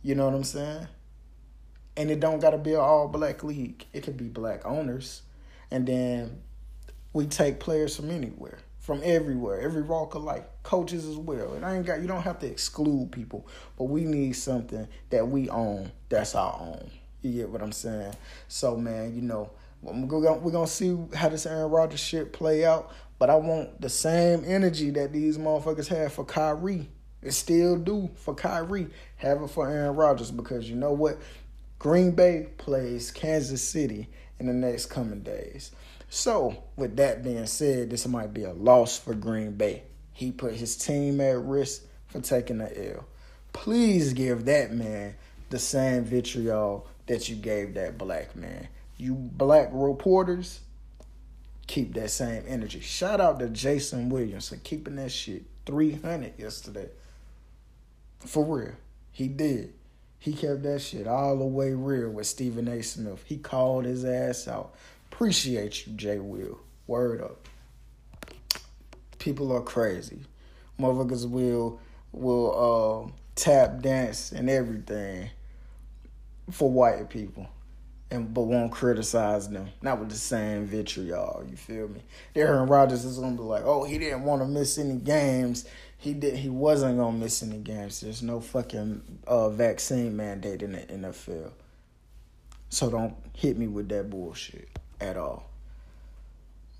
You 0.01 0.15
know 0.15 0.25
what 0.25 0.35
I'm 0.35 0.43
saying? 0.43 0.87
And 1.95 2.11
it 2.11 2.19
don't 2.19 2.39
gotta 2.39 2.57
be 2.57 2.73
an 2.73 2.79
all 2.79 3.07
black 3.07 3.43
league. 3.43 3.85
It 3.93 4.03
could 4.03 4.17
be 4.17 4.27
black 4.27 4.65
owners. 4.65 5.21
And 5.71 5.87
then 5.87 6.41
we 7.13 7.25
take 7.25 7.59
players 7.59 7.95
from 7.95 8.11
anywhere 8.11 8.59
from 8.87 9.01
everywhere, 9.03 9.59
every 9.59 9.81
walk 9.81 10.15
of 10.15 10.23
life, 10.23 10.45
coaches 10.63 11.05
as 11.05 11.17
well. 11.17 11.55
And 11.55 11.65
I 11.65 11.75
ain't 11.75 11.85
got 11.85 11.99
you 11.99 12.07
don't 12.07 12.21
have 12.21 12.39
to 12.39 12.47
exclude 12.47 13.11
people, 13.11 13.45
but 13.77 13.83
we 13.83 14.05
need 14.05 14.31
something 14.31 14.87
that 15.09 15.27
we 15.27 15.49
own 15.49 15.91
that's 16.07 16.35
our 16.35 16.57
own. 16.57 16.89
You 17.21 17.33
get 17.33 17.49
what 17.49 17.61
I'm 17.61 17.73
saying? 17.73 18.13
So 18.47 18.77
man, 18.77 19.13
you 19.13 19.21
know, 19.21 19.51
we're 19.81 20.51
gonna 20.51 20.67
see 20.67 20.97
how 21.13 21.27
this 21.27 21.45
Aaron 21.45 21.69
Rodgers 21.69 21.99
shit 21.99 22.31
play 22.31 22.63
out. 22.63 22.93
But 23.19 23.29
I 23.29 23.35
want 23.35 23.81
the 23.81 23.89
same 23.89 24.45
energy 24.45 24.91
that 24.91 25.11
these 25.11 25.37
motherfuckers 25.37 25.89
have 25.89 26.13
for 26.13 26.23
Kyrie. 26.23 26.87
It 27.21 27.33
still 27.33 27.75
do 27.75 28.09
for 28.15 28.35
Kyrie. 28.35 28.87
Have 29.17 29.41
it 29.41 29.49
for 29.49 29.69
Aaron 29.69 29.97
Rodgers 29.97 30.31
because 30.31 30.69
you 30.69 30.77
know 30.77 30.93
what? 30.93 31.17
Green 31.77 32.11
Bay 32.11 32.47
plays 32.57 33.11
Kansas 33.11 33.61
City 33.61 34.07
in 34.39 34.47
the 34.47 34.53
next 34.53 34.85
coming 34.85 35.23
days. 35.23 35.71
So, 36.09 36.63
with 36.75 36.95
that 36.97 37.23
being 37.23 37.45
said, 37.47 37.89
this 37.89 38.07
might 38.07 38.33
be 38.33 38.43
a 38.43 38.53
loss 38.53 38.97
for 38.97 39.13
Green 39.13 39.53
Bay. 39.53 39.83
He 40.13 40.31
put 40.31 40.53
his 40.53 40.75
team 40.75 41.19
at 41.21 41.37
risk 41.37 41.83
for 42.07 42.21
taking 42.21 42.59
the 42.59 42.95
L. 42.95 43.05
Please 43.53 44.13
give 44.13 44.45
that 44.45 44.71
man 44.71 45.15
the 45.49 45.59
same 45.59 46.03
vitriol 46.03 46.87
that 47.07 47.29
you 47.29 47.35
gave 47.35 47.73
that 47.73 47.97
black 47.97 48.35
man. 48.35 48.67
You 48.97 49.13
black 49.13 49.69
reporters, 49.71 50.61
keep 51.67 51.93
that 51.93 52.09
same 52.09 52.43
energy. 52.47 52.79
Shout 52.79 53.21
out 53.21 53.39
to 53.39 53.49
Jason 53.49 54.09
Williams 54.09 54.49
for 54.49 54.57
keeping 54.57 54.95
that 54.95 55.11
shit 55.11 55.43
300 55.65 56.33
yesterday. 56.37 56.89
For 58.19 58.43
real. 58.43 58.73
He 59.11 59.27
did. 59.27 59.73
He 60.19 60.33
kept 60.33 60.63
that 60.63 60.81
shit 60.81 61.07
all 61.07 61.37
the 61.37 61.45
way 61.45 61.73
real 61.73 62.09
with 62.09 62.27
Stephen 62.27 62.67
A. 62.67 62.81
Smith. 62.81 63.23
He 63.25 63.37
called 63.37 63.85
his 63.85 64.03
ass 64.03 64.47
out. 64.47 64.73
Appreciate 65.17 65.87
you, 65.87 65.93
Jay 65.93 66.19
Will. 66.19 66.59
Word 66.85 67.23
up. 67.23 67.47
People 69.17 69.51
are 69.51 69.61
crazy. 69.61 70.19
Motherfuckers 70.79 71.27
will 71.27 71.79
will 72.11 73.09
uh, 73.09 73.11
tap 73.33 73.81
dance 73.81 74.31
and 74.31 74.47
everything 74.47 75.31
for 76.51 76.69
white 76.69 77.09
people. 77.09 77.47
And 78.11 78.31
but 78.31 78.43
won't 78.43 78.71
criticize 78.71 79.49
them. 79.49 79.69
Not 79.81 79.99
with 79.99 80.09
the 80.09 80.15
same 80.15 80.67
vitriol, 80.67 81.43
you 81.49 81.57
feel 81.57 81.87
me? 81.87 82.03
Aaron 82.35 82.69
Rodgers 82.69 83.03
is 83.03 83.17
gonna 83.17 83.35
be 83.35 83.41
like, 83.41 83.63
oh, 83.65 83.85
he 83.85 83.97
didn't 83.97 84.21
want 84.21 84.43
to 84.43 84.47
miss 84.47 84.77
any 84.77 84.97
games. 84.97 85.65
He 85.97 86.13
did 86.13 86.35
he 86.35 86.49
wasn't 86.49 86.99
gonna 86.99 87.17
miss 87.17 87.41
any 87.41 87.57
games. 87.57 88.01
There's 88.01 88.21
no 88.21 88.39
fucking 88.39 89.01
uh, 89.25 89.49
vaccine 89.49 90.15
mandate 90.15 90.61
in 90.61 90.73
the 90.73 90.81
NFL. 90.81 91.53
So 92.69 92.91
don't 92.91 93.15
hit 93.33 93.57
me 93.57 93.65
with 93.65 93.89
that 93.89 94.11
bullshit 94.11 94.69
at 94.99 95.17
all. 95.17 95.49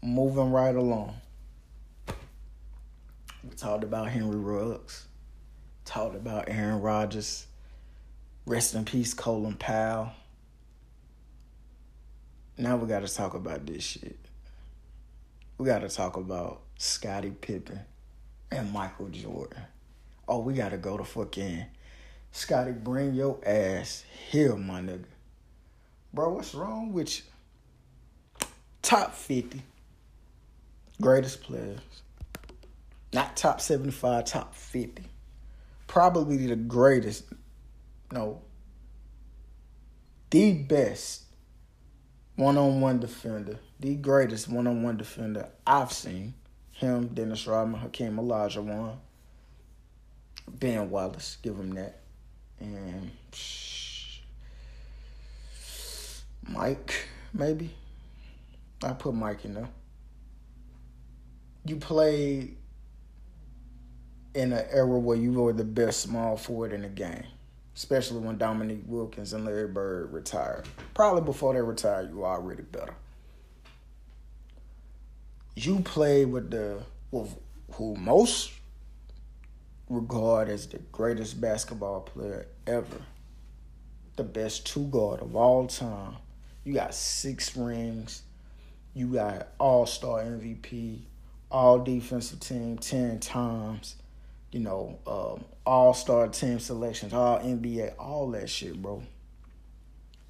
Moving 0.01 0.51
right 0.51 0.75
along. 0.75 1.15
We 3.43 3.55
talked 3.55 3.83
about 3.83 4.09
Henry 4.09 4.35
Ruggs, 4.35 5.07
talked 5.85 6.15
about 6.15 6.45
Aaron 6.47 6.81
Rodgers. 6.81 7.47
Rest 8.45 8.75
in 8.75 8.85
peace, 8.85 9.13
Colin 9.13 9.55
Powell. 9.55 10.11
Now 12.57 12.77
we 12.77 12.87
got 12.87 13.05
to 13.05 13.13
talk 13.13 13.33
about 13.33 13.65
this 13.65 13.83
shit. 13.83 14.17
We 15.57 15.65
got 15.65 15.79
to 15.79 15.89
talk 15.89 16.17
about 16.17 16.61
Scottie 16.77 17.31
Pippen 17.31 17.79
and 18.51 18.71
Michael 18.71 19.09
Jordan. 19.09 19.63
Oh, 20.27 20.39
we 20.39 20.53
got 20.53 20.69
to 20.69 20.77
go 20.77 20.97
to 20.97 21.03
fucking 21.03 21.65
Scottie. 22.31 22.71
Bring 22.71 23.13
your 23.13 23.39
ass 23.45 24.03
here, 24.29 24.55
my 24.55 24.81
nigga. 24.81 25.05
Bro, 26.13 26.33
what's 26.33 26.55
wrong 26.55 26.93
with 26.93 27.17
you? 27.17 27.23
Top 28.87 29.13
50 29.13 29.61
greatest 31.01 31.43
players. 31.43 31.81
Not 33.11 33.35
top 33.35 33.59
75, 33.59 34.23
top 34.23 34.55
50. 34.55 35.03
Probably 35.87 36.47
the 36.47 36.55
greatest 36.55 37.25
no, 38.13 38.43
the 40.29 40.53
best 40.53 41.23
one 42.37 42.57
on 42.57 42.79
one 42.79 43.01
defender, 43.01 43.59
the 43.77 43.95
greatest 43.95 44.47
one 44.47 44.67
on 44.67 44.81
one 44.83 44.95
defender 44.95 45.49
I've 45.65 45.91
seen. 45.91 46.35
Him, 46.71 47.07
Dennis 47.07 47.45
Rodman, 47.45 47.81
Hakeem 47.81 48.15
Olajuwon, 48.15 48.99
Ben 50.47 50.89
Wallace, 50.89 51.35
give 51.41 51.57
him 51.57 51.71
that. 51.71 51.99
And 52.61 53.11
Mike, 56.47 57.09
maybe. 57.33 57.73
I 58.83 58.93
put 58.93 59.13
Mike 59.13 59.45
in 59.45 59.55
there. 59.55 59.69
You 61.65 61.77
played 61.77 62.57
in 64.33 64.53
an 64.53 64.65
era 64.71 64.99
where 64.99 65.17
you 65.17 65.33
were 65.33 65.53
the 65.53 65.63
best 65.63 66.01
small 66.01 66.37
forward 66.37 66.73
in 66.73 66.83
the 66.83 66.89
game 66.89 67.25
especially 67.77 68.17
when 68.17 68.39
Dominique 68.39 68.85
Wilkins 68.87 69.33
and 69.33 69.45
Larry 69.45 69.67
Bird 69.67 70.11
retired. 70.11 70.65
Probably 70.95 71.21
before 71.21 71.53
they 71.53 71.61
retired, 71.61 72.09
you 72.09 72.17
were 72.17 72.25
already 72.25 72.63
better. 72.63 72.95
You 75.55 75.81
played 75.81 76.31
with 76.31 76.49
the 76.49 76.79
with 77.11 77.37
who 77.73 77.95
most 77.95 78.51
regard 79.89 80.49
as 80.49 80.67
the 80.67 80.79
greatest 80.91 81.39
basketball 81.39 82.01
player 82.01 82.47
ever, 82.65 82.97
the 84.15 84.23
best 84.23 84.65
two 84.65 84.87
guard 84.87 85.21
of 85.21 85.35
all 85.35 85.67
time. 85.67 86.15
You 86.63 86.73
got 86.73 86.95
six 86.95 87.55
rings. 87.55 88.23
You 88.97 89.07
got 89.07 89.49
All 89.59 89.85
Star 89.85 90.23
MVP, 90.23 91.01
All 91.51 91.79
Defensive 91.79 92.39
Team 92.39 92.77
ten 92.77 93.19
times 93.19 93.95
you 94.51 94.59
know, 94.61 94.97
um, 95.05 95.45
all 95.65 95.93
star 95.93 96.27
team 96.29 96.59
selections, 96.59 97.13
all 97.13 97.39
NBA, 97.39 97.93
all 97.99 98.31
that 98.31 98.49
shit, 98.49 98.81
bro. 98.81 99.03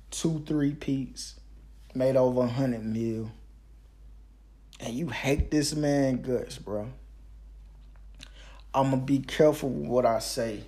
Two, 0.10 0.44
three 0.46 0.74
peats, 0.74 1.40
made 1.94 2.16
over 2.16 2.42
a 2.42 2.48
hundred 2.48 2.84
mil. 2.84 3.32
And 4.80 4.94
you 4.94 5.08
hate 5.10 5.52
this 5.52 5.76
man 5.76 6.22
guts, 6.22 6.58
bro. 6.58 6.88
I'm 8.74 8.92
gonna 8.92 8.98
be 8.98 9.20
careful 9.20 9.70
with 9.70 9.90
what 9.90 10.06
I 10.06 10.20
say. 10.20 10.64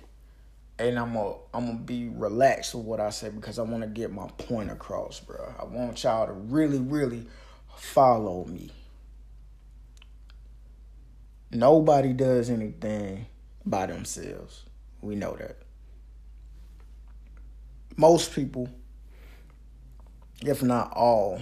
And 0.78 0.98
I'm 0.98 1.12
gonna 1.12 1.34
I'm 1.52 1.66
gonna 1.66 1.78
be 1.78 2.08
relaxed 2.08 2.74
with 2.74 2.84
what 2.84 3.00
I 3.00 3.10
say 3.10 3.30
because 3.30 3.58
I 3.58 3.62
wanna 3.62 3.86
get 3.88 4.12
my 4.12 4.28
point 4.38 4.70
across, 4.70 5.20
bro. 5.20 5.54
I 5.58 5.64
want 5.64 6.02
y'all 6.02 6.26
to 6.26 6.32
really, 6.32 6.78
really 6.78 7.26
follow 7.80 8.44
me. 8.44 8.70
Nobody 11.50 12.12
does 12.12 12.50
anything 12.50 13.26
by 13.64 13.86
themselves. 13.86 14.64
We 15.00 15.16
know 15.16 15.34
that. 15.36 15.56
Most 17.96 18.34
people, 18.34 18.68
if 20.42 20.62
not 20.62 20.92
all, 20.92 21.40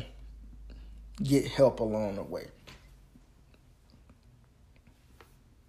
get 1.23 1.47
help 1.47 1.81
along 1.81 2.17
the 2.17 2.23
way. 2.23 2.47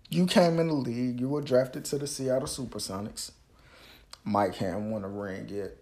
You 0.09 0.25
came 0.25 0.59
in 0.59 0.67
the 0.67 0.73
league, 0.73 1.19
you 1.19 1.29
were 1.29 1.41
drafted 1.41 1.85
to 1.85 1.97
the 1.97 2.07
Seattle 2.07 2.47
Supersonics. 2.47 3.31
Mike 4.23 4.55
hadn't 4.55 4.89
won 4.89 5.03
a 5.03 5.09
ring 5.09 5.49
yet. 5.49 5.75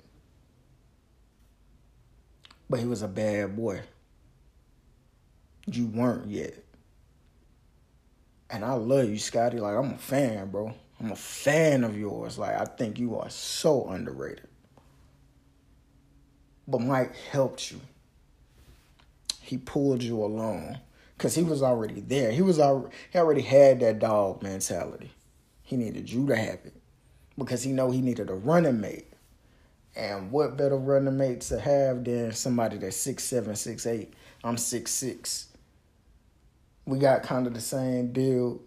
But 2.69 2.79
he 2.79 2.85
was 2.85 3.01
a 3.01 3.07
bad 3.07 3.55
boy. 3.55 3.81
You 5.69 5.87
weren't 5.87 6.27
yet. 6.27 6.63
And 8.49 8.63
I 8.63 8.73
love 8.73 9.09
you, 9.09 9.17
Scottie. 9.17 9.59
Like, 9.59 9.75
I'm 9.75 9.91
a 9.91 9.97
fan, 9.97 10.49
bro. 10.49 10.73
I'm 10.99 11.11
a 11.11 11.15
fan 11.15 11.83
of 11.83 11.97
yours. 11.97 12.37
Like, 12.37 12.55
I 12.59 12.63
think 12.63 12.97
you 12.97 13.17
are 13.17 13.29
so 13.29 13.87
underrated. 13.89 14.47
But 16.67 16.81
Mike 16.81 17.15
helped 17.31 17.71
you. 17.71 17.81
He 19.41 19.57
pulled 19.57 20.01
you 20.03 20.23
along 20.23 20.77
because 21.17 21.35
he 21.35 21.43
was 21.43 21.61
already 21.61 21.99
there. 21.99 22.31
He 22.31 22.41
was 22.41 22.59
already, 22.59 22.95
he 23.11 23.19
already 23.19 23.41
had 23.41 23.81
that 23.81 23.99
dog 23.99 24.41
mentality. 24.41 25.11
He 25.63 25.75
needed 25.75 26.09
you 26.09 26.27
to 26.27 26.35
have 26.35 26.59
it 26.65 26.73
because 27.37 27.63
he 27.63 27.73
know 27.73 27.91
he 27.91 28.01
needed 28.01 28.29
a 28.29 28.33
running 28.33 28.79
mate. 28.79 29.07
And 29.95 30.31
what 30.31 30.57
better 30.57 30.77
running 30.77 31.17
mate 31.17 31.41
to 31.41 31.59
have 31.59 32.03
than 32.05 32.31
somebody 32.31 32.77
that's 32.77 32.95
six 32.95 33.23
seven, 33.23 33.55
six 33.55 33.85
eight? 33.85 34.13
I'm 34.43 34.57
six 34.57 34.91
six 34.91 35.47
we 36.87 36.97
got 36.97 37.21
kind 37.21 37.45
of 37.45 37.53
the 37.53 37.61
same 37.61 38.07
build. 38.07 38.61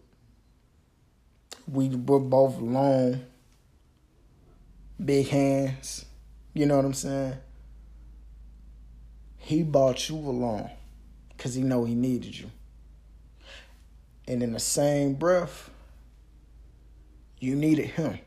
We 1.66 1.88
were 1.88 2.20
both 2.20 2.58
long, 2.58 3.24
big 5.02 5.28
hands. 5.28 6.04
You 6.52 6.66
know 6.66 6.76
what 6.76 6.84
I'm 6.84 6.92
saying? 6.92 7.38
He 9.38 9.62
bought 9.62 10.10
you 10.10 10.16
along 10.16 10.70
because 11.30 11.54
he 11.54 11.62
know 11.62 11.84
he 11.84 11.94
needed 11.94 12.38
you. 12.38 12.50
And 14.28 14.42
in 14.42 14.52
the 14.52 14.60
same 14.60 15.14
breath, 15.14 15.70
you 17.38 17.56
needed 17.56 17.86
him. 17.86 18.18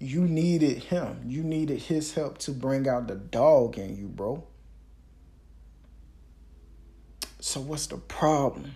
You 0.00 0.22
needed 0.22 0.84
him. 0.84 1.20
You 1.26 1.42
needed 1.42 1.82
his 1.82 2.14
help 2.14 2.38
to 2.38 2.52
bring 2.52 2.88
out 2.88 3.08
the 3.08 3.14
dog 3.14 3.76
in 3.76 3.94
you, 3.94 4.06
bro. 4.06 4.47
So 7.40 7.60
what's 7.60 7.86
the 7.86 7.96
problem? 7.96 8.74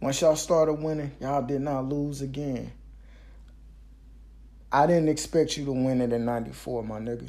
Once 0.00 0.20
y'all 0.20 0.36
started 0.36 0.74
winning, 0.74 1.12
y'all 1.20 1.42
did 1.42 1.60
not 1.60 1.86
lose 1.86 2.22
again. 2.22 2.72
I 4.70 4.86
didn't 4.86 5.08
expect 5.08 5.56
you 5.56 5.64
to 5.64 5.72
win 5.72 6.00
it 6.00 6.12
in 6.12 6.24
94, 6.24 6.82
my 6.84 6.98
nigga. 6.98 7.28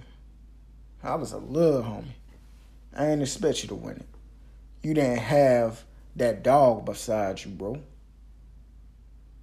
I 1.04 1.16
was 1.16 1.32
a 1.32 1.38
little 1.38 1.82
homie. 1.82 2.14
I 2.96 3.06
didn't 3.06 3.22
expect 3.22 3.64
you 3.64 3.70
to 3.70 3.76
win 3.76 3.98
it. 3.98 4.08
You 4.84 4.94
didn't 4.94 5.20
have 5.20 5.84
that 6.16 6.44
dog 6.44 6.86
beside 6.86 7.44
you, 7.44 7.52
bro. 7.52 7.82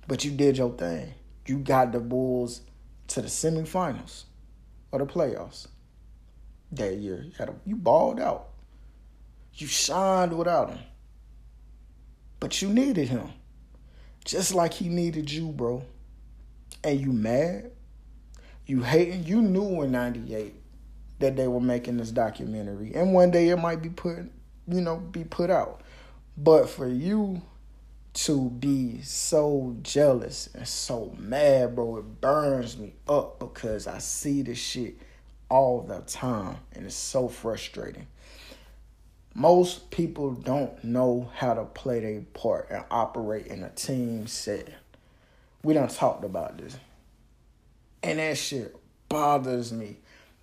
But 0.06 0.24
you 0.24 0.30
did 0.30 0.56
your 0.56 0.70
thing. 0.72 1.14
You 1.46 1.58
got 1.58 1.92
the 1.92 2.00
Bulls 2.00 2.62
to 3.08 3.22
the 3.22 3.28
semifinals 3.28 4.24
or 4.92 4.98
the 4.98 5.06
playoffs 5.06 5.68
that 6.72 6.96
year. 6.96 7.24
You, 7.24 7.44
a, 7.44 7.54
you 7.64 7.76
balled 7.76 8.20
out. 8.20 8.48
You 9.56 9.66
shined 9.66 10.36
without 10.36 10.70
him. 10.70 10.78
But 12.40 12.60
you 12.60 12.68
needed 12.68 13.08
him. 13.08 13.32
Just 14.24 14.54
like 14.54 14.74
he 14.74 14.88
needed 14.88 15.30
you, 15.30 15.48
bro. 15.48 15.82
And 16.84 17.00
you 17.00 17.12
mad? 17.12 17.70
You 18.66 18.82
hating? 18.82 19.24
You 19.24 19.40
knew 19.40 19.82
in 19.82 19.92
98 19.92 20.54
that 21.20 21.36
they 21.36 21.48
were 21.48 21.60
making 21.60 21.96
this 21.96 22.10
documentary. 22.10 22.92
And 22.94 23.14
one 23.14 23.30
day 23.30 23.48
it 23.48 23.56
might 23.56 23.80
be 23.80 23.88
put, 23.88 24.18
you 24.68 24.80
know, 24.80 24.96
be 24.96 25.24
put 25.24 25.48
out. 25.48 25.80
But 26.36 26.68
for 26.68 26.86
you 26.86 27.40
to 28.12 28.50
be 28.50 29.00
so 29.02 29.76
jealous 29.80 30.50
and 30.54 30.68
so 30.68 31.14
mad, 31.18 31.74
bro, 31.74 31.96
it 31.96 32.20
burns 32.20 32.76
me 32.76 32.94
up 33.08 33.38
because 33.38 33.86
I 33.86 33.98
see 33.98 34.42
this 34.42 34.58
shit 34.58 34.98
all 35.48 35.80
the 35.80 36.00
time 36.00 36.56
and 36.72 36.84
it's 36.84 36.94
so 36.94 37.28
frustrating 37.28 38.06
most 39.36 39.90
people 39.90 40.30
don't 40.30 40.82
know 40.82 41.30
how 41.34 41.52
to 41.52 41.66
play 41.66 42.00
their 42.00 42.22
part 42.32 42.68
and 42.70 42.82
operate 42.90 43.46
in 43.48 43.62
a 43.62 43.68
team 43.68 44.26
setting. 44.26 44.72
We 45.62 45.74
done 45.74 45.88
talked 45.88 46.24
about 46.24 46.56
this. 46.56 46.78
And 48.02 48.18
that 48.18 48.38
shit 48.38 48.74
bothers 49.10 49.74
me. 49.74 49.98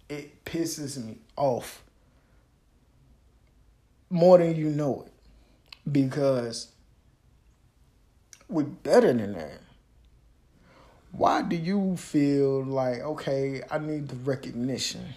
It 0.09 0.45
pisses 0.45 1.03
me 1.03 1.17
off 1.35 1.81
more 4.11 4.37
than 4.37 4.55
you 4.55 4.69
know 4.69 5.07
it. 5.07 5.91
Because 5.91 6.67
we're 8.47 8.61
better 8.61 9.11
than 9.11 9.33
that. 9.33 9.59
Why 11.11 11.41
do 11.41 11.55
you 11.55 11.97
feel 11.97 12.63
like, 12.63 12.99
okay, 12.99 13.63
I 13.71 13.79
need 13.79 14.09
the 14.09 14.17
recognition? 14.17 15.15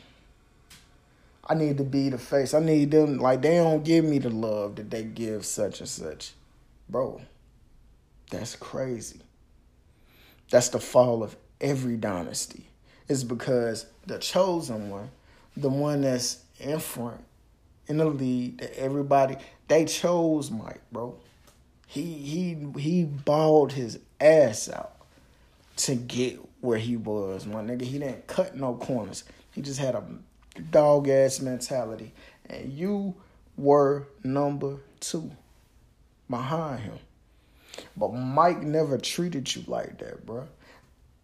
I 1.48 1.54
need 1.54 1.78
to 1.78 1.84
be 1.84 2.08
the 2.08 2.18
face. 2.18 2.54
I 2.54 2.60
need 2.60 2.90
them 2.90 3.18
like 3.18 3.42
they 3.42 3.56
don't 3.56 3.84
give 3.84 4.04
me 4.04 4.18
the 4.18 4.30
love 4.30 4.76
that 4.76 4.90
they 4.90 5.04
give 5.04 5.46
such 5.46 5.80
and 5.80 5.88
such. 5.88 6.32
Bro, 6.88 7.20
that's 8.30 8.56
crazy. 8.56 9.20
That's 10.50 10.70
the 10.70 10.80
fall 10.80 11.22
of 11.22 11.36
every 11.60 11.96
dynasty. 11.96 12.66
It's 13.08 13.22
because 13.22 13.86
the 14.06 14.18
chosen 14.18 14.90
one, 14.90 15.10
the 15.56 15.68
one 15.68 16.00
that's 16.00 16.42
in 16.58 16.80
front 16.80 17.22
in 17.86 17.98
the 17.98 18.06
lead, 18.06 18.58
that 18.58 18.76
everybody 18.76 19.36
they 19.68 19.84
chose 19.84 20.50
Mike, 20.50 20.80
bro. 20.90 21.16
He 21.86 22.02
he 22.02 22.80
he 22.80 23.04
balled 23.04 23.72
his 23.72 24.00
ass 24.20 24.68
out 24.68 24.96
to 25.76 25.94
get 25.94 26.40
where 26.60 26.78
he 26.78 26.96
was, 26.96 27.46
my 27.46 27.62
nigga. 27.62 27.82
He 27.82 27.98
didn't 27.98 28.26
cut 28.26 28.56
no 28.56 28.74
corners. 28.74 29.22
He 29.52 29.62
just 29.62 29.78
had 29.78 29.94
a 29.94 30.04
dog 30.70 31.08
ass 31.08 31.40
mentality. 31.40 32.12
And 32.48 32.72
you 32.72 33.14
were 33.56 34.06
number 34.22 34.78
two 35.00 35.30
behind 36.28 36.80
him. 36.80 36.98
But 37.96 38.12
Mike 38.12 38.62
never 38.62 38.98
treated 38.98 39.54
you 39.54 39.64
like 39.66 39.98
that, 39.98 40.24
bro. 40.24 40.48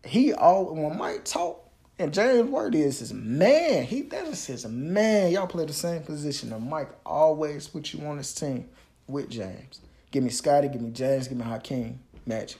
He 0.04 0.32
all 0.32 0.74
when 0.74 0.98
Mike 0.98 1.24
talk, 1.24 1.68
and 1.98 2.12
James 2.12 2.50
Worthy 2.50 2.82
is 2.82 2.98
his 2.98 3.12
man. 3.12 3.84
He 3.84 4.02
that 4.02 4.26
is 4.26 4.44
his 4.46 4.66
man. 4.66 5.30
Y'all 5.30 5.46
play 5.46 5.64
the 5.64 5.72
same 5.72 6.02
position, 6.02 6.52
and 6.52 6.68
Mike 6.68 6.90
always 7.06 7.68
put 7.68 7.92
you 7.92 8.04
on 8.06 8.18
his 8.18 8.34
team 8.34 8.68
with 9.06 9.30
James. 9.30 9.80
Give 10.10 10.22
me 10.22 10.30
Scottie, 10.30 10.68
give 10.68 10.82
me 10.82 10.90
James, 10.90 11.28
give 11.28 11.38
me 11.38 11.44
Hakeem, 11.44 12.00
Magic. 12.26 12.58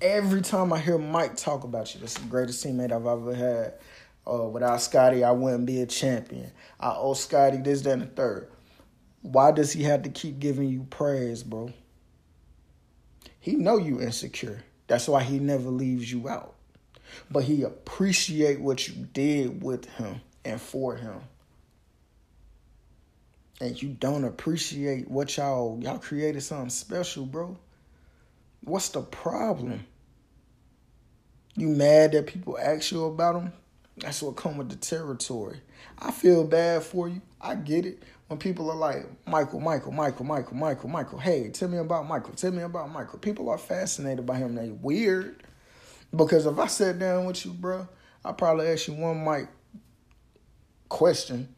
Every 0.00 0.42
time 0.42 0.72
I 0.72 0.78
hear 0.78 0.98
Mike 0.98 1.36
talk 1.36 1.64
about 1.64 1.94
you, 1.94 2.00
that's 2.00 2.14
the 2.14 2.26
greatest 2.26 2.64
teammate 2.64 2.92
I've 2.92 3.06
ever 3.06 3.34
had. 3.34 3.74
Uh, 4.28 4.48
without 4.48 4.82
Scottie, 4.82 5.24
I 5.24 5.30
wouldn't 5.30 5.64
be 5.64 5.80
a 5.80 5.86
champion. 5.86 6.52
I 6.78 6.94
owe 6.94 7.14
Scottie 7.14 7.58
this, 7.58 7.80
that, 7.82 7.92
and 7.92 8.02
the 8.02 8.06
third. 8.06 8.50
Why 9.22 9.52
does 9.52 9.72
he 9.72 9.84
have 9.84 10.02
to 10.02 10.10
keep 10.10 10.38
giving 10.38 10.68
you 10.68 10.86
praise, 10.90 11.42
bro? 11.42 11.72
He 13.40 13.56
know 13.56 13.78
you 13.78 14.00
insecure. 14.00 14.62
That's 14.86 15.08
why 15.08 15.22
he 15.22 15.38
never 15.38 15.70
leaves 15.70 16.12
you 16.12 16.28
out. 16.28 16.54
But 17.30 17.44
he 17.44 17.62
appreciate 17.62 18.60
what 18.60 18.86
you 18.86 18.94
did 19.12 19.62
with 19.62 19.86
him 19.86 20.20
and 20.44 20.60
for 20.60 20.96
him. 20.96 21.20
And 23.60 23.80
you 23.80 23.88
don't 23.88 24.24
appreciate 24.24 25.10
what 25.10 25.36
y'all 25.36 25.80
y'all 25.82 25.98
created 25.98 26.42
something 26.42 26.70
special, 26.70 27.24
bro. 27.24 27.56
What's 28.60 28.90
the 28.90 29.00
problem? 29.00 29.86
You 31.56 31.68
mad 31.68 32.12
that 32.12 32.26
people 32.26 32.58
ask 32.58 32.92
you 32.92 33.04
about 33.04 33.34
them? 33.34 33.52
That's 34.00 34.22
what 34.22 34.36
come 34.36 34.56
with 34.56 34.68
the 34.68 34.76
territory. 34.76 35.60
I 35.98 36.10
feel 36.10 36.44
bad 36.44 36.82
for 36.82 37.08
you. 37.08 37.20
I 37.40 37.54
get 37.54 37.86
it. 37.86 38.02
When 38.28 38.38
people 38.38 38.70
are 38.70 38.76
like, 38.76 39.06
Michael, 39.26 39.60
Michael, 39.60 39.92
Michael, 39.92 40.24
Michael, 40.24 40.56
Michael, 40.56 40.88
Michael, 40.88 41.18
hey, 41.18 41.48
tell 41.48 41.68
me 41.68 41.78
about 41.78 42.06
Michael. 42.06 42.34
Tell 42.34 42.52
me 42.52 42.62
about 42.62 42.90
Michael. 42.90 43.18
People 43.18 43.48
are 43.48 43.58
fascinated 43.58 44.26
by 44.26 44.36
him. 44.36 44.54
They 44.54 44.70
weird. 44.70 45.42
Because 46.14 46.46
if 46.46 46.58
I 46.58 46.66
sat 46.66 46.98
down 46.98 47.24
with 47.24 47.44
you, 47.44 47.52
bro, 47.52 47.88
I 48.24 48.32
probably 48.32 48.68
ask 48.68 48.88
you 48.88 48.94
one 48.94 49.24
mic 49.24 49.48
question. 50.88 51.54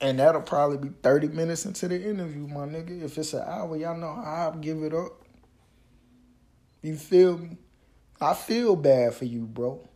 And 0.00 0.18
that'll 0.18 0.42
probably 0.42 0.76
be 0.76 0.94
30 1.02 1.28
minutes 1.28 1.64
into 1.64 1.88
the 1.88 2.02
interview, 2.02 2.46
my 2.46 2.66
nigga. 2.66 3.02
If 3.02 3.16
it's 3.16 3.32
an 3.32 3.44
hour, 3.46 3.76
y'all 3.76 3.96
know 3.96 4.14
how 4.14 4.52
I 4.54 4.56
give 4.58 4.82
it 4.82 4.92
up. 4.92 5.22
You 6.82 6.96
feel 6.96 7.38
me? 7.38 7.56
I 8.20 8.34
feel 8.34 8.76
bad 8.76 9.14
for 9.14 9.24
you, 9.24 9.46
bro. 9.46 9.88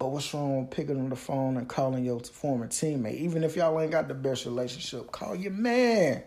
But 0.00 0.12
what's 0.12 0.32
wrong 0.32 0.62
with 0.62 0.70
picking 0.70 0.98
up 0.98 1.10
the 1.10 1.14
phone 1.14 1.58
and 1.58 1.68
calling 1.68 2.06
your 2.06 2.20
former 2.20 2.66
teammate? 2.66 3.18
Even 3.18 3.44
if 3.44 3.54
y'all 3.54 3.78
ain't 3.78 3.92
got 3.92 4.08
the 4.08 4.14
best 4.14 4.46
relationship, 4.46 5.12
call 5.12 5.36
your 5.36 5.52
man. 5.52 6.22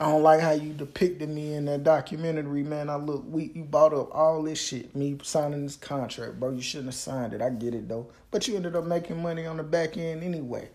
I 0.00 0.06
don't 0.06 0.24
like 0.24 0.40
how 0.40 0.50
you 0.50 0.72
depicted 0.72 1.28
me 1.28 1.54
in 1.54 1.66
that 1.66 1.84
documentary, 1.84 2.64
man. 2.64 2.90
I 2.90 2.96
look 2.96 3.22
weak. 3.28 3.54
You 3.54 3.62
bought 3.62 3.94
up 3.94 4.12
all 4.12 4.42
this 4.42 4.60
shit, 4.60 4.96
me 4.96 5.16
signing 5.22 5.62
this 5.62 5.76
contract, 5.76 6.40
bro. 6.40 6.50
You 6.50 6.62
shouldn't 6.62 6.88
have 6.88 6.94
signed 6.96 7.32
it. 7.32 7.40
I 7.40 7.50
get 7.50 7.74
it 7.74 7.88
though. 7.88 8.08
But 8.32 8.48
you 8.48 8.56
ended 8.56 8.74
up 8.74 8.84
making 8.84 9.22
money 9.22 9.46
on 9.46 9.56
the 9.56 9.62
back 9.62 9.96
end 9.96 10.24
anyway. 10.24 10.68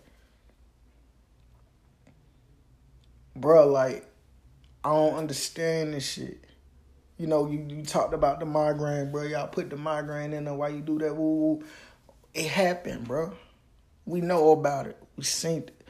Bro, 3.36 3.66
like, 3.68 4.06
I 4.82 4.88
don't 4.88 5.16
understand 5.16 5.92
this 5.92 6.10
shit. 6.10 6.42
You 7.18 7.26
know, 7.26 7.50
you, 7.50 7.66
you 7.68 7.82
talked 7.82 8.14
about 8.14 8.38
the 8.38 8.46
migraine, 8.46 9.10
bro. 9.10 9.24
Y'all 9.24 9.48
put 9.48 9.70
the 9.70 9.76
migraine 9.76 10.32
in 10.32 10.44
there. 10.44 10.54
Why 10.54 10.68
you 10.68 10.80
do 10.80 10.98
that? 11.00 11.16
Woo. 11.16 11.64
It 12.32 12.46
happened, 12.46 13.08
bro. 13.08 13.32
We 14.06 14.20
know 14.20 14.52
about 14.52 14.86
it. 14.86 14.96
We 15.16 15.24
seen 15.24 15.62
it. 15.62 15.82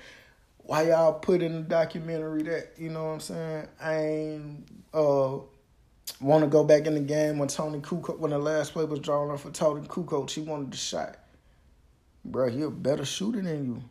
Why 0.58 0.88
y'all 0.88 1.12
put 1.14 1.42
in 1.42 1.52
the 1.52 1.60
documentary 1.60 2.42
that, 2.44 2.72
you 2.78 2.90
know 2.90 3.04
what 3.04 3.10
I'm 3.10 3.20
saying? 3.20 3.68
I 3.80 3.96
ain't 3.96 4.68
uh 4.92 5.38
want 6.20 6.42
to 6.42 6.48
go 6.48 6.64
back 6.64 6.86
in 6.86 6.94
the 6.94 7.00
game 7.00 7.38
when 7.38 7.48
Toni 7.48 7.80
Kukoc, 7.80 8.18
when 8.18 8.30
the 8.30 8.38
last 8.38 8.72
play 8.72 8.84
was 8.84 9.00
drawn 9.00 9.30
up 9.30 9.40
for 9.40 9.50
Toni 9.50 9.86
Kukoc, 9.86 10.30
he 10.30 10.40
wanted 10.40 10.72
the 10.72 10.76
shot. 10.76 11.16
Bro, 12.24 12.50
he 12.50 12.62
a 12.62 12.70
better 12.70 13.04
shooter 13.04 13.40
than 13.40 13.64
you. 13.64 13.82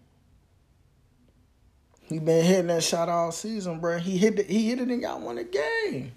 He 2.04 2.20
been 2.20 2.46
hitting 2.46 2.68
that 2.68 2.84
shot 2.84 3.10
all 3.10 3.32
season, 3.32 3.80
bro. 3.80 3.98
He 3.98 4.18
hit 4.18 4.40
it, 4.40 4.50
he 4.50 4.70
hit 4.70 4.80
it 4.80 4.88
and 4.88 5.02
got 5.02 5.22
one 5.22 5.38
a 5.38 5.44
game. 5.44 6.14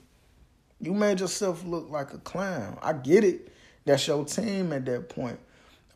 You 0.80 0.94
made 0.94 1.20
yourself 1.20 1.64
look 1.64 1.90
like 1.90 2.14
a 2.14 2.18
clown. 2.18 2.78
I 2.82 2.94
get 2.94 3.22
it. 3.24 3.52
That's 3.84 4.06
your 4.06 4.24
team 4.24 4.72
at 4.72 4.86
that 4.86 5.08
point. 5.08 5.38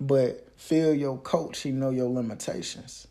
But 0.01 0.51
feel 0.59 0.95
your 0.95 1.18
coach, 1.18 1.61
he 1.61 1.70
know 1.70 1.91
your 1.91 2.11
limitations. 2.11 3.07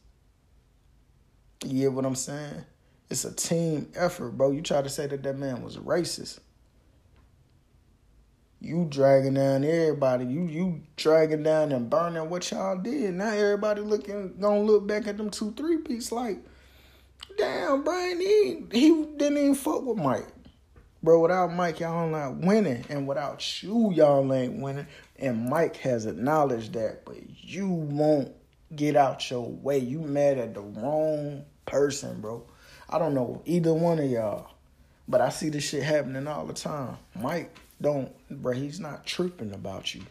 You 1.65 1.84
get 1.84 1.93
what 1.93 2.05
I'm 2.05 2.15
saying? 2.15 2.65
It's 3.09 3.26
a 3.26 3.34
team 3.34 3.91
effort, 3.95 4.32
bro. 4.32 4.51
You 4.51 4.61
try 4.61 4.82
to 4.82 4.89
say 4.89 5.07
that 5.07 5.24
that 5.24 5.38
man 5.38 5.63
was 5.63 5.78
racist. 5.78 6.39
You 8.59 8.88
dragging 8.89 9.34
down 9.34 9.63
everybody. 9.63 10.26
You 10.26 10.43
you 10.45 10.82
dragging 10.95 11.43
down 11.43 11.71
and 11.74 11.89
burning 11.89 12.30
what 12.30 12.49
y'all 12.49 12.78
did. 12.78 13.13
Now 13.13 13.32
everybody 13.32 13.82
looking 13.82 14.36
gonna 14.39 14.61
look 14.61 14.88
back 14.88 15.05
at 15.07 15.17
them 15.17 15.30
two 15.30 15.51
three 15.51 15.80
piece 15.80 16.11
like, 16.11 16.39
damn, 17.38 17.84
Brian, 17.84 18.19
he 18.19 18.63
he 18.71 19.05
didn't 19.17 19.38
even 19.38 19.55
fuck 19.55 19.84
with 19.84 19.97
Mike. 19.97 20.28
Bro, 21.04 21.20
without 21.20 21.54
Mike, 21.54 21.82
y'all 21.82 22.08
not 22.08 22.38
winning. 22.38 22.86
And 22.89 23.06
without 23.06 23.62
you, 23.62 23.91
y'all 23.91 24.34
ain't 24.34 24.62
winning. 24.62 24.88
And 25.18 25.49
Mike 25.49 25.76
has 25.78 26.06
acknowledged 26.06 26.74
that, 26.74 27.04
but 27.04 27.18
you 27.28 27.68
won't 27.68 28.32
get 28.74 28.95
out 28.95 29.30
your 29.30 29.49
way. 29.49 29.80
You 29.80 29.99
mad 29.99 30.38
at 30.38 30.54
the 30.54 30.62
wrong 30.62 31.43
person, 31.66 32.22
bro. 32.22 32.45
I 32.89 32.99
don't 32.99 33.14
know 33.14 33.41
either 33.45 33.74
one 33.74 33.99
of 33.99 34.10
y'all. 34.10 34.49
But 35.06 35.20
I 35.20 35.30
see 35.30 35.49
this 35.49 35.66
shit 35.66 35.84
happening 35.84 36.28
all 36.28 36.45
the 36.45 36.54
time. 36.54 36.97
Mike 37.14 37.54
don't, 37.82 38.10
bro, 38.30 38.54
he's 38.54 38.80
not 38.80 39.06
tripping 39.06 39.54
about 39.54 39.93
you. 39.93 40.04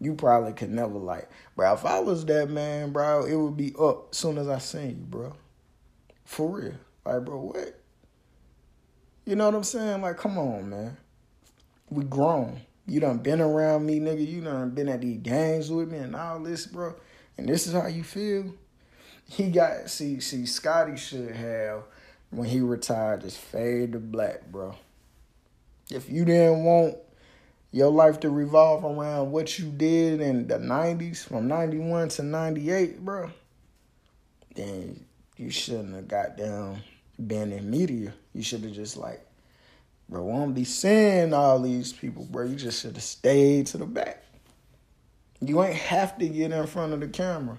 You 0.00 0.14
probably 0.14 0.52
could 0.52 0.70
never 0.70 0.98
like, 0.98 1.28
bro, 1.56 1.72
if 1.72 1.86
I 1.86 2.00
was 2.00 2.26
that 2.26 2.50
man, 2.50 2.92
bro, 2.92 3.24
it 3.24 3.34
would 3.34 3.56
be 3.56 3.74
up 3.80 4.14
soon 4.14 4.36
as 4.36 4.48
I 4.48 4.58
seen 4.58 4.90
you, 4.90 5.06
bro. 5.06 5.34
For 6.26 6.46
real. 6.46 6.74
Like, 7.06 7.24
bro, 7.24 7.38
what? 7.38 7.80
You 9.28 9.36
know 9.36 9.44
what 9.44 9.56
I'm 9.56 9.62
saying? 9.62 10.00
Like, 10.00 10.16
come 10.16 10.38
on, 10.38 10.70
man. 10.70 10.96
We 11.90 12.04
grown. 12.04 12.62
You 12.86 13.00
done 13.00 13.18
been 13.18 13.42
around 13.42 13.84
me, 13.84 14.00
nigga. 14.00 14.26
You 14.26 14.40
done 14.40 14.70
been 14.70 14.88
at 14.88 15.02
these 15.02 15.18
games 15.18 15.70
with 15.70 15.92
me 15.92 15.98
and 15.98 16.16
all 16.16 16.40
this, 16.40 16.66
bro. 16.66 16.94
And 17.36 17.46
this 17.46 17.66
is 17.66 17.74
how 17.74 17.88
you 17.88 18.04
feel. 18.04 18.54
He 19.26 19.50
got 19.50 19.90
see 19.90 20.20
see 20.20 20.46
Scottie 20.46 20.96
should 20.96 21.32
have 21.32 21.82
when 22.30 22.48
he 22.48 22.60
retired 22.60 23.20
just 23.20 23.36
fade 23.36 23.92
to 23.92 23.98
black, 23.98 24.50
bro. 24.50 24.74
If 25.90 26.08
you 26.08 26.24
didn't 26.24 26.64
want 26.64 26.96
your 27.70 27.90
life 27.90 28.20
to 28.20 28.30
revolve 28.30 28.82
around 28.82 29.30
what 29.30 29.58
you 29.58 29.66
did 29.66 30.22
in 30.22 30.48
the 30.48 30.56
90s 30.56 31.22
from 31.22 31.48
91 31.48 32.08
to 32.08 32.22
98, 32.22 33.04
bro, 33.04 33.30
then 34.54 35.04
you 35.36 35.50
shouldn't 35.50 35.94
have 35.94 36.08
got 36.08 36.38
down 36.38 36.80
been 37.24 37.52
in 37.52 37.70
media. 37.70 38.14
You 38.32 38.42
should 38.42 38.62
have 38.62 38.72
just 38.72 38.96
like, 38.96 39.26
bro, 40.08 40.20
I 40.20 40.24
won't 40.24 40.54
be 40.54 40.64
seeing 40.64 41.32
all 41.32 41.60
these 41.60 41.92
people, 41.92 42.26
bro. 42.30 42.44
You 42.44 42.56
just 42.56 42.82
should 42.82 42.94
have 42.94 43.02
stayed 43.02 43.66
to 43.68 43.78
the 43.78 43.86
back. 43.86 44.24
You 45.40 45.62
ain't 45.62 45.76
have 45.76 46.18
to 46.18 46.28
get 46.28 46.52
in 46.52 46.66
front 46.66 46.92
of 46.92 47.00
the 47.00 47.08
camera 47.08 47.58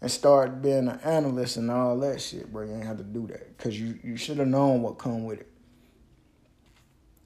and 0.00 0.10
start 0.10 0.62
being 0.62 0.88
an 0.88 1.00
analyst 1.04 1.56
and 1.56 1.70
all 1.70 1.98
that 1.98 2.20
shit, 2.20 2.52
bro. 2.52 2.64
You 2.64 2.74
ain't 2.74 2.84
have 2.84 2.98
to 2.98 3.04
do 3.04 3.26
that 3.28 3.56
because 3.56 3.78
you, 3.78 3.98
you 4.02 4.16
should 4.16 4.38
have 4.38 4.48
known 4.48 4.82
what 4.82 4.98
come 4.98 5.24
with 5.24 5.40
it. 5.40 5.50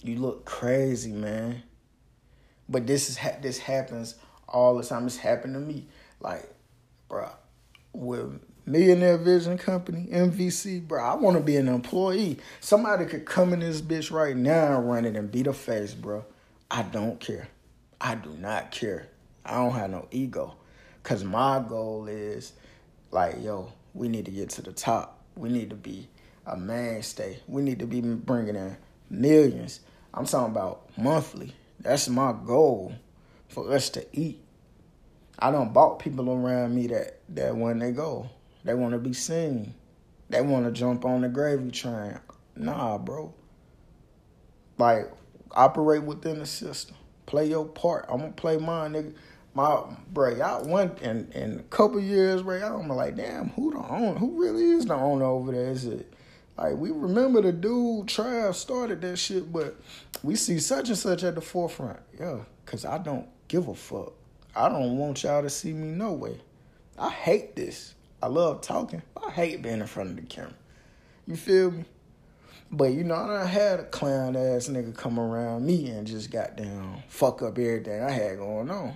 You 0.02 0.16
look 0.16 0.44
crazy, 0.44 1.12
man. 1.12 1.62
But 2.68 2.86
this 2.86 3.10
is 3.10 3.16
ha- 3.18 3.36
this 3.40 3.58
happens 3.58 4.16
all 4.48 4.76
the 4.76 4.82
time. 4.82 5.06
It's 5.06 5.16
happened 5.16 5.54
to 5.54 5.60
me, 5.60 5.86
like, 6.20 6.48
bro, 7.08 7.30
with 7.92 8.40
Millionaire 8.64 9.18
Vision 9.18 9.58
Company, 9.58 10.08
MVC, 10.12 10.86
bro. 10.86 11.02
I 11.02 11.14
want 11.14 11.36
to 11.36 11.42
be 11.42 11.56
an 11.56 11.68
employee. 11.68 12.38
Somebody 12.60 13.06
could 13.06 13.24
come 13.24 13.52
in 13.52 13.60
this 13.60 13.80
bitch 13.80 14.12
right 14.12 14.36
now 14.36 14.78
and 14.78 14.88
run 14.88 15.04
it 15.04 15.16
and 15.16 15.30
beat 15.30 15.48
a 15.48 15.52
face, 15.52 15.94
bro. 15.94 16.24
I 16.70 16.82
don't 16.82 17.18
care. 17.18 17.48
I 18.00 18.14
do 18.14 18.30
not 18.30 18.70
care. 18.70 19.08
I 19.44 19.56
don't 19.56 19.72
have 19.72 19.90
no 19.90 20.06
ego. 20.12 20.54
Cause 21.02 21.24
my 21.24 21.64
goal 21.68 22.06
is 22.06 22.52
like, 23.10 23.42
yo, 23.42 23.72
we 23.94 24.08
need 24.08 24.26
to 24.26 24.30
get 24.30 24.50
to 24.50 24.62
the 24.62 24.72
top. 24.72 25.24
We 25.34 25.48
need 25.48 25.70
to 25.70 25.76
be 25.76 26.08
a 26.46 26.56
mainstay. 26.56 27.40
We 27.48 27.62
need 27.62 27.80
to 27.80 27.86
be 27.86 28.00
bringing 28.00 28.54
in 28.54 28.76
millions. 29.10 29.80
I'm 30.14 30.26
talking 30.26 30.52
about 30.52 30.88
monthly. 30.96 31.54
That's 31.80 32.08
my 32.08 32.32
goal 32.32 32.94
for 33.48 33.72
us 33.72 33.90
to 33.90 34.06
eat. 34.12 34.40
I 35.38 35.50
don't 35.50 35.72
bought 35.72 35.98
people 35.98 36.30
around 36.30 36.74
me 36.74 36.86
that 36.88 37.18
that 37.30 37.56
when 37.56 37.80
they 37.80 37.90
go, 37.90 38.30
they 38.64 38.74
want 38.74 38.92
to 38.92 38.98
be 38.98 39.12
seen. 39.12 39.74
They 40.28 40.40
want 40.40 40.64
to 40.66 40.72
jump 40.72 41.04
on 41.04 41.22
the 41.22 41.28
gravy 41.28 41.70
train. 41.70 42.18
Nah, 42.56 42.98
bro. 42.98 43.34
Like 44.78 45.10
operate 45.50 46.02
within 46.02 46.38
the 46.38 46.46
system. 46.46 46.96
Play 47.26 47.46
your 47.46 47.66
part. 47.66 48.06
I'm 48.08 48.20
gonna 48.20 48.32
play 48.32 48.56
mine, 48.56 48.92
nigga. 48.92 49.14
My 49.54 49.82
bro, 50.10 50.34
y'all 50.34 50.66
went 50.66 51.02
in 51.02 51.30
in 51.32 51.60
a 51.60 51.62
couple 51.64 52.00
years, 52.00 52.42
bro. 52.42 52.56
Y'all 52.58 52.86
like, 52.86 53.16
damn, 53.16 53.50
who 53.50 53.72
the 53.72 53.78
owner? 53.78 54.18
Who 54.18 54.40
really 54.40 54.70
is 54.70 54.86
the 54.86 54.94
owner 54.94 55.26
over 55.26 55.52
there? 55.52 55.70
Is 55.70 55.84
it 55.84 56.12
like 56.56 56.76
we 56.76 56.90
remember 56.90 57.42
the 57.42 57.52
dude 57.52 58.06
Trav 58.06 58.54
started 58.54 59.00
that 59.02 59.18
shit, 59.18 59.52
but 59.52 59.76
we 60.22 60.36
see 60.36 60.58
such 60.58 60.88
and 60.88 60.98
such 60.98 61.24
at 61.24 61.34
the 61.34 61.40
forefront. 61.40 62.00
Yeah, 62.18 62.38
cause 62.66 62.84
I 62.84 62.98
don't 62.98 63.28
give 63.48 63.68
a 63.68 63.74
fuck. 63.74 64.12
I 64.54 64.68
don't 64.68 64.98
want 64.98 65.22
y'all 65.22 65.42
to 65.42 65.50
see 65.50 65.72
me 65.72 65.88
no 65.88 66.12
way. 66.12 66.38
I 66.98 67.10
hate 67.10 67.56
this. 67.56 67.94
I 68.22 68.28
love 68.28 68.60
talking. 68.60 69.02
I 69.20 69.30
hate 69.30 69.62
being 69.62 69.80
in 69.80 69.86
front 69.86 70.10
of 70.10 70.16
the 70.16 70.22
camera. 70.22 70.54
You 71.26 71.34
feel 71.36 71.72
me? 71.72 71.84
But 72.70 72.92
you 72.92 73.02
know, 73.02 73.16
I 73.16 73.44
had 73.44 73.80
a 73.80 73.84
clown 73.84 74.36
ass 74.36 74.68
nigga 74.68 74.96
come 74.96 75.18
around 75.18 75.66
me 75.66 75.88
and 75.88 76.06
just 76.06 76.30
got 76.30 76.56
down, 76.56 77.02
fuck 77.08 77.42
up 77.42 77.58
everything 77.58 78.00
I 78.00 78.10
had 78.10 78.38
going 78.38 78.70
on. 78.70 78.94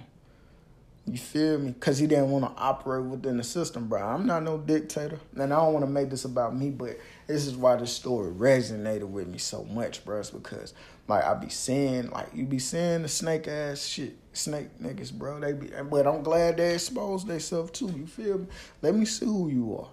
You 1.09 1.19
feel 1.19 1.59
me? 1.59 1.73
Cause 1.79 1.99
he 1.99 2.09
didn't 2.09 2.31
want 2.31 2.45
to 2.45 2.61
operate 2.61 3.05
within 3.05 3.37
the 3.37 3.45
system, 3.45 3.87
bro. 3.87 4.03
I'm 4.03 4.27
not 4.27 4.43
no 4.43 4.59
dictator, 4.59 5.21
and 5.37 5.55
I 5.55 5.57
don't 5.57 5.73
want 5.73 5.85
to 5.85 5.91
make 5.91 6.11
this 6.11 6.25
about 6.25 6.57
me, 6.57 6.71
but 6.71 6.99
this 7.29 7.47
is 7.47 7.57
why 7.57 7.77
this 7.77 7.93
story 7.93 8.33
resonated 8.33 9.09
with 9.09 9.29
me 9.29 9.39
so 9.39 9.63
much, 9.65 10.05
bro. 10.05 10.19
It's 10.19 10.31
because 10.31 10.75
like 11.07 11.25
I 11.25 11.35
be 11.35 11.49
seeing, 11.49 12.11
like 12.11 12.29
you 12.35 12.45
be 12.45 12.59
seeing 12.59 13.03
the 13.03 13.09
snake 13.09 13.47
ass 13.47 13.87
shit, 13.87 14.17
snake 14.33 14.67
niggas, 14.83 15.13
bro. 15.13 15.39
They 15.39 15.53
be, 15.53 15.71
but 15.89 16.09
I'm 16.09 16.25
glad 16.25 16.57
they 16.57 16.75
exposed 16.75 17.29
themselves 17.29 17.71
too. 17.71 17.93
You 17.97 18.07
feel 18.09 18.39
me? 18.39 18.47
Let 18.83 18.97
me 18.97 19.05
see 19.05 19.27
who 19.27 19.49
you 19.49 19.79
are. 19.79 19.89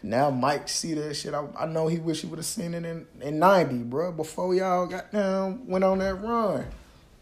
Now 0.00 0.30
Mike 0.30 0.68
see 0.68 0.94
that 0.94 1.14
shit. 1.14 1.34
I, 1.34 1.44
I 1.58 1.66
know 1.66 1.88
he 1.88 1.98
wish 1.98 2.20
he 2.20 2.28
would 2.28 2.38
have 2.38 2.46
seen 2.46 2.74
it 2.74 2.84
in, 2.84 3.06
in 3.20 3.40
90, 3.40 3.84
bro. 3.84 4.12
Before 4.12 4.54
y'all 4.54 4.86
got 4.86 5.10
down, 5.10 5.66
went 5.66 5.84
on 5.84 5.98
that 5.98 6.14
run. 6.14 6.66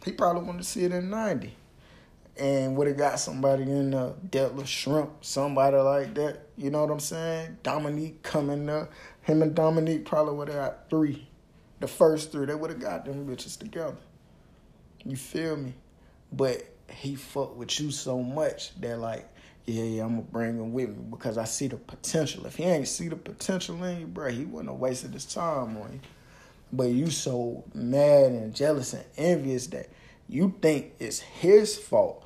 He 0.04 0.12
probably 0.12 0.42
wanted 0.42 0.58
to 0.58 0.64
see 0.64 0.84
it 0.84 0.92
in 0.92 1.08
90. 1.08 1.54
And 2.36 2.76
would 2.76 2.88
have 2.88 2.96
got 2.96 3.20
somebody 3.20 3.62
in 3.62 3.94
uh, 3.94 4.14
Detlef 4.28 4.64
Schrempf, 4.64 5.10
somebody 5.20 5.76
like 5.76 6.14
that. 6.14 6.48
You 6.56 6.70
know 6.70 6.82
what 6.84 6.90
I'm 6.90 7.00
saying? 7.00 7.58
Dominique 7.62 8.22
coming 8.22 8.68
up. 8.68 8.90
Him 9.22 9.42
and 9.42 9.54
Dominique 9.54 10.04
probably 10.04 10.34
would 10.34 10.48
have 10.48 10.56
got 10.56 10.90
three. 10.90 11.28
The 11.78 11.86
first 11.86 12.32
three, 12.32 12.46
they 12.46 12.54
would 12.54 12.70
have 12.70 12.80
got 12.80 13.04
them 13.04 13.26
bitches 13.26 13.58
together. 13.58 13.96
You 15.04 15.16
feel 15.16 15.56
me? 15.56 15.74
But 16.32 16.64
he 16.90 17.14
fucked 17.14 17.56
with 17.56 17.78
you 17.78 17.90
so 17.90 18.20
much 18.22 18.78
that 18.80 18.98
like 18.98 19.28
yeah, 19.66 19.84
yeah, 19.84 20.04
I'm 20.04 20.10
gonna 20.10 20.22
bring 20.22 20.58
him 20.58 20.72
with 20.74 20.90
me 20.90 21.04
because 21.10 21.38
I 21.38 21.44
see 21.44 21.68
the 21.68 21.76
potential. 21.76 22.44
If 22.46 22.56
he 22.56 22.64
ain't 22.64 22.86
see 22.86 23.08
the 23.08 23.16
potential 23.16 23.82
in 23.84 24.00
you, 24.00 24.06
bro, 24.06 24.30
he 24.30 24.44
wouldn't 24.44 24.70
have 24.70 24.78
wasted 24.78 25.14
his 25.14 25.24
time 25.24 25.76
on 25.78 25.92
you. 25.94 26.00
But 26.72 26.88
you 26.88 27.10
so 27.10 27.64
mad 27.72 28.32
and 28.32 28.54
jealous 28.54 28.92
and 28.92 29.04
envious 29.16 29.68
that 29.68 29.88
you 30.28 30.54
think 30.60 30.92
it's 30.98 31.20
his 31.20 31.78
fault 31.78 32.23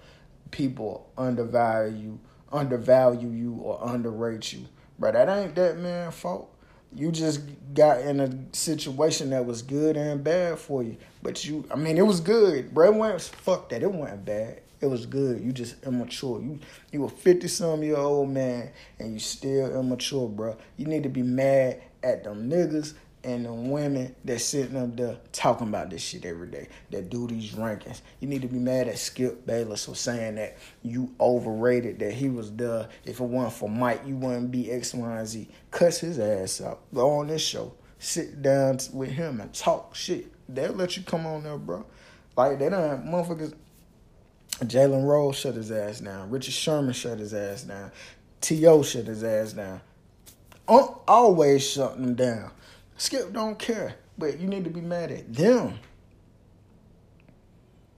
people 0.50 1.10
undervalue 1.16 2.18
undervalue 2.50 3.28
you 3.30 3.54
or 3.62 3.78
underrate 3.82 4.52
you. 4.52 4.64
Bro, 4.98 5.12
that 5.12 5.28
ain't 5.28 5.54
that 5.54 5.78
man' 5.78 6.10
fault. 6.10 6.54
You 6.94 7.12
just 7.12 7.42
got 7.74 8.00
in 8.00 8.18
a 8.20 8.56
situation 8.56 9.30
that 9.30 9.44
was 9.44 9.60
good 9.60 9.96
and 9.96 10.24
bad 10.24 10.58
for 10.58 10.82
you. 10.82 10.96
But 11.22 11.44
you 11.44 11.66
I 11.70 11.76
mean 11.76 11.98
it 11.98 12.06
was 12.06 12.20
good. 12.20 12.72
Bro, 12.72 12.92
it 12.92 12.94
wasn't 12.94 13.36
fuck 13.36 13.68
that. 13.68 13.82
It 13.82 13.92
wasn't 13.92 14.24
bad. 14.24 14.62
It 14.80 14.86
was 14.86 15.06
good. 15.06 15.40
You 15.40 15.52
just 15.52 15.84
immature. 15.84 16.40
You 16.40 16.58
you 16.92 17.04
a 17.04 17.08
fifty 17.08 17.48
some 17.48 17.82
year 17.82 17.96
old 17.96 18.30
man 18.30 18.70
and 18.98 19.12
you 19.12 19.18
still 19.18 19.78
immature, 19.78 20.28
bro. 20.28 20.56
You 20.76 20.86
need 20.86 21.02
to 21.02 21.08
be 21.08 21.22
mad 21.22 21.82
at 22.02 22.24
them 22.24 22.48
niggas 22.48 22.94
and 23.28 23.44
the 23.44 23.52
women 23.52 24.14
that 24.24 24.40
sitting 24.40 24.76
up 24.76 24.96
there 24.96 25.18
talking 25.32 25.68
about 25.68 25.90
this 25.90 26.00
shit 26.00 26.24
every 26.24 26.48
day 26.48 26.66
that 26.90 27.10
do 27.10 27.26
these 27.26 27.52
rankings. 27.52 28.00
You 28.20 28.28
need 28.28 28.40
to 28.40 28.48
be 28.48 28.58
mad 28.58 28.88
at 28.88 28.98
Skip 28.98 29.44
Bayless 29.44 29.84
for 29.84 29.94
saying 29.94 30.36
that 30.36 30.56
you 30.82 31.14
overrated 31.20 31.98
that 31.98 32.14
he 32.14 32.30
was 32.30 32.50
there. 32.52 32.88
If 33.04 33.20
it 33.20 33.24
weren't 33.24 33.52
for 33.52 33.68
Mike, 33.68 34.00
you 34.06 34.16
wouldn't 34.16 34.50
be 34.50 34.72
X, 34.72 34.94
Y, 34.94 35.18
and 35.18 35.28
Z. 35.28 35.46
Cuss 35.70 35.98
his 35.98 36.18
ass 36.18 36.62
out. 36.62 36.80
Go 36.94 37.18
on 37.18 37.26
this 37.26 37.42
show. 37.42 37.74
Sit 37.98 38.40
down 38.40 38.78
with 38.94 39.10
him 39.10 39.42
and 39.42 39.52
talk 39.52 39.94
shit. 39.94 40.32
They'll 40.48 40.72
let 40.72 40.96
you 40.96 41.02
come 41.02 41.26
on 41.26 41.42
there, 41.42 41.58
bro. 41.58 41.84
Like 42.34 42.58
they 42.58 42.70
don't 42.70 43.04
motherfuckers 43.04 43.52
Jalen 44.60 45.04
Rose 45.06 45.36
shut 45.36 45.54
his 45.54 45.70
ass 45.70 46.00
down. 46.00 46.30
Richard 46.30 46.54
Sherman 46.54 46.94
shut 46.94 47.18
his 47.18 47.34
ass 47.34 47.64
down. 47.64 47.92
T.O. 48.40 48.82
shut 48.82 49.04
his 49.04 49.22
ass 49.22 49.52
down. 49.52 49.82
Uh, 50.66 50.86
always 51.06 51.68
shutting 51.68 52.02
them 52.02 52.14
down. 52.14 52.50
Skip 52.98 53.32
don't 53.32 53.56
care, 53.60 53.94
but 54.18 54.40
you 54.40 54.48
need 54.48 54.64
to 54.64 54.70
be 54.70 54.80
mad 54.80 55.12
at 55.12 55.32
them. 55.32 55.78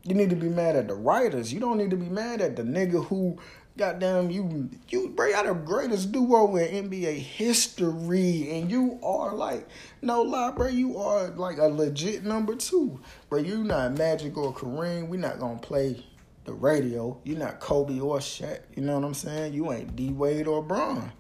You 0.03 0.14
need 0.14 0.28
to 0.28 0.36
be 0.36 0.51
mad 0.51 0.76
at 0.76 0.88
the 0.88 0.94
writers. 0.94 1.53
You 1.53 1.59
don't 1.59 1.78
need 1.78 1.90
to 1.90 1.96
be 1.96 2.11
mad 2.11 2.42
at 2.42 2.57
the 2.57 2.62
nigga 2.62 3.07
who, 3.07 3.38
goddamn, 3.78 4.30
you, 4.30 4.68
you 4.90 5.09
bring 5.09 5.34
out 5.34 5.46
the 5.46 5.55
greatest 5.55 6.12
duo 6.12 6.55
in 6.57 6.90
NBA 6.90 7.16
history, 7.16 8.51
and 8.51 8.70
you 8.70 9.01
are 9.03 9.34
like, 9.34 9.66
no 10.03 10.20
lie, 10.20 10.51
bro, 10.51 10.68
you 10.68 10.98
are 10.98 11.28
like 11.28 11.57
a 11.57 11.66
legit 11.66 12.22
number 12.22 12.55
two. 12.55 13.01
Bro, 13.30 13.40
you 13.40 13.64
not 13.64 13.96
Magic 13.96 14.36
or 14.36 14.53
Kareem. 14.53 15.09
We 15.09 15.16
not 15.16 15.40
gonna 15.40 15.59
play 15.59 16.05
the 16.44 16.53
radio. 16.53 17.18
You're 17.24 17.38
not 17.38 17.59
Kobe 17.59 18.01
or 18.01 18.18
Shaq. 18.18 18.61
You 18.76 18.82
know 18.82 18.96
what 18.96 19.07
I'm 19.07 19.14
saying? 19.14 19.55
You 19.55 19.72
ain't 19.72 19.96
D 19.96 20.11
Wade 20.11 20.46
or 20.46 20.62
Bron. 20.62 21.12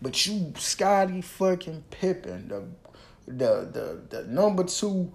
But 0.00 0.26
you 0.26 0.52
Scottie 0.56 1.22
fucking 1.22 1.84
Pippen, 1.90 2.48
the 2.48 2.64
the 3.28 3.68
the 3.72 4.16
the 4.16 4.24
number 4.24 4.64
two 4.64 5.12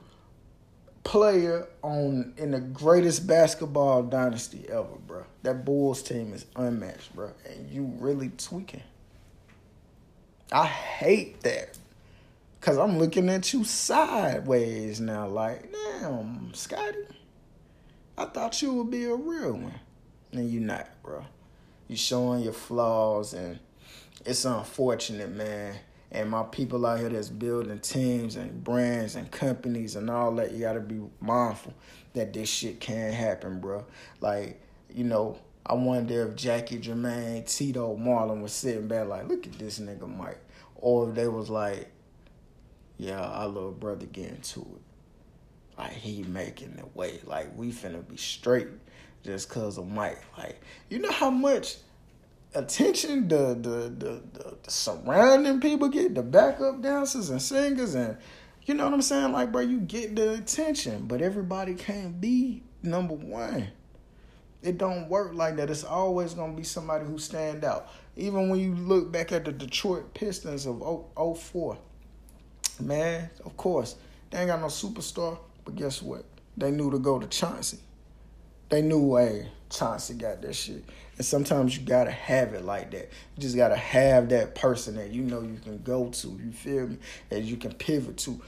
player 1.03 1.67
on 1.81 2.33
in 2.37 2.51
the 2.51 2.59
greatest 2.59 3.27
basketball 3.27 4.03
dynasty 4.03 4.65
ever, 4.69 4.97
bro. 5.05 5.25
That 5.43 5.65
Bulls 5.65 6.01
team 6.01 6.33
is 6.33 6.45
unmatched, 6.55 7.13
bro. 7.15 7.31
And 7.49 7.69
you 7.69 7.93
really 7.99 8.29
tweaking. 8.29 8.83
I 10.51 10.65
hate 10.65 11.41
that. 11.41 11.77
Cause 12.61 12.77
I'm 12.77 12.97
looking 12.97 13.27
at 13.27 13.51
you 13.51 13.65
sideways 13.65 15.01
now, 15.01 15.27
like, 15.27 15.69
damn, 15.99 16.53
Scottie. 16.53 17.07
I 18.17 18.25
thought 18.25 18.61
you 18.61 18.73
would 18.75 18.89
be 18.89 19.03
a 19.03 19.15
real 19.15 19.53
one. 19.53 19.79
And 20.31 20.49
you're 20.49 20.61
not, 20.61 20.87
bro. 21.03 21.25
You 21.89 21.97
showing 21.97 22.41
your 22.41 22.53
flaws 22.53 23.33
and 23.33 23.59
it's 24.25 24.45
unfortunate, 24.45 25.31
man. 25.31 25.75
And 26.13 26.29
my 26.29 26.43
people 26.43 26.85
out 26.85 26.99
here 26.99 27.09
that's 27.09 27.29
building 27.29 27.79
teams 27.79 28.35
and 28.35 28.63
brands 28.63 29.15
and 29.15 29.29
companies 29.31 29.95
and 29.95 30.09
all 30.09 30.31
that, 30.35 30.51
you 30.51 30.59
gotta 30.59 30.79
be 30.79 31.01
mindful 31.19 31.73
that 32.13 32.33
this 32.33 32.47
shit 32.47 32.79
can't 32.79 33.13
happen, 33.13 33.59
bro. 33.59 33.83
Like, 34.21 34.61
you 34.93 35.03
know, 35.03 35.39
I 35.65 35.73
wonder 35.73 36.27
if 36.27 36.35
Jackie, 36.35 36.77
Jermaine, 36.77 37.45
Tito, 37.47 37.97
Marlon 37.97 38.41
was 38.41 38.53
sitting 38.53 38.87
back 38.87 39.07
like, 39.07 39.27
look 39.27 39.47
at 39.47 39.53
this 39.53 39.79
nigga 39.79 40.07
Mike. 40.07 40.39
Or 40.75 41.09
if 41.09 41.15
they 41.15 41.27
was 41.27 41.49
like, 41.49 41.89
yeah, 42.97 43.19
our 43.19 43.47
little 43.47 43.71
brother 43.71 44.05
getting 44.05 44.41
to 44.41 44.59
it. 44.59 44.81
Like 45.77 45.93
he 45.93 46.23
making 46.23 46.75
the 46.75 46.85
way. 46.93 47.19
Like 47.25 47.57
we 47.57 47.71
finna 47.71 48.07
be 48.07 48.17
straight 48.17 48.67
just 49.23 49.49
cause 49.49 49.77
of 49.77 49.87
Mike. 49.87 50.21
Like 50.37 50.61
you 50.89 50.99
know 50.99 51.11
how 51.11 51.29
much 51.29 51.77
attention 52.55 53.27
the 53.27 53.55
the 53.55 53.93
the, 53.97 54.21
the, 54.33 54.71
surrounding 54.71 55.59
people 55.59 55.89
get, 55.89 56.15
the 56.15 56.23
backup 56.23 56.81
dancers 56.81 57.29
and 57.29 57.41
singers 57.41 57.95
and 57.95 58.17
you 58.65 58.73
know 58.73 58.85
what 58.85 58.93
I'm 58.93 59.01
saying? 59.01 59.31
Like 59.31 59.51
bro, 59.51 59.61
you 59.61 59.79
get 59.79 60.15
the 60.15 60.33
attention, 60.33 61.07
but 61.07 61.21
everybody 61.21 61.75
can't 61.75 62.19
be 62.19 62.63
number 62.81 63.13
one. 63.13 63.67
It 64.61 64.77
don't 64.77 65.09
work 65.09 65.33
like 65.33 65.57
that. 65.57 65.69
It's 65.69 65.83
always 65.83 66.33
gonna 66.33 66.53
be 66.53 66.63
somebody 66.63 67.05
who 67.05 67.17
stand 67.17 67.65
out. 67.65 67.89
Even 68.15 68.49
when 68.49 68.59
you 68.59 68.75
look 68.75 69.11
back 69.11 69.31
at 69.31 69.43
the 69.43 69.51
Detroit 69.51 70.13
Pistons 70.13 70.65
of 70.65 70.81
04, 71.17 71.77
man, 72.79 73.29
of 73.43 73.57
course, 73.57 73.95
they 74.29 74.39
ain't 74.39 74.47
got 74.47 74.61
no 74.61 74.67
superstar. 74.67 75.37
But 75.65 75.75
guess 75.75 76.01
what? 76.01 76.23
They 76.55 76.71
knew 76.71 76.91
to 76.91 76.99
go 76.99 77.19
to 77.19 77.27
Chauncey. 77.27 77.79
They 78.69 78.81
knew, 78.81 79.17
hey, 79.17 79.49
Chauncey 79.69 80.13
got 80.13 80.41
that 80.41 80.53
shit. 80.55 80.83
And 81.17 81.25
sometimes 81.25 81.77
you 81.77 81.85
gotta 81.85 82.11
have 82.11 82.53
it 82.53 82.65
like 82.65 82.91
that. 82.91 83.09
You 83.35 83.41
just 83.41 83.55
gotta 83.55 83.75
have 83.75 84.29
that 84.29 84.55
person 84.55 84.95
that 84.95 85.11
you 85.11 85.21
know 85.21 85.41
you 85.41 85.59
can 85.61 85.81
go 85.83 86.09
to. 86.09 86.27
You 86.43 86.51
feel 86.51 86.87
me? 86.87 86.97
That 87.29 87.43
you 87.43 87.57
can 87.57 87.73
pivot 87.73 88.17
to. 88.19 88.41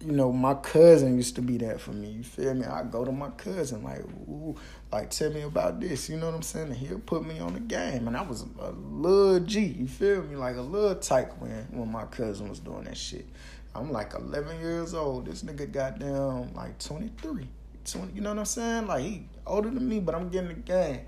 You 0.00 0.12
know, 0.12 0.32
my 0.32 0.54
cousin 0.54 1.16
used 1.16 1.34
to 1.36 1.42
be 1.42 1.58
that 1.58 1.80
for 1.80 1.90
me. 1.90 2.08
You 2.10 2.22
feel 2.22 2.54
me? 2.54 2.64
I 2.64 2.84
go 2.84 3.04
to 3.04 3.10
my 3.10 3.30
cousin 3.30 3.82
like, 3.82 4.00
ooh, 4.28 4.54
like 4.92 5.10
tell 5.10 5.30
me 5.30 5.42
about 5.42 5.80
this. 5.80 6.08
You 6.08 6.16
know 6.18 6.26
what 6.26 6.36
I'm 6.36 6.42
saying? 6.42 6.68
And 6.68 6.76
he'll 6.76 7.00
put 7.00 7.26
me 7.26 7.40
on 7.40 7.54
the 7.54 7.60
game. 7.60 8.06
And 8.06 8.16
I 8.16 8.22
was 8.22 8.44
a 8.60 8.70
little 8.70 9.40
G. 9.40 9.60
You 9.60 9.88
feel 9.88 10.22
me? 10.22 10.36
Like 10.36 10.56
a 10.56 10.60
little 10.60 10.94
tight 10.96 11.36
when 11.38 11.66
when 11.70 11.90
my 11.90 12.04
cousin 12.06 12.48
was 12.48 12.60
doing 12.60 12.84
that 12.84 12.96
shit. 12.96 13.26
I'm 13.74 13.92
like 13.92 14.14
11 14.14 14.60
years 14.60 14.94
old. 14.94 15.26
This 15.26 15.42
nigga 15.42 15.70
got 15.70 15.98
down 15.98 16.52
like 16.54 16.78
23. 16.78 17.48
20, 17.84 18.12
you 18.12 18.20
know 18.20 18.30
what 18.30 18.40
I'm 18.40 18.44
saying? 18.44 18.86
Like 18.86 19.02
he 19.02 19.26
older 19.46 19.70
than 19.70 19.88
me, 19.88 20.00
but 20.00 20.14
I'm 20.14 20.28
getting 20.28 20.48
the 20.48 20.54
game. 20.54 21.00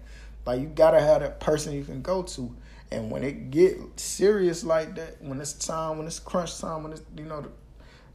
Like 0.47 0.61
you 0.61 0.67
gotta 0.67 1.01
have 1.01 1.21
that 1.21 1.41
person 1.41 1.73
you 1.73 1.85
can 1.85 2.03
go 2.03 2.23
to. 2.23 2.55
And 2.93 3.11
when 3.11 3.23
it 3.23 3.51
get 3.51 3.79
serious 3.97 4.65
like 4.65 4.97
that, 4.97 5.23
when 5.23 5.41
it's 5.41 5.53
time, 5.53 5.99
when 5.99 6.07
it's 6.07 6.19
crunch 6.19 6.59
time, 6.59 6.83
when 6.83 6.93
it's 6.93 7.03
you 7.17 7.25
know 7.25 7.43
the, 7.43 7.51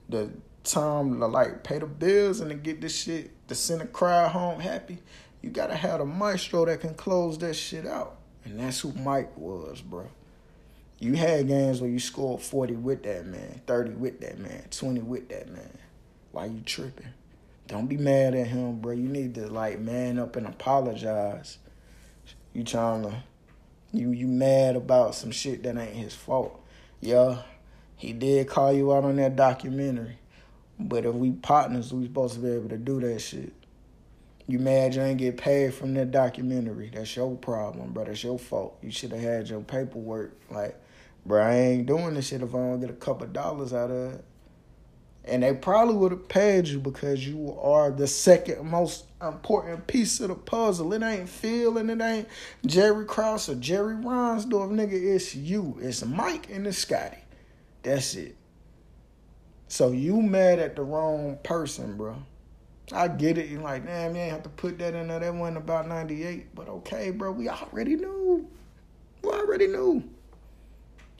the 0.09 0.31
time 0.63 1.19
to 1.19 1.27
like 1.27 1.63
pay 1.63 1.79
the 1.79 1.85
bills 1.85 2.41
and 2.41 2.49
to 2.49 2.55
get 2.55 2.81
this 2.81 2.95
shit 2.95 3.31
to 3.47 3.55
send 3.55 3.81
a 3.81 3.85
crowd 3.85 4.31
home 4.31 4.59
happy, 4.59 4.97
you 5.41 5.49
gotta 5.49 5.75
have 5.75 6.01
a 6.01 6.05
maestro 6.05 6.65
that 6.65 6.81
can 6.81 6.93
close 6.95 7.37
that 7.39 7.53
shit 7.53 7.85
out. 7.85 8.17
And 8.43 8.59
that's 8.59 8.79
who 8.81 8.91
Mike 8.93 9.35
was, 9.37 9.81
bro. 9.81 10.07
You 10.99 11.13
had 11.13 11.47
games 11.47 11.81
where 11.81 11.89
you 11.89 11.99
scored 11.99 12.41
40 12.41 12.75
with 12.75 13.03
that 13.03 13.25
man, 13.25 13.61
30 13.67 13.91
with 13.91 14.21
that 14.21 14.39
man, 14.39 14.65
20 14.71 15.01
with 15.01 15.29
that 15.29 15.49
man. 15.49 15.77
Why 16.31 16.45
you 16.45 16.61
tripping? 16.61 17.07
Don't 17.67 17.87
be 17.87 17.97
mad 17.97 18.35
at 18.35 18.47
him, 18.47 18.79
bro. 18.79 18.93
You 18.93 19.09
need 19.09 19.35
to 19.35 19.47
like 19.47 19.79
man 19.79 20.19
up 20.19 20.35
and 20.35 20.45
apologize. 20.47 21.57
You 22.55 22.63
trying 22.63 23.03
to 23.03 23.13
you 23.91 24.11
you 24.11 24.27
mad 24.27 24.77
about 24.77 25.13
some 25.13 25.31
shit 25.31 25.61
that 25.63 25.77
ain't 25.77 25.93
his 25.93 26.15
fault. 26.15 26.57
Yeah, 27.01 27.39
he 27.97 28.13
did 28.13 28.47
call 28.47 28.71
you 28.71 28.93
out 28.93 29.03
on 29.03 29.17
that 29.17 29.35
documentary. 29.35 30.19
But 30.79 31.05
if 31.05 31.13
we 31.13 31.31
partners, 31.31 31.91
we 31.91 32.05
supposed 32.05 32.35
to 32.35 32.39
be 32.39 32.51
able 32.51 32.69
to 32.69 32.77
do 32.77 33.01
that 33.01 33.19
shit. 33.19 33.51
You 34.47 34.59
mad 34.59 34.95
you 34.95 35.01
ain't 35.01 35.17
get 35.17 35.35
paid 35.35 35.73
from 35.73 35.95
that 35.95 36.11
documentary. 36.11 36.91
That's 36.93 37.13
your 37.13 37.35
problem, 37.35 37.91
bro. 37.91 38.05
That's 38.05 38.23
your 38.23 38.39
fault. 38.39 38.77
You 38.81 38.89
should 38.89 39.11
have 39.11 39.21
had 39.21 39.49
your 39.49 39.59
paperwork. 39.59 40.39
Like, 40.49 40.79
bro, 41.25 41.43
I 41.43 41.55
ain't 41.55 41.87
doing 41.87 42.13
this 42.13 42.29
shit 42.29 42.41
if 42.41 42.55
I 42.55 42.57
don't 42.57 42.79
get 42.79 42.89
a 42.89 42.93
couple 42.93 43.27
dollars 43.27 43.73
out 43.73 43.91
of 43.91 44.13
it. 44.13 44.25
And 45.25 45.43
they 45.43 45.53
probably 45.53 45.95
would 45.95 46.13
have 46.13 46.29
paid 46.29 46.69
you 46.69 46.79
because 46.79 47.27
you 47.27 47.57
are 47.59 47.91
the 47.91 48.07
second 48.07 48.65
most 48.69 49.05
important 49.25 49.87
piece 49.87 50.19
of 50.19 50.29
the 50.29 50.35
puzzle. 50.35 50.93
It 50.93 51.03
ain't 51.03 51.29
Phil 51.29 51.77
and 51.77 51.89
it 51.89 52.01
ain't 52.01 52.27
Jerry 52.65 53.05
Krause 53.05 53.49
or 53.49 53.55
Jerry 53.55 53.95
Reinsdorf, 53.95 54.71
nigga. 54.71 54.93
It's 54.93 55.35
you. 55.35 55.77
It's 55.81 56.05
Mike 56.05 56.49
and 56.49 56.67
it's 56.67 56.77
Scottie. 56.77 57.17
That's 57.83 58.15
it. 58.15 58.35
So 59.67 59.91
you 59.91 60.21
mad 60.21 60.59
at 60.59 60.75
the 60.75 60.83
wrong 60.83 61.37
person, 61.43 61.97
bro. 61.97 62.17
I 62.91 63.07
get 63.07 63.37
it. 63.37 63.49
You're 63.49 63.61
like, 63.61 63.85
damn, 63.85 64.15
you 64.15 64.21
ain't 64.21 64.31
have 64.31 64.43
to 64.43 64.49
put 64.49 64.77
that 64.79 64.93
in 64.93 65.07
there. 65.07 65.19
That 65.19 65.33
wasn't 65.33 65.57
about 65.57 65.87
98. 65.87 66.53
But 66.53 66.69
okay, 66.69 67.11
bro, 67.11 67.31
we 67.31 67.49
already 67.49 67.95
knew. 67.95 68.47
We 69.23 69.29
already 69.31 69.67
knew. 69.67 70.03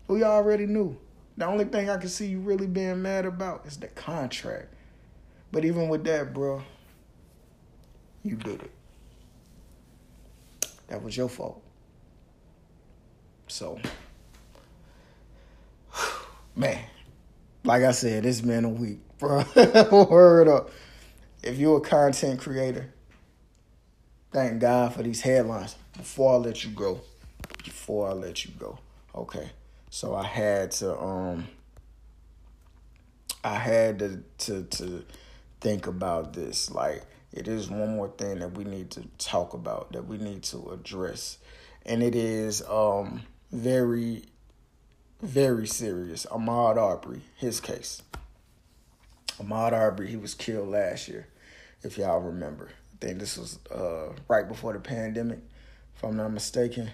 We 0.08 0.24
already 0.24 0.68
knew. 0.68 0.98
The 1.38 1.46
only 1.46 1.66
thing 1.66 1.90
I 1.90 1.98
can 1.98 2.08
see 2.08 2.28
you 2.28 2.40
really 2.40 2.68
being 2.68 3.02
mad 3.02 3.26
about 3.26 3.66
is 3.66 3.78
the 3.78 3.88
contract. 3.88 4.74
But 5.52 5.66
even 5.66 5.90
with 5.90 6.04
that, 6.06 6.34
bro, 6.34 6.62
you 8.26 8.36
did 8.36 8.62
it. 8.62 8.72
That 10.88 11.04
was 11.04 11.16
your 11.16 11.30
fault. 11.30 11.62
So, 13.48 13.80
man, 16.56 16.80
like 17.64 17.84
I 17.84 17.92
said, 17.92 18.26
it's 18.26 18.42
been 18.42 18.66
a 18.66 18.70
week, 18.70 19.00
bro. 19.20 19.44
Word 20.10 20.48
up. 20.48 20.72
If 21.44 21.60
you're 21.60 21.78
a 21.78 21.82
content 21.82 22.40
creator, 22.40 22.92
thank 24.32 24.60
God 24.60 24.94
for 24.94 25.04
these 25.04 25.22
headlines. 25.22 25.76
Before 25.96 26.34
I 26.34 26.38
let 26.38 26.64
you 26.64 26.72
go, 26.72 27.02
before 27.64 28.10
I 28.10 28.14
let 28.14 28.44
you 28.44 28.52
go, 28.58 28.80
okay. 29.14 29.52
So 29.92 30.16
I 30.16 30.26
had 30.26 30.72
to 30.72 31.00
um 31.00 31.48
I 33.44 33.56
had 33.56 34.00
to 34.00 34.24
to 34.40 34.64
to 34.64 35.06
think 35.62 35.86
about 35.86 36.34
this. 36.34 36.72
Like 36.72 37.04
it 37.36 37.48
is 37.48 37.70
one 37.70 37.96
more 37.96 38.08
thing 38.08 38.40
that 38.40 38.54
we 38.54 38.64
need 38.64 38.92
to 38.92 39.04
talk 39.18 39.54
about, 39.54 39.92
that 39.92 40.08
we 40.08 40.18
need 40.18 40.44
to 40.44 40.70
address. 40.72 41.38
And 41.86 42.02
it 42.02 42.16
is 42.16 42.64
um 42.68 43.24
very 43.52 44.24
very 45.22 45.68
serious. 45.68 46.26
Ahmaud 46.32 46.78
Arbery, 46.78 47.22
his 47.38 47.60
case. 47.60 48.02
Ahmaud 49.40 49.74
Arbery, 49.74 50.08
he 50.08 50.18
was 50.18 50.34
killed 50.34 50.70
last 50.70 51.08
year, 51.08 51.28
if 51.84 51.98
y'all 51.98 52.20
remember. 52.20 52.70
I 52.70 53.06
think 53.06 53.20
this 53.20 53.38
was 53.38 53.60
uh, 53.74 54.14
right 54.28 54.48
before 54.48 54.74
the 54.74 54.80
pandemic, 54.80 55.40
if 55.96 56.04
I'm 56.04 56.16
not 56.16 56.32
mistaken. 56.32 56.90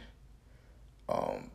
Um, 1.09 1.51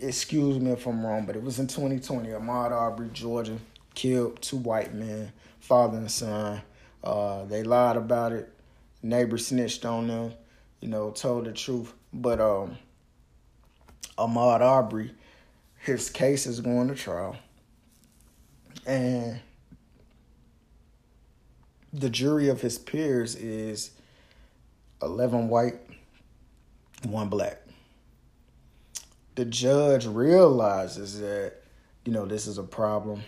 excuse 0.00 0.58
me 0.58 0.72
if 0.72 0.86
I'm 0.86 1.04
wrong, 1.04 1.26
but 1.26 1.36
it 1.36 1.42
was 1.42 1.58
in 1.58 1.66
2020. 1.66 2.30
Ahmaud 2.30 2.72
Arbery, 2.72 3.10
Georgia, 3.12 3.58
killed 3.94 4.42
two 4.42 4.58
white 4.58 4.94
men, 4.94 5.32
father 5.60 5.98
and 5.98 6.10
son. 6.10 6.62
Uh, 7.06 7.44
they 7.44 7.62
lied 7.62 7.96
about 7.96 8.32
it. 8.32 8.52
Neighbor 9.02 9.38
snitched 9.38 9.84
on 9.84 10.08
them, 10.08 10.32
you 10.80 10.88
know, 10.88 11.10
told 11.10 11.44
the 11.44 11.52
truth. 11.52 11.92
But 12.12 12.40
um, 12.40 12.76
Ahmaud 14.18 14.60
Arbery, 14.60 15.12
his 15.78 16.10
case 16.10 16.46
is 16.46 16.60
going 16.60 16.88
to 16.88 16.94
trial. 16.94 17.36
And 18.86 19.40
the 21.92 22.10
jury 22.10 22.48
of 22.48 22.60
his 22.60 22.78
peers 22.78 23.36
is 23.36 23.92
11 25.00 25.48
white, 25.48 25.76
one 27.04 27.28
black 27.28 27.66
the 29.36 29.44
judge 29.44 30.06
realizes 30.06 31.20
that 31.20 31.52
you 32.04 32.12
know 32.12 32.26
this 32.26 32.46
is 32.46 32.58
a 32.58 32.62
problem 32.62 33.22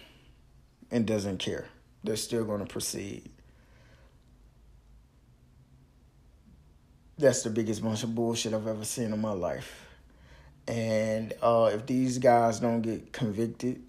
and 0.90 1.06
doesn't 1.06 1.38
care. 1.38 1.68
They're 2.02 2.16
still 2.16 2.44
going 2.44 2.60
to 2.60 2.66
proceed. 2.66 3.30
That's 7.18 7.42
the 7.42 7.50
biggest 7.50 7.82
bunch 7.82 8.04
of 8.04 8.14
bullshit 8.14 8.54
I've 8.54 8.68
ever 8.68 8.84
seen 8.84 9.12
in 9.12 9.20
my 9.20 9.32
life. 9.32 9.88
And 10.68 11.32
uh, 11.42 11.70
if 11.74 11.84
these 11.84 12.18
guys 12.18 12.60
don't 12.60 12.80
get 12.80 13.12
convicted 13.12 13.82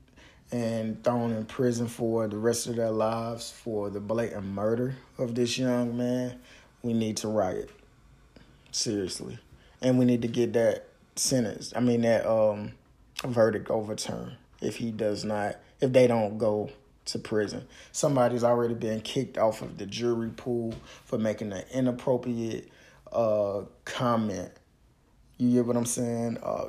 and 0.51 1.03
thrown 1.03 1.33
in 1.33 1.45
prison 1.45 1.87
for 1.87 2.27
the 2.27 2.37
rest 2.37 2.65
of 2.65 2.75
their 2.75 2.89
lives 2.89 3.51
for 3.51 3.91
the 3.91 3.99
blatant 3.99 4.45
murder 4.45 4.95
of 5.19 5.35
this 5.35 5.59
young 5.59 5.95
man, 5.95 6.39
we 6.81 6.93
need 6.93 7.17
to 7.17 7.27
riot. 7.27 7.69
Seriously. 8.71 9.37
And 9.79 9.99
we 9.99 10.05
need 10.05 10.23
to 10.23 10.27
get 10.27 10.53
that 10.53 10.87
sentence. 11.15 11.71
I 11.75 11.81
mean 11.81 12.01
that 12.01 12.25
um 12.25 12.71
verdict 13.23 13.69
overturned 13.69 14.37
if 14.61 14.77
he 14.77 14.89
does 14.89 15.25
not 15.25 15.57
if 15.81 15.91
they 15.91 16.07
don't 16.07 16.37
go 16.37 16.71
to 17.05 17.19
prison. 17.19 17.67
Somebody's 17.91 18.43
already 18.43 18.73
been 18.73 19.01
kicked 19.01 19.37
off 19.37 19.61
of 19.61 19.77
the 19.77 19.85
jury 19.85 20.29
pool 20.29 20.73
for 21.05 21.17
making 21.19 21.51
an 21.51 21.63
inappropriate 21.71 22.69
uh 23.11 23.61
comment. 23.85 24.51
You 25.37 25.53
get 25.53 25.65
what 25.65 25.77
I'm 25.77 25.85
saying? 25.85 26.37
Uh 26.43 26.65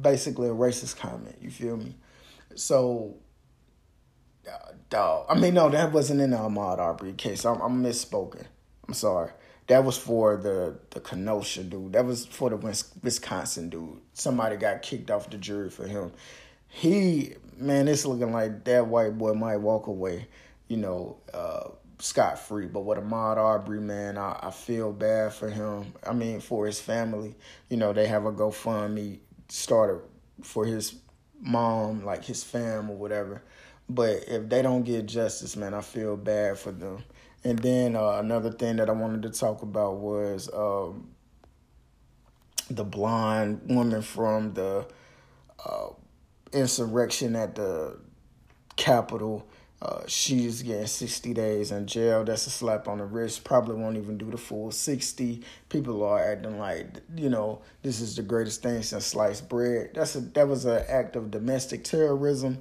basically 0.00 0.48
a 0.48 0.52
racist 0.52 0.98
comment, 0.98 1.36
you 1.40 1.50
feel 1.50 1.76
me? 1.76 1.96
So 2.54 3.16
uh, 4.48 4.72
dog. 4.90 5.26
I 5.28 5.38
mean 5.38 5.54
no, 5.54 5.68
that 5.70 5.92
wasn't 5.92 6.20
in 6.20 6.30
the 6.30 6.36
Ahmaud 6.36 6.78
Arbery 6.78 7.12
case. 7.12 7.44
I'm, 7.44 7.60
I'm 7.60 7.82
misspoken. 7.82 8.44
I'm 8.86 8.94
sorry. 8.94 9.30
That 9.68 9.84
was 9.84 9.96
for 9.96 10.36
the 10.36 10.78
the 10.90 11.00
Kenosha 11.00 11.62
dude. 11.64 11.92
That 11.92 12.04
was 12.04 12.26
for 12.26 12.50
the 12.50 12.56
Wisconsin 13.02 13.68
dude. 13.70 14.00
Somebody 14.12 14.56
got 14.56 14.82
kicked 14.82 15.10
off 15.10 15.30
the 15.30 15.38
jury 15.38 15.70
for 15.70 15.86
him. 15.86 16.12
He 16.68 17.34
man, 17.56 17.88
it's 17.88 18.04
looking 18.04 18.32
like 18.32 18.64
that 18.64 18.86
white 18.86 19.16
boy 19.16 19.34
might 19.34 19.58
walk 19.58 19.86
away, 19.86 20.26
you 20.68 20.76
know, 20.76 21.16
uh, 21.32 21.68
scot 22.02 22.38
free. 22.38 22.66
But 22.66 22.80
with 22.80 22.98
Ahmaud 22.98 23.36
Arbery, 23.36 23.80
man, 23.80 24.18
I, 24.18 24.38
I 24.42 24.50
feel 24.50 24.92
bad 24.92 25.32
for 25.32 25.48
him. 25.48 25.94
I 26.06 26.12
mean, 26.12 26.40
for 26.40 26.66
his 26.66 26.80
family. 26.80 27.34
You 27.68 27.76
know, 27.76 27.92
they 27.92 28.06
have 28.06 28.26
a 28.26 28.32
GoFundMe 28.32 29.20
started 29.48 30.00
for 30.42 30.66
his 30.66 30.96
mom, 31.40 32.04
like 32.04 32.24
his 32.24 32.42
fam 32.42 32.90
or 32.90 32.96
whatever. 32.96 33.42
But 33.88 34.24
if 34.26 34.48
they 34.48 34.62
don't 34.62 34.82
get 34.82 35.06
justice, 35.06 35.56
man, 35.56 35.74
I 35.74 35.80
feel 35.80 36.16
bad 36.16 36.58
for 36.58 36.72
them. 36.72 37.04
And 37.44 37.58
then 37.58 37.96
uh, 37.96 38.18
another 38.18 38.50
thing 38.50 38.76
that 38.76 38.88
I 38.88 38.92
wanted 38.92 39.22
to 39.22 39.30
talk 39.30 39.62
about 39.62 39.96
was 39.96 40.48
um, 40.52 41.08
the 42.70 42.84
blonde 42.84 43.60
woman 43.66 44.02
from 44.02 44.54
the 44.54 44.86
uh, 45.64 45.88
insurrection 46.52 47.36
at 47.36 47.54
the 47.54 47.98
Capitol. 48.76 49.46
Uh, 49.82 50.00
she's 50.06 50.62
getting 50.62 50.86
60 50.86 51.34
days 51.34 51.72
in 51.72 51.88
jail. 51.88 52.22
That's 52.22 52.46
a 52.46 52.50
slap 52.50 52.86
on 52.86 52.98
the 52.98 53.04
wrist. 53.04 53.42
Probably 53.42 53.74
won't 53.74 53.96
even 53.96 54.16
do 54.16 54.30
the 54.30 54.38
full 54.38 54.70
60. 54.70 55.42
People 55.70 56.04
are 56.04 56.22
acting 56.22 56.56
like, 56.56 56.86
you 57.16 57.28
know, 57.28 57.62
this 57.82 58.00
is 58.00 58.14
the 58.14 58.22
greatest 58.22 58.62
thing 58.62 58.80
since 58.82 59.06
sliced 59.06 59.48
bread. 59.48 59.90
That's 59.94 60.14
a 60.14 60.20
that 60.20 60.46
was 60.46 60.66
an 60.66 60.84
act 60.88 61.16
of 61.16 61.32
domestic 61.32 61.82
terrorism 61.82 62.58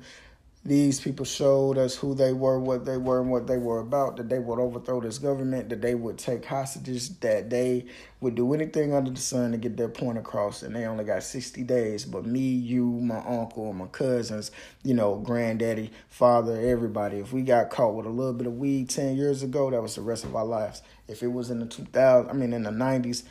these 0.63 0.99
people 0.99 1.25
showed 1.25 1.79
us 1.79 1.95
who 1.95 2.13
they 2.13 2.33
were, 2.33 2.59
what 2.59 2.85
they 2.85 2.97
were, 2.97 3.19
and 3.19 3.31
what 3.31 3.47
they 3.47 3.57
were 3.57 3.79
about, 3.79 4.17
that 4.17 4.29
they 4.29 4.37
would 4.37 4.59
overthrow 4.59 5.01
this 5.01 5.17
government, 5.17 5.69
that 5.69 5.81
they 5.81 5.95
would 5.95 6.19
take 6.19 6.45
hostages, 6.45 7.09
that 7.19 7.49
they 7.49 7.85
would 8.19 8.35
do 8.35 8.53
anything 8.53 8.93
under 8.93 9.09
the 9.09 9.19
sun 9.19 9.51
to 9.51 9.57
get 9.57 9.75
their 9.75 9.89
point 9.89 10.19
across. 10.19 10.61
And 10.61 10.75
they 10.75 10.85
only 10.85 11.03
got 11.03 11.23
60 11.23 11.63
days. 11.63 12.05
But 12.05 12.27
me, 12.27 12.41
you, 12.41 12.85
my 12.85 13.23
uncle, 13.25 13.73
my 13.73 13.87
cousins, 13.87 14.51
you 14.83 14.93
know, 14.93 15.15
granddaddy, 15.15 15.91
father, 16.09 16.59
everybody, 16.61 17.17
if 17.17 17.33
we 17.33 17.41
got 17.41 17.71
caught 17.71 17.95
with 17.95 18.05
a 18.05 18.09
little 18.09 18.33
bit 18.33 18.45
of 18.45 18.53
weed 18.53 18.89
10 18.89 19.17
years 19.17 19.41
ago, 19.41 19.71
that 19.71 19.81
was 19.81 19.95
the 19.95 20.01
rest 20.01 20.25
of 20.25 20.35
our 20.35 20.45
lives. 20.45 20.83
If 21.07 21.23
it 21.23 21.31
was 21.31 21.49
in 21.49 21.59
the 21.59 21.65
2000s, 21.65 22.29
I 22.29 22.33
mean, 22.33 22.53
in 22.53 22.63
the 22.63 22.69
90s, 22.69 23.23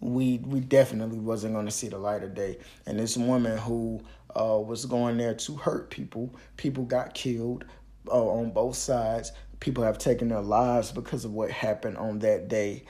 we 0.00 0.38
we 0.38 0.60
definitely 0.60 1.18
wasn't 1.18 1.52
going 1.52 1.66
to 1.66 1.70
see 1.70 1.88
the 1.88 1.98
light 1.98 2.22
of 2.22 2.34
day. 2.34 2.56
And 2.86 2.98
this 2.98 3.18
woman 3.18 3.58
who 3.58 4.00
uh, 4.38 4.58
was 4.58 4.84
going 4.86 5.16
there 5.16 5.34
to 5.34 5.56
hurt 5.56 5.90
people, 5.90 6.34
people 6.56 6.84
got 6.84 7.14
killed 7.14 7.64
uh, 8.08 8.28
on 8.28 8.50
both 8.50 8.76
sides. 8.76 9.32
People 9.60 9.84
have 9.84 9.98
taken 9.98 10.28
their 10.28 10.40
lives 10.40 10.90
because 10.90 11.24
of 11.24 11.32
what 11.32 11.50
happened 11.50 11.98
on 11.98 12.18
that 12.20 12.48
day. 12.48 12.84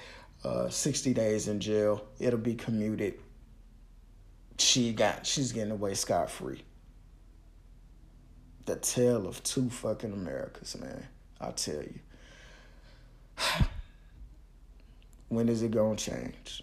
Uh, 0.45 0.68
60 0.68 1.12
days 1.12 1.49
in 1.49 1.61
jail. 1.61 2.07
It'll 2.18 2.38
be 2.38 2.55
commuted. 2.55 3.20
She 4.59 4.93
got 4.93 5.26
she's 5.26 5.53
getting 5.53 5.72
away 5.72 5.95
scot 5.95 6.30
free. 6.30 6.62
The 8.66 8.76
tale 8.76 9.26
of 9.26 9.43
two 9.43 9.68
fucking 9.68 10.12
Americas, 10.12 10.78
man. 10.78 11.07
I'll 11.41 11.53
tell 11.53 11.82
you. 11.82 11.99
when 15.28 15.49
is 15.49 15.62
it 15.62 15.72
gonna 15.72 15.97
change? 15.97 16.62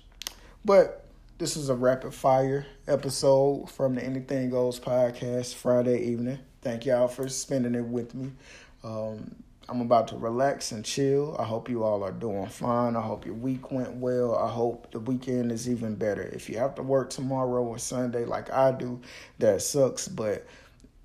But 0.63 1.06
this 1.37 1.55
is 1.55 1.69
a 1.69 1.75
rapid 1.75 2.13
fire 2.13 2.65
episode 2.87 3.69
from 3.69 3.93
the 3.93 4.03
Anything 4.03 4.49
Goes 4.49 4.79
podcast 4.79 5.53
Friday 5.53 6.01
evening. 6.05 6.39
Thank 6.63 6.87
y'all 6.87 7.07
for 7.07 7.29
spending 7.29 7.75
it 7.75 7.85
with 7.85 8.15
me. 8.15 8.31
Um, 8.83 9.35
I'm 9.69 9.81
about 9.81 10.07
to 10.07 10.17
relax 10.17 10.71
and 10.71 10.83
chill. 10.83 11.35
I 11.37 11.43
hope 11.43 11.69
you 11.69 11.83
all 11.83 12.03
are 12.03 12.11
doing 12.11 12.47
fine. 12.47 12.95
I 12.95 13.01
hope 13.01 13.23
your 13.23 13.35
week 13.35 13.71
went 13.71 13.97
well. 13.97 14.35
I 14.35 14.49
hope 14.49 14.89
the 14.91 14.99
weekend 14.99 15.51
is 15.51 15.69
even 15.69 15.93
better. 15.93 16.23
If 16.23 16.49
you 16.49 16.57
have 16.57 16.73
to 16.75 16.81
work 16.81 17.11
tomorrow 17.11 17.63
or 17.63 17.77
Sunday 17.77 18.25
like 18.25 18.51
I 18.51 18.71
do, 18.71 18.99
that 19.37 19.61
sucks. 19.61 20.07
But 20.07 20.47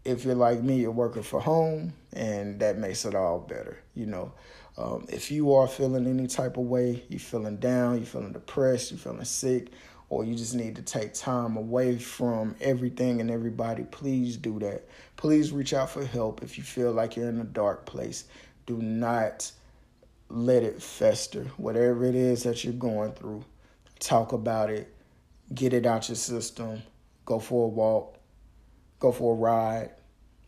if 0.07 0.25
you're 0.25 0.35
like 0.35 0.63
me, 0.63 0.81
you're 0.81 0.93
working 0.93 1.23
from 1.23 1.43
home, 1.43 1.93
and 2.15 2.59
that 2.61 2.79
makes 2.79 3.05
it 3.05 3.15
all 3.15 3.39
better. 3.41 3.79
You 3.95 4.07
know, 4.07 4.33
um, 4.79 5.05
if 5.11 5.31
you 5.31 5.53
are 5.53 5.69
feeling 5.69 6.07
any 6.07 6.27
type 6.27 6.57
of 6.57 6.65
way, 6.65 7.05
you're 7.09 7.21
feeling 7.21 7.59
down, 7.59 7.97
you're 7.97 8.07
feeling 8.07 8.33
depressed, 8.33 8.91
you're 8.91 8.99
feeling 8.99 9.25
sick, 9.25 9.69
or 10.13 10.27
you 10.27 10.35
just 10.35 10.55
need 10.55 10.77
to 10.77 10.83
take 10.83 11.15
time 11.15 11.57
away 11.57 11.97
from 11.97 12.55
everything 12.61 13.23
and 13.23 13.31
everybody, 13.31 13.83
please 13.85 14.37
do 14.37 14.59
that. 14.59 14.87
Please 15.17 15.53
reach 15.53 15.73
out 15.73 15.89
for 15.89 16.05
help 16.05 16.43
if 16.43 16.59
you 16.59 16.63
feel 16.63 16.93
like 16.93 17.17
you're 17.17 17.31
in 17.31 17.41
a 17.41 17.45
dark 17.45 17.87
place. 17.87 18.25
Do 18.67 18.77
not 18.77 19.51
let 20.29 20.65
it 20.65 20.83
fester. 20.83 21.45
Whatever 21.57 22.05
it 22.05 22.15
is 22.15 22.43
that 22.43 22.63
you're 22.63 22.75
going 22.75 23.13
through, 23.13 23.43
talk 24.01 24.33
about 24.33 24.69
it, 24.69 24.95
get 25.55 25.73
it 25.73 25.87
out 25.87 26.11
your 26.11 26.17
system, 26.17 26.83
go 27.25 27.39
for 27.39 27.65
a 27.65 27.69
walk, 27.69 28.19
go 28.99 29.13
for 29.13 29.33
a 29.33 29.39
ride, 29.39 29.93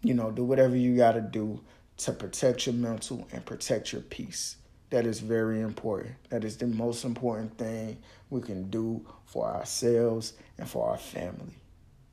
you 0.03 0.13
know, 0.13 0.31
do 0.31 0.45
whatever 0.45 0.77
you 0.77 0.95
got 0.95 1.13
to 1.13 1.23
do 1.23 1.59
to 1.97 2.13
protect 2.13 2.67
your 2.67 2.75
mental 2.75 3.27
and 3.33 3.47
protect 3.47 3.95
your 3.95 4.03
peace. 4.03 4.57
That 4.95 5.07
is 5.07 5.19
very 5.19 5.61
important. 5.61 6.15
That 6.29 6.45
is 6.45 6.57
the 6.57 6.69
most 6.69 7.05
important 7.05 7.59
thing 7.59 7.99
we 8.31 8.41
can 8.41 8.71
do 8.71 9.05
for 9.25 9.45
ourselves 9.45 10.35
and 10.57 10.69
for 10.69 10.89
our 10.89 10.97
family. 10.97 11.57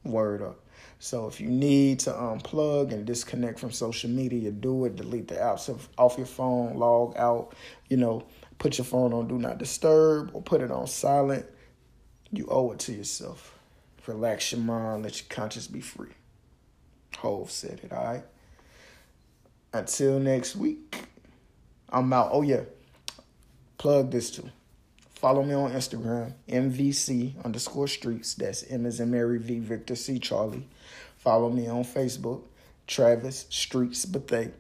Word 0.04 0.42
up. 0.42 0.66
So 0.98 1.28
if 1.28 1.40
you 1.40 1.48
need 1.48 2.00
to 2.00 2.20
um, 2.20 2.40
unplug 2.40 2.92
and 2.92 3.06
disconnect 3.06 3.60
from 3.60 3.72
social 3.72 4.10
media, 4.10 4.50
do 4.50 4.86
it. 4.86 4.96
Delete 4.96 5.28
the 5.28 5.36
apps 5.36 5.70
off 5.96 6.18
your 6.18 6.26
phone, 6.26 6.74
log 6.74 7.16
out, 7.18 7.54
you 7.88 7.98
know, 7.98 8.24
put 8.58 8.80
your 8.80 8.86
phone 8.86 9.14
on 9.14 9.28
do 9.28 9.38
not 9.38 9.60
disturb 9.60 10.32
or 10.34 10.42
put 10.42 10.62
it 10.62 10.72
on 10.72 10.88
silent. 10.88 11.46
You 12.32 12.48
owe 12.50 12.72
it 12.72 12.80
to 12.80 12.94
yourself. 12.94 13.60
Relax 14.08 14.54
your 14.54 14.62
mind, 14.62 15.04
let 15.04 15.22
your 15.22 15.28
conscience 15.30 15.68
be 15.68 15.82
free. 15.82 16.16
Hov 17.20 17.52
said 17.52 17.82
it, 17.84 17.94
all 17.94 18.04
right? 18.04 18.24
Until 19.72 20.20
next 20.20 20.56
week, 20.56 21.11
I'm 21.92 22.12
out. 22.14 22.30
Oh, 22.32 22.42
yeah. 22.42 22.62
Plug 23.78 24.12
this 24.12 24.32
too. 24.32 24.50
Follow 25.22 25.44
me 25.44 25.54
on 25.54 25.72
Instagram, 25.72 26.34
MVC 26.50 27.44
underscore 27.46 27.88
streets. 27.88 28.34
That's 28.34 28.64
M 28.72 28.88
as 28.88 29.00
in 29.00 29.12
Mary 29.12 29.38
V 29.38 29.60
Victor 29.60 29.96
C 29.96 30.18
Charlie. 30.18 30.68
Follow 31.18 31.50
me 31.50 31.68
on 31.68 31.84
Facebook, 31.84 32.42
Travis 32.88 33.46
Streets 33.50 34.06
Bethay. 34.08 34.52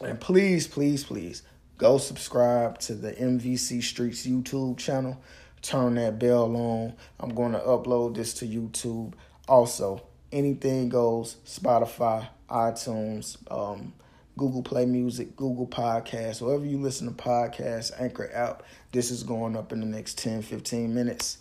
And 0.00 0.20
please, 0.20 0.66
please, 0.66 1.04
please 1.04 1.42
go 1.78 1.98
subscribe 1.98 2.80
to 2.80 2.94
the 2.94 3.12
MVC 3.12 3.80
Streets 3.82 4.26
YouTube 4.26 4.76
channel. 4.78 5.20
Turn 5.62 5.94
that 5.94 6.18
bell 6.18 6.56
on. 6.56 6.94
I'm 7.20 7.32
going 7.32 7.52
to 7.52 7.60
upload 7.60 8.16
this 8.16 8.34
to 8.34 8.46
YouTube. 8.46 9.12
Also, 9.46 10.02
anything 10.32 10.88
goes 10.88 11.36
Spotify, 11.46 12.26
iTunes, 12.48 13.36
um, 13.52 13.92
Google 14.36 14.62
Play 14.62 14.86
Music, 14.86 15.36
Google 15.36 15.66
Podcasts, 15.66 16.40
wherever 16.40 16.64
you 16.64 16.78
listen 16.78 17.06
to 17.06 17.22
podcasts, 17.22 17.92
Anchor 18.00 18.30
app. 18.32 18.62
This 18.92 19.10
is 19.10 19.22
going 19.22 19.56
up 19.56 19.72
in 19.72 19.80
the 19.80 19.86
next 19.86 20.18
10, 20.18 20.42
15 20.42 20.94
minutes. 20.94 21.38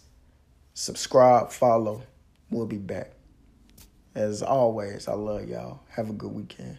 Subscribe, 0.73 1.51
follow. 1.51 2.03
We'll 2.49 2.65
be 2.65 2.77
back. 2.77 3.11
As 4.15 4.41
always, 4.41 5.07
I 5.07 5.13
love 5.13 5.47
y'all. 5.47 5.81
Have 5.89 6.09
a 6.09 6.13
good 6.13 6.31
weekend. 6.31 6.77